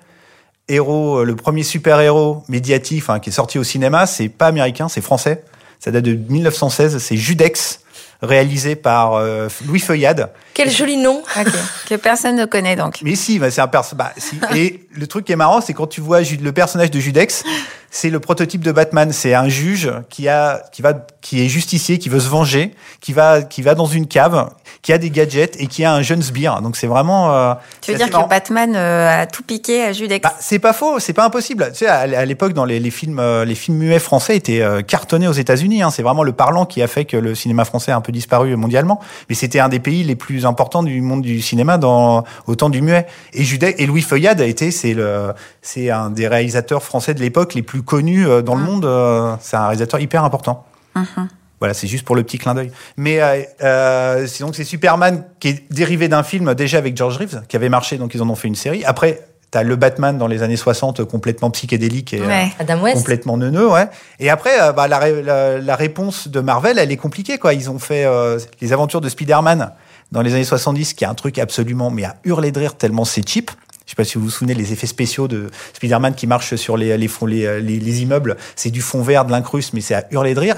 héros, 0.70 1.20
euh, 1.20 1.24
le 1.26 1.36
premier 1.36 1.64
super-héros 1.64 2.44
médiatique 2.48 3.04
enfin, 3.04 3.20
qui 3.20 3.30
est 3.30 3.34
sorti 3.34 3.60
au 3.60 3.64
cinéma, 3.64 4.06
c'est 4.06 4.30
pas 4.30 4.48
américain, 4.48 4.88
c'est 4.88 5.02
français. 5.02 5.44
Ça 5.80 5.92
date 5.92 6.06
de 6.06 6.14
1916, 6.14 6.98
c'est 6.98 7.18
Judex, 7.18 7.82
réalisé 8.24 8.76
par 8.76 9.14
euh, 9.14 9.48
Louis 9.68 9.80
Feuillade. 9.80 10.32
Quel 10.56 10.72
joli 10.72 10.98
nom 10.98 11.22
Ok. 11.40 11.48
que 11.88 11.96
personne 11.96 12.36
ne 12.36 12.46
connaît 12.46 12.76
donc. 12.76 13.00
Mais 13.04 13.14
si, 13.16 13.38
bah, 13.38 13.52
c'est 13.52 13.62
un 13.62 13.68
perso. 13.68 13.96
Bah, 13.96 14.12
si. 14.18 14.40
Et 14.56 14.87
le 14.98 15.08
truc 15.08 15.26
qui 15.26 15.32
est 15.32 15.38
marrant, 15.38 15.62
c'est 15.62 15.74
quand 15.74 15.88
tu 15.88 16.02
vois 16.02 16.22
le 16.22 16.52
personnage 16.52 16.92
de 16.92 17.00
Judex, 17.00 17.44
c'est 17.90 18.10
le 18.10 18.20
prototype 18.20 18.62
de 18.62 18.72
Batman. 18.72 19.12
C'est 19.14 19.34
un 19.34 19.48
juge 19.48 19.92
qui 20.10 20.28
a, 20.28 20.62
qui 20.74 20.82
va, 20.82 20.94
qui 21.22 21.44
est 21.44 21.48
justicier, 21.48 22.00
qui 22.00 22.10
veut 22.10 22.20
se 22.20 22.28
venger, 22.28 22.74
qui 23.00 23.14
va, 23.14 23.42
qui 23.42 23.62
va 23.62 23.76
dans 23.76 23.86
une 23.86 24.08
cave, 24.08 24.50
qui 24.82 24.92
a 24.92 24.98
des 24.98 25.10
gadgets 25.10 25.56
et 25.60 25.68
qui 25.68 25.86
a 25.86 25.94
un 25.94 26.02
jeune 26.02 26.22
sbire. 26.22 26.62
Donc 26.62 26.76
c'est 26.76 26.88
vraiment. 26.88 27.34
euh, 27.34 27.54
Tu 27.82 27.92
veux 27.92 27.98
dire 27.98 28.06
assez 28.06 28.12
que 28.12 28.18
marrant. 28.18 28.28
Batman 28.28 28.76
euh, 28.76 29.22
a 29.22 29.26
tout 29.26 29.44
piqué 29.44 29.84
à 29.84 29.94
Judex? 29.94 30.22
Bah, 30.22 30.34
c'est 30.40 30.60
pas 30.60 30.74
faux, 30.74 31.00
c'est 31.00 31.14
pas 31.14 31.26
impossible. 31.26 31.70
Tu 31.72 31.80
sais, 31.80 31.88
à 31.88 32.00
à 32.00 32.26
l'époque, 32.26 32.54
dans 32.54 32.66
les, 32.66 32.80
les 32.80 32.92
films, 32.92 33.20
euh, 33.20 33.46
les 33.46 33.56
films 33.56 33.78
muets 33.78 34.00
français 34.00 34.36
étaient 34.36 34.64
cartonnés 34.86 35.28
aux 35.28 35.34
États-Unis. 35.34 35.82
Hein. 35.82 35.92
C'est 35.92 36.04
vraiment 36.04 36.24
le 36.24 36.34
parlant 36.34 36.66
qui 36.66 36.82
a 36.82 36.88
fait 36.88 37.06
que 37.06 37.18
le 37.18 37.36
cinéma 37.36 37.64
français 37.66 37.92
a 37.92 37.96
un 37.96 38.02
peu 38.02 38.12
disparu 38.12 38.56
mondialement. 38.56 39.00
Mais 39.30 39.36
c'était 39.36 39.60
un 39.60 39.70
des 39.70 39.80
pays 39.80 40.04
les 40.04 40.16
plus 40.16 40.46
importants 40.46 40.84
du 40.84 41.00
monde 41.02 41.22
du 41.22 41.42
cinéma 41.42 41.78
dans 41.78 42.24
au 42.48 42.56
temps 42.56 42.70
du 42.70 42.82
muet. 42.82 43.08
Et 43.34 43.44
Judet 43.44 43.76
et 43.78 43.86
Louis 43.86 44.02
Feuillade 44.02 44.42
a 44.42 44.46
été, 44.46 44.72
c'est 44.72 44.87
le, 44.94 45.34
c'est 45.62 45.90
un 45.90 46.10
des 46.10 46.28
réalisateurs 46.28 46.84
français 46.84 47.14
de 47.14 47.20
l'époque 47.20 47.54
les 47.54 47.62
plus 47.62 47.82
connus 47.84 48.28
euh, 48.28 48.42
dans 48.42 48.56
le 48.56 48.64
monde. 48.64 48.86
euh, 48.86 49.36
c'est 49.42 49.58
un 49.58 49.64
réalisateur 49.68 50.00
hyper 50.00 50.24
important. 50.24 50.66
Mhm. 50.96 51.28
Voilà, 51.60 51.74
c'est 51.74 51.88
juste 51.88 52.06
pour 52.06 52.16
le 52.16 52.22
petit 52.24 52.38
clin 52.38 52.54
d'œil. 52.54 52.72
Mais 52.98 53.20
euh, 53.22 53.42
euh, 53.64 54.28
c'est 54.28 54.44
donc 54.44 54.56
c'est 54.56 54.64
Superman 54.64 55.24
qui 55.40 55.48
est 55.50 55.72
dérivé 55.74 56.08
d'un 56.08 56.22
film 56.24 56.54
déjà 56.54 56.78
avec 56.78 56.96
George 56.96 57.18
Reeves 57.18 57.42
qui 57.48 57.56
avait 57.56 57.70
marché, 57.70 57.98
donc 57.98 58.14
ils 58.14 58.22
en 58.22 58.30
ont 58.30 58.36
fait 58.36 58.48
une 58.48 58.56
série. 58.56 58.86
Après, 58.86 59.22
t'as 59.50 59.64
le 59.64 59.76
Batman 59.76 60.18
dans 60.20 60.28
les 60.28 60.44
années 60.44 60.56
60 60.58 61.04
complètement 61.06 61.50
psychédélique 61.50 62.14
et 62.14 62.22
euh. 62.22 62.46
Adam 62.60 62.80
West 62.82 62.98
complètement 62.98 63.38
neuneux, 63.38 63.68
ouais. 63.68 63.88
Et 64.20 64.30
après, 64.30 64.62
euh, 64.62 64.72
bah, 64.72 64.88
la, 64.88 65.00
ré- 65.00 65.24
la, 65.24 65.58
la 65.58 65.76
réponse 65.76 66.28
de 66.28 66.40
Marvel, 66.42 66.78
elle 66.78 66.92
est 66.92 66.98
compliquée, 66.98 67.38
quoi. 67.40 67.54
Ils 67.56 67.72
ont 67.72 67.80
fait 67.80 68.06
euh, 68.06 68.38
les 68.62 68.72
aventures 68.74 69.02
de 69.02 69.10
Spider-Man 69.10 69.72
dans 70.12 70.22
les 70.22 70.36
années 70.36 70.44
70, 70.44 70.94
qui 70.94 71.06
est 71.06 71.08
un 71.08 71.16
truc 71.16 71.40
absolument, 71.40 71.90
mais 71.90 72.04
à 72.04 72.18
hurler 72.24 72.52
de 72.52 72.60
rire 72.60 72.76
tellement 72.76 73.04
c'est 73.06 73.28
cheap. 73.28 73.50
Je 73.88 73.92
sais 73.92 73.96
pas 73.96 74.04
si 74.04 74.18
vous 74.18 74.26
vous 74.26 74.30
souvenez 74.30 74.54
les 74.54 74.74
effets 74.74 74.86
spéciaux 74.86 75.30
de 75.30 75.50
Spider-Man 75.74 76.14
qui 76.14 76.28
marche 76.28 76.56
sur 76.58 76.76
les, 76.76 76.98
les, 76.98 77.08
fonds- 77.08 77.26
les, 77.26 77.62
les, 77.62 77.80
les 77.80 78.02
immeubles. 78.02 78.36
C'est 78.58 78.70
du 78.70 78.82
fond 78.82 79.02
vert, 79.02 79.24
de 79.24 79.32
l'incruste, 79.32 79.72
mais 79.74 79.80
c'est 79.80 79.96
à 79.96 80.04
hurler 80.12 80.34
de 80.34 80.40
rire. 80.42 80.56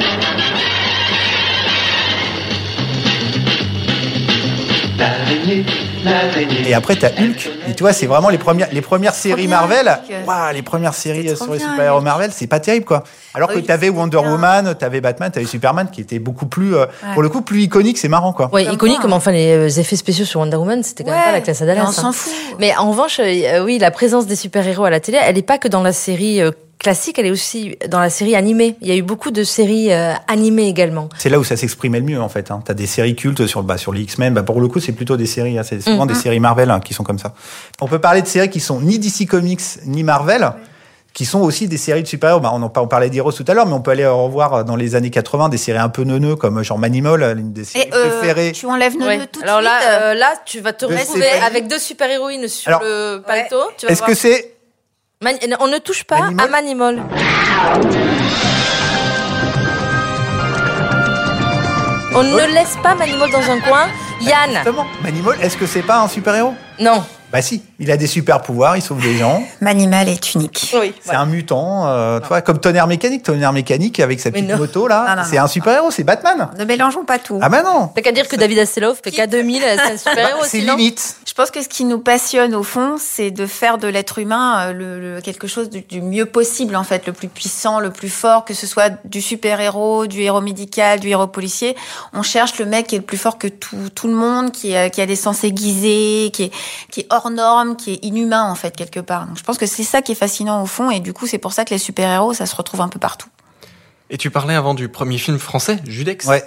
Et 6.66 6.74
après, 6.74 6.96
t'as 6.96 7.10
Hulk. 7.10 7.50
Et 7.68 7.74
tu 7.76 7.84
vois, 7.84 7.94
c'est 7.94 8.06
vraiment 8.08 8.30
les 8.30 8.38
premières, 8.38 8.68
les 8.72 8.82
premières 8.82 9.14
séries 9.14 9.48
Marvel. 9.48 10.00
Waouh, 10.26 10.54
les 10.54 10.62
premières 10.62 10.94
séries 10.94 11.24
sur 11.36 11.54
les 11.54 11.60
super-héros. 11.60 12.02
Marvel, 12.02 12.32
c'est 12.34 12.48
pas 12.48 12.60
terrible, 12.60 12.86
quoi. 12.86 13.04
Alors 13.34 13.50
que 13.50 13.56
Oui, 13.56 13.64
t'avais 13.64 13.88
c'est 13.88 13.94
Wonder 13.94 14.20
bien. 14.22 14.32
Woman, 14.32 14.76
t'avais 14.78 15.02
Batman, 15.02 15.32
t'avais 15.32 15.46
Superman, 15.46 15.90
qui 15.92 16.02
était 16.02 16.20
beaucoup 16.20 16.48
plus, 16.48 16.76
euh, 16.76 16.86
Ouais. 16.86 17.14
pour 17.14 17.22
le 17.22 17.30
coup, 17.30 17.42
plus 17.42 17.62
iconique, 17.64 17.98
c'est 17.98 18.08
marrant, 18.08 18.34
quoi. 18.34 18.50
Ouais, 18.54 18.66
Comme 18.66 18.74
iconique, 18.76 18.96
quoi. 18.98 19.02
comme 19.04 19.14
enfin 19.14 19.32
les 19.32 19.52
euh, 19.54 19.80
effets 19.80 19.96
spéciaux 19.96 20.26
sur 20.26 20.40
Wonder 20.40 20.58
Woman, 20.58 20.82
c'était 20.84 21.04
quand 21.04 21.12
même 21.12 21.24
pas 21.24 21.32
la 21.32 21.42
classe 21.42 21.62
à 21.62 21.66
Dallas. 21.66 21.82
mais 21.82 21.86
on 21.88 21.90
hein. 21.90 21.94
s'en 21.94 22.12
fout. 22.12 22.34
Mais 22.60 22.76
en 22.76 22.90
revanche, 22.90 23.20
euh, 23.24 23.64
oui, 23.64 23.78
la 23.80 23.92
présence 23.92 24.26
des 24.28 24.36
super-héros 24.36 24.86
à 24.86 24.90
la 24.90 25.00
télé, 25.00 25.20
elle 25.22 25.36
n'est 25.36 25.42
pas 25.44 25.58
que 25.58 25.68
dans 25.68 25.82
la 25.84 25.94
série 25.94 26.42
euh, 26.42 26.52
classique, 26.80 27.20
elle 27.20 27.26
est 27.26 27.32
aussi 27.32 27.76
dans 27.90 28.00
la 28.00 28.10
série 28.10 28.36
animée. 28.36 28.78
Il 28.82 28.88
y 28.88 28.92
a 28.92 28.96
eu 28.96 29.02
beaucoup 29.02 29.32
de 29.32 29.44
séries 29.44 29.92
euh, 29.92 30.14
animées 30.28 30.68
également. 30.68 31.10
C'est 31.18 31.30
là 31.30 31.38
où 31.38 31.44
ça 31.44 31.58
s'exprimait 31.58 32.00
le 32.00 32.06
mieux, 32.06 32.22
en 32.22 32.30
fait. 32.30 32.52
Hein. 32.52 32.62
T'as 32.66 32.74
des 32.74 32.88
séries 32.88 33.16
cultes 33.16 33.46
sur, 33.48 33.64
bah, 33.64 33.78
sur 33.78 33.92
les 33.94 34.02
X-Men. 34.04 34.34
Bah, 34.34 34.44
pour 34.44 34.62
le 34.62 34.68
coup, 34.70 34.80
c'est 34.80 34.94
plutôt 34.94 35.18
des 35.18 35.26
séries, 35.26 35.60
hein. 35.60 35.64
c'est 35.64 35.82
souvent 35.82 36.06
Mm. 36.06 36.10
des 36.10 36.16
séries 36.16 36.40
Marvel 36.40 36.72
hein, 36.72 36.80
qui 36.80 36.94
sont 36.94 37.04
comme 37.04 37.20
ça. 37.20 37.34
On 37.82 37.88
peut 37.88 38.00
parler 38.00 38.22
de 38.22 38.28
séries 38.28 38.50
qui 38.50 38.60
sont 38.62 38.80
ni 38.80 38.98
DC 38.98 39.28
Comics, 39.28 39.62
ni 39.86 40.04
Marvel. 40.04 40.52
Qui 41.20 41.26
sont 41.26 41.42
aussi 41.42 41.68
des 41.68 41.76
séries 41.76 42.02
de 42.02 42.08
super-héros. 42.08 42.40
Bah, 42.40 42.52
on, 42.54 42.62
en, 42.62 42.70
par- 42.70 42.82
on 42.82 42.88
parlait 42.88 43.10
d'Heroes 43.10 43.34
tout 43.34 43.44
à 43.50 43.54
l'heure, 43.54 43.66
mais 43.66 43.74
on 43.74 43.82
peut 43.82 43.92
aller 43.92 44.08
revoir 44.08 44.64
dans 44.64 44.78
les 44.78 44.96
années 44.96 45.10
80 45.10 45.50
des 45.50 45.58
séries 45.58 45.78
un 45.78 45.90
peu 45.90 46.04
neuneux 46.06 46.38
comme 46.38 46.64
genre 46.64 46.78
Manimol, 46.80 47.22
l'une 47.36 47.52
des 47.52 47.66
séries 47.66 47.90
euh, 47.94 48.20
préférées. 48.20 48.54
tu 48.54 48.66
enlèves 48.68 48.98
nos 48.98 49.06
Ouais. 49.06 49.18
deux 49.18 49.28
tout 49.28 49.42
de 49.42 49.46
Alors 49.46 49.58
suite. 49.60 49.70
là, 49.70 50.02
euh, 50.02 50.14
là, 50.14 50.32
tu 50.46 50.62
vas 50.62 50.72
te 50.72 50.86
retrouver 50.86 51.28
avec 51.46 51.68
deux 51.68 51.78
super-héroïnes 51.78 52.48
sur 52.48 52.70
Alors, 52.70 52.80
le 52.84 53.22
paletot. 53.28 53.58
Vas 53.84 53.90
Est-ce 53.90 54.02
que 54.02 54.14
c'est 54.14 54.54
On 55.60 55.68
ne 55.68 55.78
touche 55.80 56.06
pas 56.06 56.20
Manimol 56.22 56.46
à 56.46 56.48
Manimol. 56.48 57.02
On 62.16 62.24
ne 62.24 62.54
laisse 62.54 62.78
pas 62.82 62.96
Manimol 62.96 63.30
dans 63.30 63.52
un 63.52 63.60
coin. 63.60 63.88
Yann, 64.22 64.52
Justement, 64.54 64.86
Manimol, 65.04 65.36
est-ce 65.42 65.58
que 65.58 65.66
c'est 65.66 65.82
pas 65.82 66.00
un 66.02 66.08
super-héros? 66.08 66.54
Non. 66.80 67.04
Bah 67.32 67.42
si, 67.42 67.62
il 67.80 67.92
a 67.92 67.98
des 67.98 68.08
super 68.08 68.42
pouvoirs, 68.42 68.76
il 68.76 68.82
sauve 68.82 69.02
des 69.02 69.18
gens. 69.18 69.44
Manimal 69.62 70.10
est 70.10 70.34
unique. 70.34 70.74
Oui. 70.80 70.94
C'est 71.04 71.14
un 71.16 71.26
mutant, 71.28 71.88
euh, 71.88 72.20
tu 72.20 72.28
vois, 72.28 72.42
comme 72.42 72.60
Tonnerre 72.60 72.88
Mécanique. 72.88 73.24
Tonnerre 73.24 73.54
Mécanique 73.54 74.00
avec 74.00 74.20
sa 74.20 74.32
petite 74.32 74.50
non. 74.50 74.58
moto 74.58 74.88
là, 74.88 75.24
c'est 75.30 75.38
un 75.38 75.48
super-héros, 75.48 75.92
c'est 75.92 76.04
Batman. 76.04 76.50
Ne 76.58 76.66
mélangeons 76.66 77.06
pas 77.06 77.20
tout. 77.20 77.40
Ah 77.42 77.50
bah 77.50 77.62
non, 77.62 77.90
T'as 77.94 78.02
qu'à 78.02 78.12
dire 78.12 78.28
que 78.28 78.36
David 78.36 78.60
Hasselhoff, 78.60 79.02
PK2000, 79.02 79.60
c'est 79.62 79.80
un 79.80 79.98
super-héros 79.98 80.40
Bah, 80.42 80.46
c'est 80.48 80.58
aussi, 80.60 80.66
non 80.66 80.76
limite. 80.76 81.18
Je 81.28 81.34
pense 81.34 81.52
que 81.52 81.62
ce 81.62 81.70
qui 81.70 81.86
nous 81.86 82.00
passionne 82.00 82.56
au 82.56 82.64
fond, 82.64 82.96
c'est 83.00 83.32
de 83.32 83.46
faire 83.46 83.78
de 83.78 83.88
l'être 83.88 84.18
humain 84.20 84.70
euh, 84.70 84.74
le, 84.74 85.00
le- 85.16 85.22
quelque 85.22 85.48
chose 85.48 85.70
du, 85.70 85.82
du 85.82 86.02
mieux 86.02 86.26
possible 86.26 86.76
en 86.76 86.84
fait, 86.84 87.06
le 87.06 87.14
plus 87.14 87.28
puissant, 87.28 87.80
le 87.80 87.92
plus 87.92 88.10
fort, 88.10 88.44
que 88.44 88.54
ce 88.54 88.66
soit 88.68 88.92
du 89.06 89.22
super-héros, 89.22 90.08
du 90.08 90.22
héros 90.22 90.42
médical, 90.42 91.00
du 91.00 91.10
héros 91.10 91.28
policier. 91.28 91.76
On 92.14 92.24
cherche 92.24 92.58
le 92.60 92.66
mec 92.66 92.88
qui 92.88 92.96
est 92.96 93.00
le 93.00 93.04
plus 93.06 93.18
fort 93.18 93.38
que 93.38 93.48
tout, 93.48 93.78
tout 93.94 94.08
le 94.08 94.14
monde, 94.16 94.52
qui, 94.52 94.76
a- 94.76 94.90
qui 94.90 95.00
a 95.02 95.06
des 95.06 95.16
sens 95.16 95.44
aiguisés, 95.44 96.32
qui 96.34 96.44
est, 96.44 96.52
qui 96.90 97.02
est 97.02 97.08
hors 97.10 97.19
norme, 97.28 97.76
qui 97.76 97.94
est 97.94 98.06
inhumain 98.06 98.50
en 98.50 98.56
fait 98.56 98.76
quelque 98.76 99.00
part. 99.00 99.28
Donc 99.28 99.38
je 99.38 99.44
pense 99.44 99.58
que 99.58 99.66
c'est 99.66 99.84
ça 99.84 100.02
qui 100.02 100.14
est 100.14 100.16
fascinant 100.16 100.62
au 100.62 100.66
fond 100.66 100.90
et 100.90 101.00
du 101.00 101.14
coup 101.14 101.28
c'est 101.28 101.38
pour 101.38 101.54
ça 101.54 101.66
que 101.66 101.72
les 101.72 101.78
super-héros 101.78 102.34
ça 102.34 102.46
se 102.46 102.56
retrouve 102.56 102.82
un 102.82 102.88
peu 102.88 103.00
partout. 103.00 103.30
Et 104.10 104.18
tu 104.18 104.32
parlais 104.32 104.56
avant 104.56 104.74
du 104.74 104.90
premier 104.90 105.18
film 105.18 105.38
français, 105.38 105.80
Judex. 105.86 106.26
Ouais. 106.26 106.44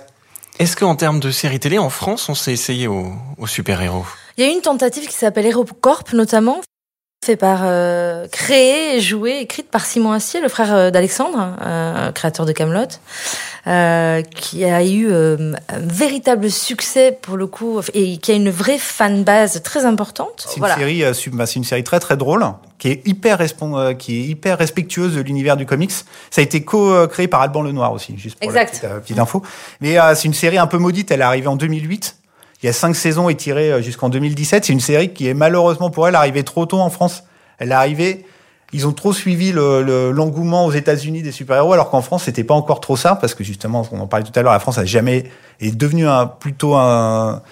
Est-ce 0.59 0.77
qu'en 0.77 0.97
termes 0.97 1.21
de 1.21 1.31
série 1.31 1.61
télé, 1.61 1.79
en 1.79 1.91
France, 1.91 2.29
on 2.29 2.35
s'est 2.35 2.53
essayé 2.53 2.87
aux, 2.87 3.13
aux 3.39 3.47
super-héros? 3.47 4.05
Il 4.37 4.45
y 4.45 4.49
a 4.49 4.51
eu 4.51 4.55
une 4.55 4.61
tentative 4.61 5.07
qui 5.07 5.15
s'appelle 5.15 5.47
HeroCorp 5.47 6.13
notamment, 6.13 6.61
fait 7.25 7.37
par 7.37 7.61
euh, 7.63 8.27
créée, 8.27 9.01
jouée, 9.01 9.39
écrite 9.43 9.71
par 9.71 9.87
Simon 9.87 10.11
Astier, 10.11 10.41
le 10.41 10.49
frère 10.49 10.75
euh, 10.75 10.91
d'Alexandre, 10.91 11.57
euh, 11.65 12.11
créateur 12.11 12.47
de 12.47 12.53
Camelot, 12.53 12.81
euh, 13.69 14.23
qui 14.23 14.65
a 14.65 14.85
eu 14.85 15.07
euh, 15.09 15.53
un 15.69 15.79
véritable 15.79 16.51
succès 16.51 17.17
pour 17.23 17.37
le 17.37 17.47
coup 17.47 17.81
et 17.95 18.17
qui 18.19 18.33
a 18.33 18.35
une 18.35 18.51
vraie 18.51 18.77
fan 18.79 19.23
base 19.23 19.63
très 19.63 19.85
importante. 19.85 20.45
C'est 20.49 20.57
une 20.57 20.59
Voilà. 20.61 20.75
série, 20.75 21.05
euh, 21.05 21.13
bah, 21.33 21.47
c'est 21.47 21.55
une 21.61 21.65
série 21.65 21.85
très 21.85 22.01
très 22.01 22.17
drôle, 22.17 22.45
qui 22.81 22.89
est 22.89 23.07
hyper 23.07 23.39
euh, 23.41 23.95
qui 23.95 24.19
est 24.21 24.25
hyper 24.25 24.59
respectueuse 24.59 25.15
de 25.15 25.21
l'univers 25.21 25.57
du 25.57 25.65
comics. 25.65 25.93
Ça 25.93 26.41
a 26.41 26.43
été 26.43 26.65
co-créé 26.65 27.29
par 27.29 27.41
Alban 27.41 27.63
Lenoir 27.63 27.93
aussi, 27.93 28.19
juste 28.19 28.37
pour 28.41 28.49
Exact. 28.51 28.81
la 28.83 28.89
petite, 28.89 29.03
petite 29.03 29.19
info. 29.21 29.43
Mais 29.81 29.97
euh, 29.97 30.17
c'est 30.17 30.25
une 30.25 30.35
série 30.35 30.59
un 30.59 30.67
peu 30.67 30.79
maudite. 30.79 31.13
Elle 31.13 31.21
est 31.21 31.25
arrivée 31.25 31.47
en 31.47 31.55
2008. 31.57 32.17
Il 32.63 32.67
y 32.67 32.69
a 32.69 32.73
cinq 32.73 32.95
saisons 32.95 33.29
étirées 33.29 33.73
euh, 33.73 33.83
jusqu'en 33.83 34.09
2017. 34.09 34.65
C'est 34.65 34.73
une 34.73 34.81
série 34.81 35.13
qui 35.13 35.27
est 35.29 35.35
malheureusement 35.35 35.91
pour 35.91 36.07
elle 36.09 36.15
arrivée 36.15 36.45
trop 36.45 36.67
tôt 36.67 36.79
en 36.81 36.91
France. 36.91 37.25
Elle 37.59 37.71
est 37.71 37.75
arrivée. 37.75 38.25
Ils 38.73 38.87
ont 38.87 38.93
trop 38.93 39.13
suivi 39.13 39.53
le- 39.53 39.83
le- 39.83 40.11
l'engouement 40.13 40.65
aux 40.65 40.73
États-Unis 40.73 41.23
des 41.23 41.33
super-héros, 41.33 41.73
alors 41.75 41.91
qu'en 41.91 42.01
France, 42.03 42.25
c'était 42.25 42.45
pas 42.45 42.55
encore 42.55 42.81
trop 42.81 42.97
ça, 42.97 43.17
parce 43.17 43.35
que 43.35 43.45
justement, 43.45 43.87
on 43.93 44.01
en 44.01 44.07
parlait 44.07 44.25
tout 44.25 44.33
à 44.39 44.43
l'heure, 44.43 44.53
la 44.53 44.61
France 44.61 44.79
a 44.79 44.85
jamais 44.87 45.25
est 45.61 45.77
devenue 45.77 46.07
un, 46.09 46.27
plutôt 46.27 46.75
un, 46.77 47.43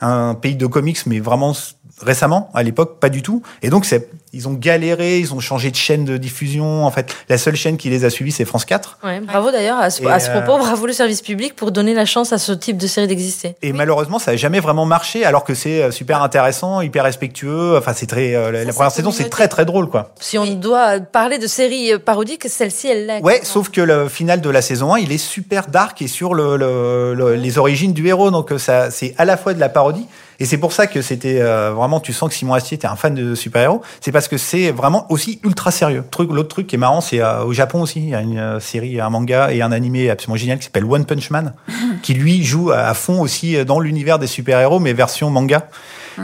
un 0.00 0.34
pays 0.34 0.54
de 0.54 0.66
comics, 0.66 0.98
mais 1.06 1.18
vraiment 1.18 1.52
récemment, 2.00 2.48
à 2.54 2.62
l'époque, 2.62 3.00
pas 3.00 3.08
du 3.08 3.22
tout. 3.22 3.42
Et 3.62 3.70
donc, 3.70 3.84
c'est, 3.86 4.08
ils 4.32 4.48
ont 4.48 4.52
galéré, 4.52 5.18
ils 5.18 5.32
ont 5.34 5.40
changé 5.40 5.70
de 5.70 5.76
chaîne 5.76 6.04
de 6.04 6.16
diffusion. 6.16 6.84
En 6.84 6.90
fait, 6.90 7.14
la 7.28 7.38
seule 7.38 7.56
chaîne 7.56 7.76
qui 7.76 7.90
les 7.90 8.04
a 8.04 8.10
suivis, 8.10 8.32
c'est 8.32 8.44
France 8.44 8.64
4. 8.64 8.98
Ouais, 9.04 9.20
bravo 9.20 9.50
d'ailleurs 9.50 9.78
à 9.78 9.90
ce, 9.90 10.02
Et, 10.02 10.06
à 10.06 10.18
ce 10.20 10.30
euh, 10.30 10.40
propos, 10.40 10.58
bravo 10.58 10.86
le 10.86 10.92
service 10.92 11.22
public 11.22 11.54
pour 11.56 11.72
donner 11.72 11.94
la 11.94 12.04
chance 12.04 12.32
à 12.32 12.38
ce 12.38 12.52
type 12.52 12.76
de 12.76 12.86
série 12.86 13.06
d'exister. 13.06 13.54
Et 13.62 13.72
malheureusement, 13.72 14.18
ça 14.18 14.32
n'a 14.32 14.36
jamais 14.36 14.60
vraiment 14.60 14.84
marché, 14.86 15.24
alors 15.24 15.44
que 15.44 15.54
c'est 15.54 15.82
euh, 15.82 15.90
super 15.90 16.22
intéressant, 16.22 16.80
hyper 16.80 17.04
respectueux. 17.04 17.76
Enfin, 17.78 17.92
c'est 17.94 18.06
très, 18.06 18.34
euh, 18.34 18.50
la, 18.52 18.64
Ça, 18.66 18.72
première 18.72 18.92
saison, 18.92 19.10
c'est 19.10 19.28
très 19.30 19.48
très 19.48 19.64
drôle, 19.64 19.88
quoi. 19.88 20.12
Si 20.20 20.38
on 20.38 20.46
doit 20.54 21.00
parler 21.00 21.38
de 21.38 21.46
séries 21.46 21.98
parodiques, 22.04 22.48
celle-ci, 22.48 22.88
elle 22.88 23.06
l'est. 23.06 23.22
Ouais, 23.22 23.40
sauf 23.42 23.70
que 23.70 23.80
le 23.80 24.08
final 24.08 24.40
de 24.40 24.50
la 24.50 24.62
saison 24.62 24.94
1, 24.94 24.98
il 24.98 25.12
est 25.12 25.18
super 25.18 25.66
dark 25.68 26.00
et 26.02 26.08
sur 26.08 26.34
le, 26.34 26.56
le- 26.56 27.14
le- 27.14 27.34
les 27.34 27.58
origines 27.58 27.92
du 27.92 28.06
héros. 28.08 28.30
Donc 28.30 28.52
ça, 28.58 28.90
c'est 28.90 29.14
à 29.18 29.24
la 29.24 29.36
fois 29.36 29.54
de 29.54 29.60
la 29.60 29.68
parodie. 29.68 30.06
Et 30.40 30.44
c'est 30.44 30.56
pour 30.58 30.72
ça 30.72 30.86
que 30.86 31.02
c'était 31.02 31.40
euh, 31.40 31.72
vraiment, 31.74 31.98
tu 31.98 32.12
sens 32.12 32.28
que 32.28 32.34
Simon 32.36 32.54
Astier 32.54 32.76
était 32.76 32.86
un 32.86 32.94
fan 32.94 33.12
de 33.12 33.34
super-héros. 33.34 33.82
C'est 34.00 34.12
parce 34.18 34.26
que 34.26 34.36
c'est 34.36 34.72
vraiment 34.72 35.06
aussi 35.12 35.38
ultra 35.44 35.70
sérieux. 35.70 36.02
L'autre 36.18 36.48
truc 36.48 36.66
qui 36.66 36.74
est 36.74 36.78
marrant, 36.78 37.00
c'est 37.00 37.20
euh, 37.20 37.44
au 37.44 37.52
Japon 37.52 37.82
aussi. 37.82 38.00
Il 38.00 38.08
y 38.08 38.16
a 38.16 38.20
une 38.20 38.36
euh, 38.36 38.58
série, 38.58 39.00
un 39.00 39.10
manga 39.10 39.52
et 39.52 39.62
un 39.62 39.70
animé 39.70 40.10
absolument 40.10 40.36
génial 40.36 40.58
qui 40.58 40.64
s'appelle 40.64 40.86
One 40.86 41.04
Punch 41.04 41.30
Man, 41.30 41.54
qui 42.02 42.14
lui 42.14 42.44
joue 42.44 42.70
à, 42.70 42.94
fond 42.94 43.20
aussi 43.20 43.64
dans 43.64 43.80
l'univers 43.80 44.18
des 44.18 44.26
super-héros, 44.26 44.78
mais 44.80 44.92
version 44.92 45.30
manga. 45.30 45.68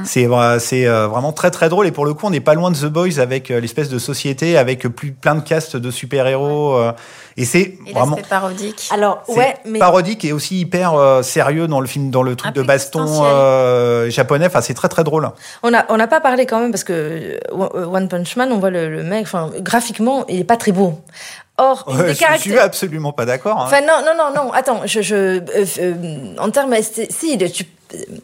C'est 0.05 0.27
vra- 0.27 0.59
c'est 0.59 0.89
euh, 0.89 1.07
vraiment 1.07 1.33
très 1.33 1.53
très 1.53 1.69
drôle 1.69 1.87
et 1.87 1.93
pour 1.93 2.05
le 2.05 2.15
coup 2.15 2.27
on 2.27 2.31
n'est 2.31 2.41
pas 2.41 2.55
loin 2.55 2.73
de 2.73 2.77
The 2.77 2.87
Boys 2.87 3.21
avec 3.21 3.53
euh, 3.53 3.61
l'espèce 3.61 3.89
de 3.89 4.01
société 4.01 4.59
avec 4.59 4.89
plus 4.89 5.13
plein 5.13 5.37
de 5.37 5.41
castes 5.41 5.77
de 5.77 5.89
super 5.93 6.27
héros 6.27 6.77
et 7.37 7.45
c'est 7.45 7.79
vraiment 7.93 8.19
parodique. 8.29 8.89
Alors, 8.93 9.23
ouais, 9.29 9.55
mais. 9.65 9.79
parodique 9.81 10.25
et 10.25 10.33
aussi 10.33 10.61
hyper 10.61 10.95
euh, 10.95 11.23
sérieux 11.23 11.67
dans 11.67 11.81
le 11.81 11.87
film 11.87 12.11
dans 12.11 12.23
le 12.23 12.37
truc 12.37 12.51
Un 12.57 12.61
de 12.61 12.63
baston 12.67 13.07
euh, 13.25 14.09
japonais. 14.11 14.47
Enfin 14.47 14.61
c'est 14.61 14.75
très 14.75 14.89
très 14.89 15.03
drôle. 15.05 15.29
On 15.63 15.71
n'a 15.71 15.85
on 15.89 15.97
n'a 15.97 16.07
pas 16.07 16.21
parlé 16.21 16.47
quand 16.47 16.61
même 16.61 16.71
parce 16.71 16.85
que 16.85 16.93
euh, 16.93 17.39
One 17.87 18.09
Punch 18.09 18.37
Man, 18.37 18.53
on 18.53 18.59
voit 18.59 18.71
le, 18.71 18.89
le 18.89 19.03
mec, 19.03 19.23
enfin, 19.23 19.51
graphiquement, 19.61 20.25
il 20.29 20.41
est 20.41 20.45
pas 20.45 20.57
très 20.57 20.73
beau. 20.73 21.01
Or, 21.57 21.85
une 21.89 21.97
Ouais, 21.97 22.07
des 22.09 22.15
je, 22.15 22.25
je 22.35 22.39
suis 22.41 22.59
absolument 22.59 23.13
pas 23.13 23.27
d'accord. 23.27 23.59
hein. 23.61 23.65
Enfin, 23.67 23.81
non, 23.81 24.03
non, 24.05 24.13
non, 24.17 24.45
non, 24.45 24.53
attends, 24.53 24.81
je. 24.87 25.03
je 25.03 25.15
euh, 25.15 25.41
euh, 25.79 25.95
en 26.39 26.51
termes. 26.51 26.75
Si, 26.83 27.39
tu. 27.39 27.65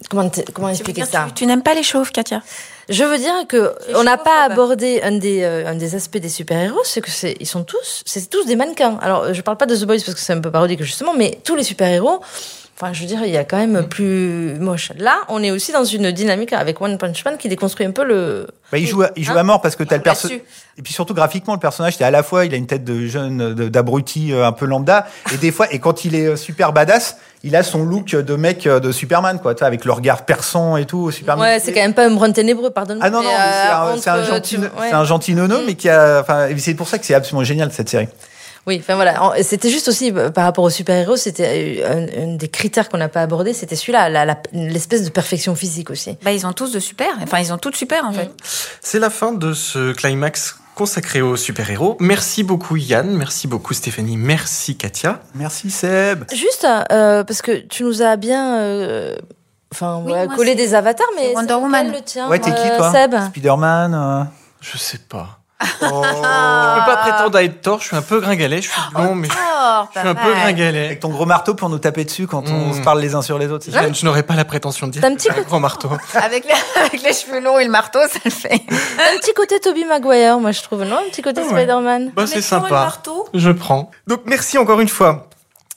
Comment, 0.08 0.28
t- 0.28 0.42
comment 0.52 0.66
Tu 0.68 0.72
veux 0.72 0.78
expliquer 0.80 1.02
dire, 1.02 1.06
ça 1.10 1.26
tu, 1.28 1.34
tu 1.34 1.46
n'aimes 1.46 1.62
pas 1.62 1.74
les 1.74 1.84
chauves, 1.84 2.10
Katia? 2.10 2.42
Je 2.88 3.04
veux 3.04 3.18
dire 3.18 3.46
que 3.48 3.72
on 3.94 4.02
n'a 4.02 4.16
pas 4.16 4.44
abordé 4.44 5.00
un 5.02 5.12
des 5.12 5.42
euh, 5.42 5.68
un 5.68 5.74
des 5.74 5.94
aspects 5.94 6.18
des 6.18 6.28
super-héros, 6.28 6.80
c'est 6.84 7.00
que 7.00 7.10
c'est 7.10 7.36
ils 7.40 7.46
sont 7.46 7.64
tous 7.64 8.02
c'est 8.04 8.28
tous 8.28 8.44
des 8.46 8.56
mannequins. 8.56 8.98
Alors 9.00 9.32
je 9.32 9.40
parle 9.42 9.56
pas 9.56 9.66
de 9.66 9.76
The 9.76 9.84
Boys 9.84 9.98
parce 10.04 10.14
que 10.14 10.20
c'est 10.20 10.32
un 10.32 10.40
peu 10.40 10.50
parodique 10.50 10.82
justement, 10.82 11.14
mais 11.14 11.38
tous 11.44 11.56
les 11.56 11.64
super-héros 11.64 12.20
Enfin, 12.82 12.94
je 12.94 13.02
veux 13.02 13.06
dire, 13.06 13.20
il 13.26 13.30
y 13.30 13.36
a 13.36 13.44
quand 13.44 13.58
même 13.58 13.86
plus 13.86 14.58
moche. 14.58 14.90
Là, 14.96 15.20
on 15.28 15.42
est 15.42 15.50
aussi 15.50 15.70
dans 15.70 15.84
une 15.84 16.12
dynamique 16.12 16.54
avec 16.54 16.80
One 16.80 16.96
Punch 16.96 17.26
Man 17.26 17.36
qui 17.36 17.50
déconstruit 17.50 17.84
un 17.84 17.90
peu 17.90 18.04
le. 18.04 18.46
Bah, 18.72 18.78
il 18.78 18.86
joue, 18.86 19.02
à, 19.02 19.10
il 19.16 19.24
joue 19.24 19.32
Hein 19.32 19.36
à 19.36 19.42
mort 19.42 19.60
parce 19.60 19.76
que 19.76 19.84
t'as 19.84 19.98
le 19.98 20.02
perso. 20.02 20.28
Là-dessus. 20.28 20.42
Et 20.78 20.82
puis 20.82 20.94
surtout 20.94 21.12
graphiquement, 21.12 21.52
le 21.52 21.60
personnage, 21.60 21.98
c'est 21.98 22.04
à 22.04 22.10
la 22.10 22.22
fois, 22.22 22.46
il 22.46 22.54
a 22.54 22.56
une 22.56 22.66
tête 22.66 22.82
de 22.82 23.06
jeune, 23.06 23.52
d'abruti 23.52 24.32
euh, 24.32 24.46
un 24.46 24.52
peu 24.52 24.64
lambda, 24.64 25.06
et 25.30 25.36
des 25.36 25.52
fois, 25.52 25.70
et 25.70 25.78
quand 25.78 26.06
il 26.06 26.14
est 26.14 26.24
euh, 26.24 26.36
super 26.36 26.72
badass, 26.72 27.18
il 27.42 27.57
a 27.57 27.62
son 27.62 27.85
look 27.85 28.11
de 28.14 28.37
mec 28.37 28.66
euh, 28.66 28.81
de 28.81 28.92
Superman, 28.92 29.38
quoi, 29.40 29.55
tu 29.55 29.61
vois, 29.61 29.68
avec 29.68 29.85
le 29.85 29.92
regard 29.92 30.24
perçant 30.24 30.76
et 30.76 30.85
tout, 30.85 31.11
Superman. 31.11 31.44
Ouais, 31.46 31.59
c'est 31.61 31.72
quand 31.72 31.81
même 31.81 31.94
pas 31.94 32.07
un 32.07 32.11
brun 32.11 32.33
ténébreux, 32.33 32.70
pardonne-moi. 32.70 33.07
Ah 33.07 33.11
non, 33.11 33.22
non, 33.22 33.29
mais 33.29 33.35
euh, 33.35 33.96
c'est 34.00 34.11
un, 34.11 34.14
un 34.14 34.18
euh, 34.18 34.24
gentil, 34.26 34.57
tu- 34.57 34.61
ouais. 34.61 34.68
c'est 34.88 34.94
un 34.94 35.05
gentil 35.05 35.35
nono, 35.35 35.59
mais 35.66 35.74
qui 35.74 35.88
a, 35.88 36.20
enfin, 36.20 36.48
c'est 36.59 36.74
pour 36.74 36.88
ça 36.88 36.98
que 36.98 37.07
c'est 37.07 37.14
absolument 37.14 37.44
génial 37.44 37.72
cette 37.72 37.88
série. 37.88 38.09
Oui, 38.66 38.76
enfin 38.79 38.94
voilà. 38.94 39.33
C'était 39.42 39.70
juste 39.70 39.88
aussi 39.88 40.12
euh, 40.14 40.29
par 40.31 40.44
rapport 40.44 40.64
aux 40.64 40.70
super-héros, 40.70 41.16
c'était 41.16 41.81
euh, 41.83 42.07
un, 42.18 42.22
un 42.24 42.37
des 42.37 42.48
critères 42.48 42.90
qu'on 42.90 42.98
n'a 42.98 43.09
pas 43.09 43.22
abordé, 43.22 43.55
c'était 43.55 43.74
celui-là, 43.74 44.37
l'espèce 44.53 45.03
de 45.03 45.09
perfection 45.09 45.55
physique 45.55 45.88
aussi. 45.88 46.18
Bah, 46.22 46.33
ils 46.33 46.46
ont 46.46 46.53
tous 46.53 46.70
de 46.70 46.79
super. 46.79 47.09
Enfin, 47.22 47.38
ils 47.38 47.55
ont 47.55 47.59
toutes 47.59 47.74
super, 47.76 48.05
en 48.05 48.12
fait. 48.12 48.29
C'est 48.83 48.98
la 48.98 49.09
fin 49.09 49.33
de 49.33 49.55
ce 49.55 49.92
climax 49.94 50.57
consacré 50.74 51.20
aux 51.20 51.37
super-héros. 51.37 51.96
Merci 52.00 52.42
beaucoup 52.42 52.76
Yann, 52.76 53.11
merci 53.11 53.46
beaucoup 53.46 53.74
Stéphanie, 53.74 54.16
merci 54.16 54.76
Katia. 54.76 55.20
Merci 55.35 55.70
Seb. 55.70 56.24
Juste 56.33 56.66
euh, 56.92 57.22
parce 57.24 57.42
que 57.42 57.52
tu 57.52 57.85
nous 57.85 58.02
as 58.02 58.16
bien, 58.16 58.56
euh, 58.59 59.16
enfin, 59.72 60.00
Oui, 60.04 60.12
ouais, 60.12 60.26
moi, 60.26 60.37
collé 60.37 60.54
des 60.54 60.74
avatars, 60.74 61.06
mais 61.16 61.28
c'est 61.30 61.35
Wonder 61.37 61.54
Woman. 61.54 61.92
le 61.92 62.00
tien 62.00 62.28
Ouais, 62.28 62.38
t'es 62.38 62.50
qui 62.54 62.61
euh, 62.68 62.76
toi 62.78 62.92
Seb? 62.92 63.14
Spider-Man. 63.28 63.94
euh, 63.94 64.24
Je 64.61 64.78
sais 64.78 64.98
pas. 64.98 65.39
Je 65.61 65.66
peux 65.87 66.87
pas 66.87 66.96
prétendre 67.03 67.37
à 67.38 67.42
être 67.44 67.61
tort, 67.61 67.81
je 67.81 67.87
suis 67.87 67.96
un 67.96 68.03
peu 68.03 68.20
gringalet, 68.20 68.62
je 68.62 68.68
suis 68.70 68.81
blond, 68.94 69.14
mais 69.14 69.29
je 69.29 69.33
Oh, 69.35 69.85
suis 69.99 70.09
un 70.09 70.14
peu 70.14 70.33
gringalet. 70.33 70.87
Avec 70.87 71.01
ton 71.01 71.09
gros 71.11 71.27
marteau 71.27 71.55
pour 71.55 71.68
nous 71.68 71.79
taper 71.79 72.05
dessus 72.05 72.27
quand 72.27 72.44
on 72.49 72.70
Mm. 72.70 72.75
se 72.75 72.81
parle 72.81 73.01
les 73.01 73.14
uns 73.14 73.23
sur 73.23 73.38
les 73.38 73.51
autres. 73.51 73.66
c'est 73.70 73.88
Je, 73.88 73.94
je 73.94 74.05
n'aurais 74.07 74.23
pas 74.23 74.35
la 74.35 74.44
prétention 74.44 74.87
de 74.87 74.92
dire 74.92 75.03
T'as 75.03 75.09
un 75.09 75.12
que 75.14 75.16
petit 75.16 75.31
un 75.31 75.42
grand 75.42 75.61
marteau. 75.61 75.90
Avec, 76.14 76.44
les, 76.44 76.55
avec 76.81 77.03
les 77.03 77.12
cheveux 77.12 77.40
longs 77.40 77.59
et 77.59 77.64
le 77.64 77.70
marteau, 77.70 77.99
ça 78.09 78.18
le 78.25 78.31
fait. 78.31 78.55
Un 78.55 79.18
petit 79.18 79.35
côté 79.35 79.61
Toby 79.61 79.85
Maguire, 79.85 80.38
moi 80.38 80.53
je 80.53 80.62
trouve, 80.62 80.83
non? 80.85 80.96
Un 80.96 81.11
petit 81.11 81.23
côté 81.23 81.40
Ouais. 81.42 81.49
Spider-Man. 81.49 82.12
Bah, 82.14 82.27
c'est 82.27 82.37
Mais 82.37 82.42
toujours 82.42 82.59
le 82.59 82.62
sympa. 82.68 82.75
marteau? 82.81 83.29
Je 83.35 83.51
prends. 83.51 83.90
Donc 84.07 84.20
merci 84.27 84.57
encore 84.59 84.81
une 84.81 84.88
fois 84.88 85.27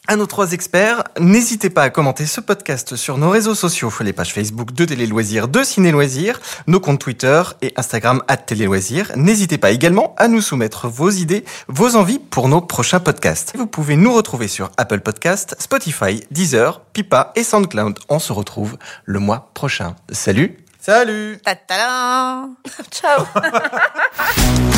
à 0.08 0.16
nos 0.16 0.26
trois 0.26 0.52
experts. 0.52 1.04
N'hésitez 1.20 1.70
pas 1.70 1.84
à 1.84 1.90
commenter 1.90 2.26
ce 2.26 2.42
podcast 2.42 2.96
sur 2.96 3.18
nos 3.18 3.30
réseaux 3.30 3.56
sociaux, 3.56 3.92
les 4.02 4.14
pages 4.14 4.34
Facebook 4.34 4.74
de 4.74 4.86
Télé 4.86 5.08
Loisirs, 5.08 5.48
de 5.48 5.64
Ciné 5.64 5.92
Loisirs, 5.92 6.40
nos 6.68 6.80
comptes 6.80 7.00
Twitter 7.00 7.42
et 7.62 7.74
Instagram 7.78 8.22
à 8.28 8.38
Télé 8.38 8.66
Loisirs. 8.66 9.12
N'hésitez 9.16 9.58
pas 9.58 9.72
également 9.72 10.14
à 10.18 10.28
nous 10.28 10.42
soumettre 10.42 10.88
vos 10.88 11.10
idées, 11.10 11.46
vos 11.68 11.96
envies 11.96 12.20
pour 12.20 12.50
nos 12.50 12.62
prochains 12.62 13.00
podcasts. 13.00 13.54
Vous 13.56 13.68
pouvez 13.68 13.96
nous 13.96 14.14
retrouver 14.14 14.48
sur 14.48 14.72
Apple 14.78 15.00
Podcast, 15.00 15.56
Spotify, 15.60 16.24
Deezer, 16.32 16.82
Pipa 16.94 17.32
et 17.36 17.44
SoundCloud. 17.44 18.00
On 18.10 18.20
se 18.20 18.34
retrouve 18.34 18.78
le 19.06 19.20
mois 19.20 19.52
prochain. 19.54 19.96
Salut 20.12 20.58
Salut 20.80 21.40
Ta-ta-da 21.46 22.50
Ciao 22.92 23.24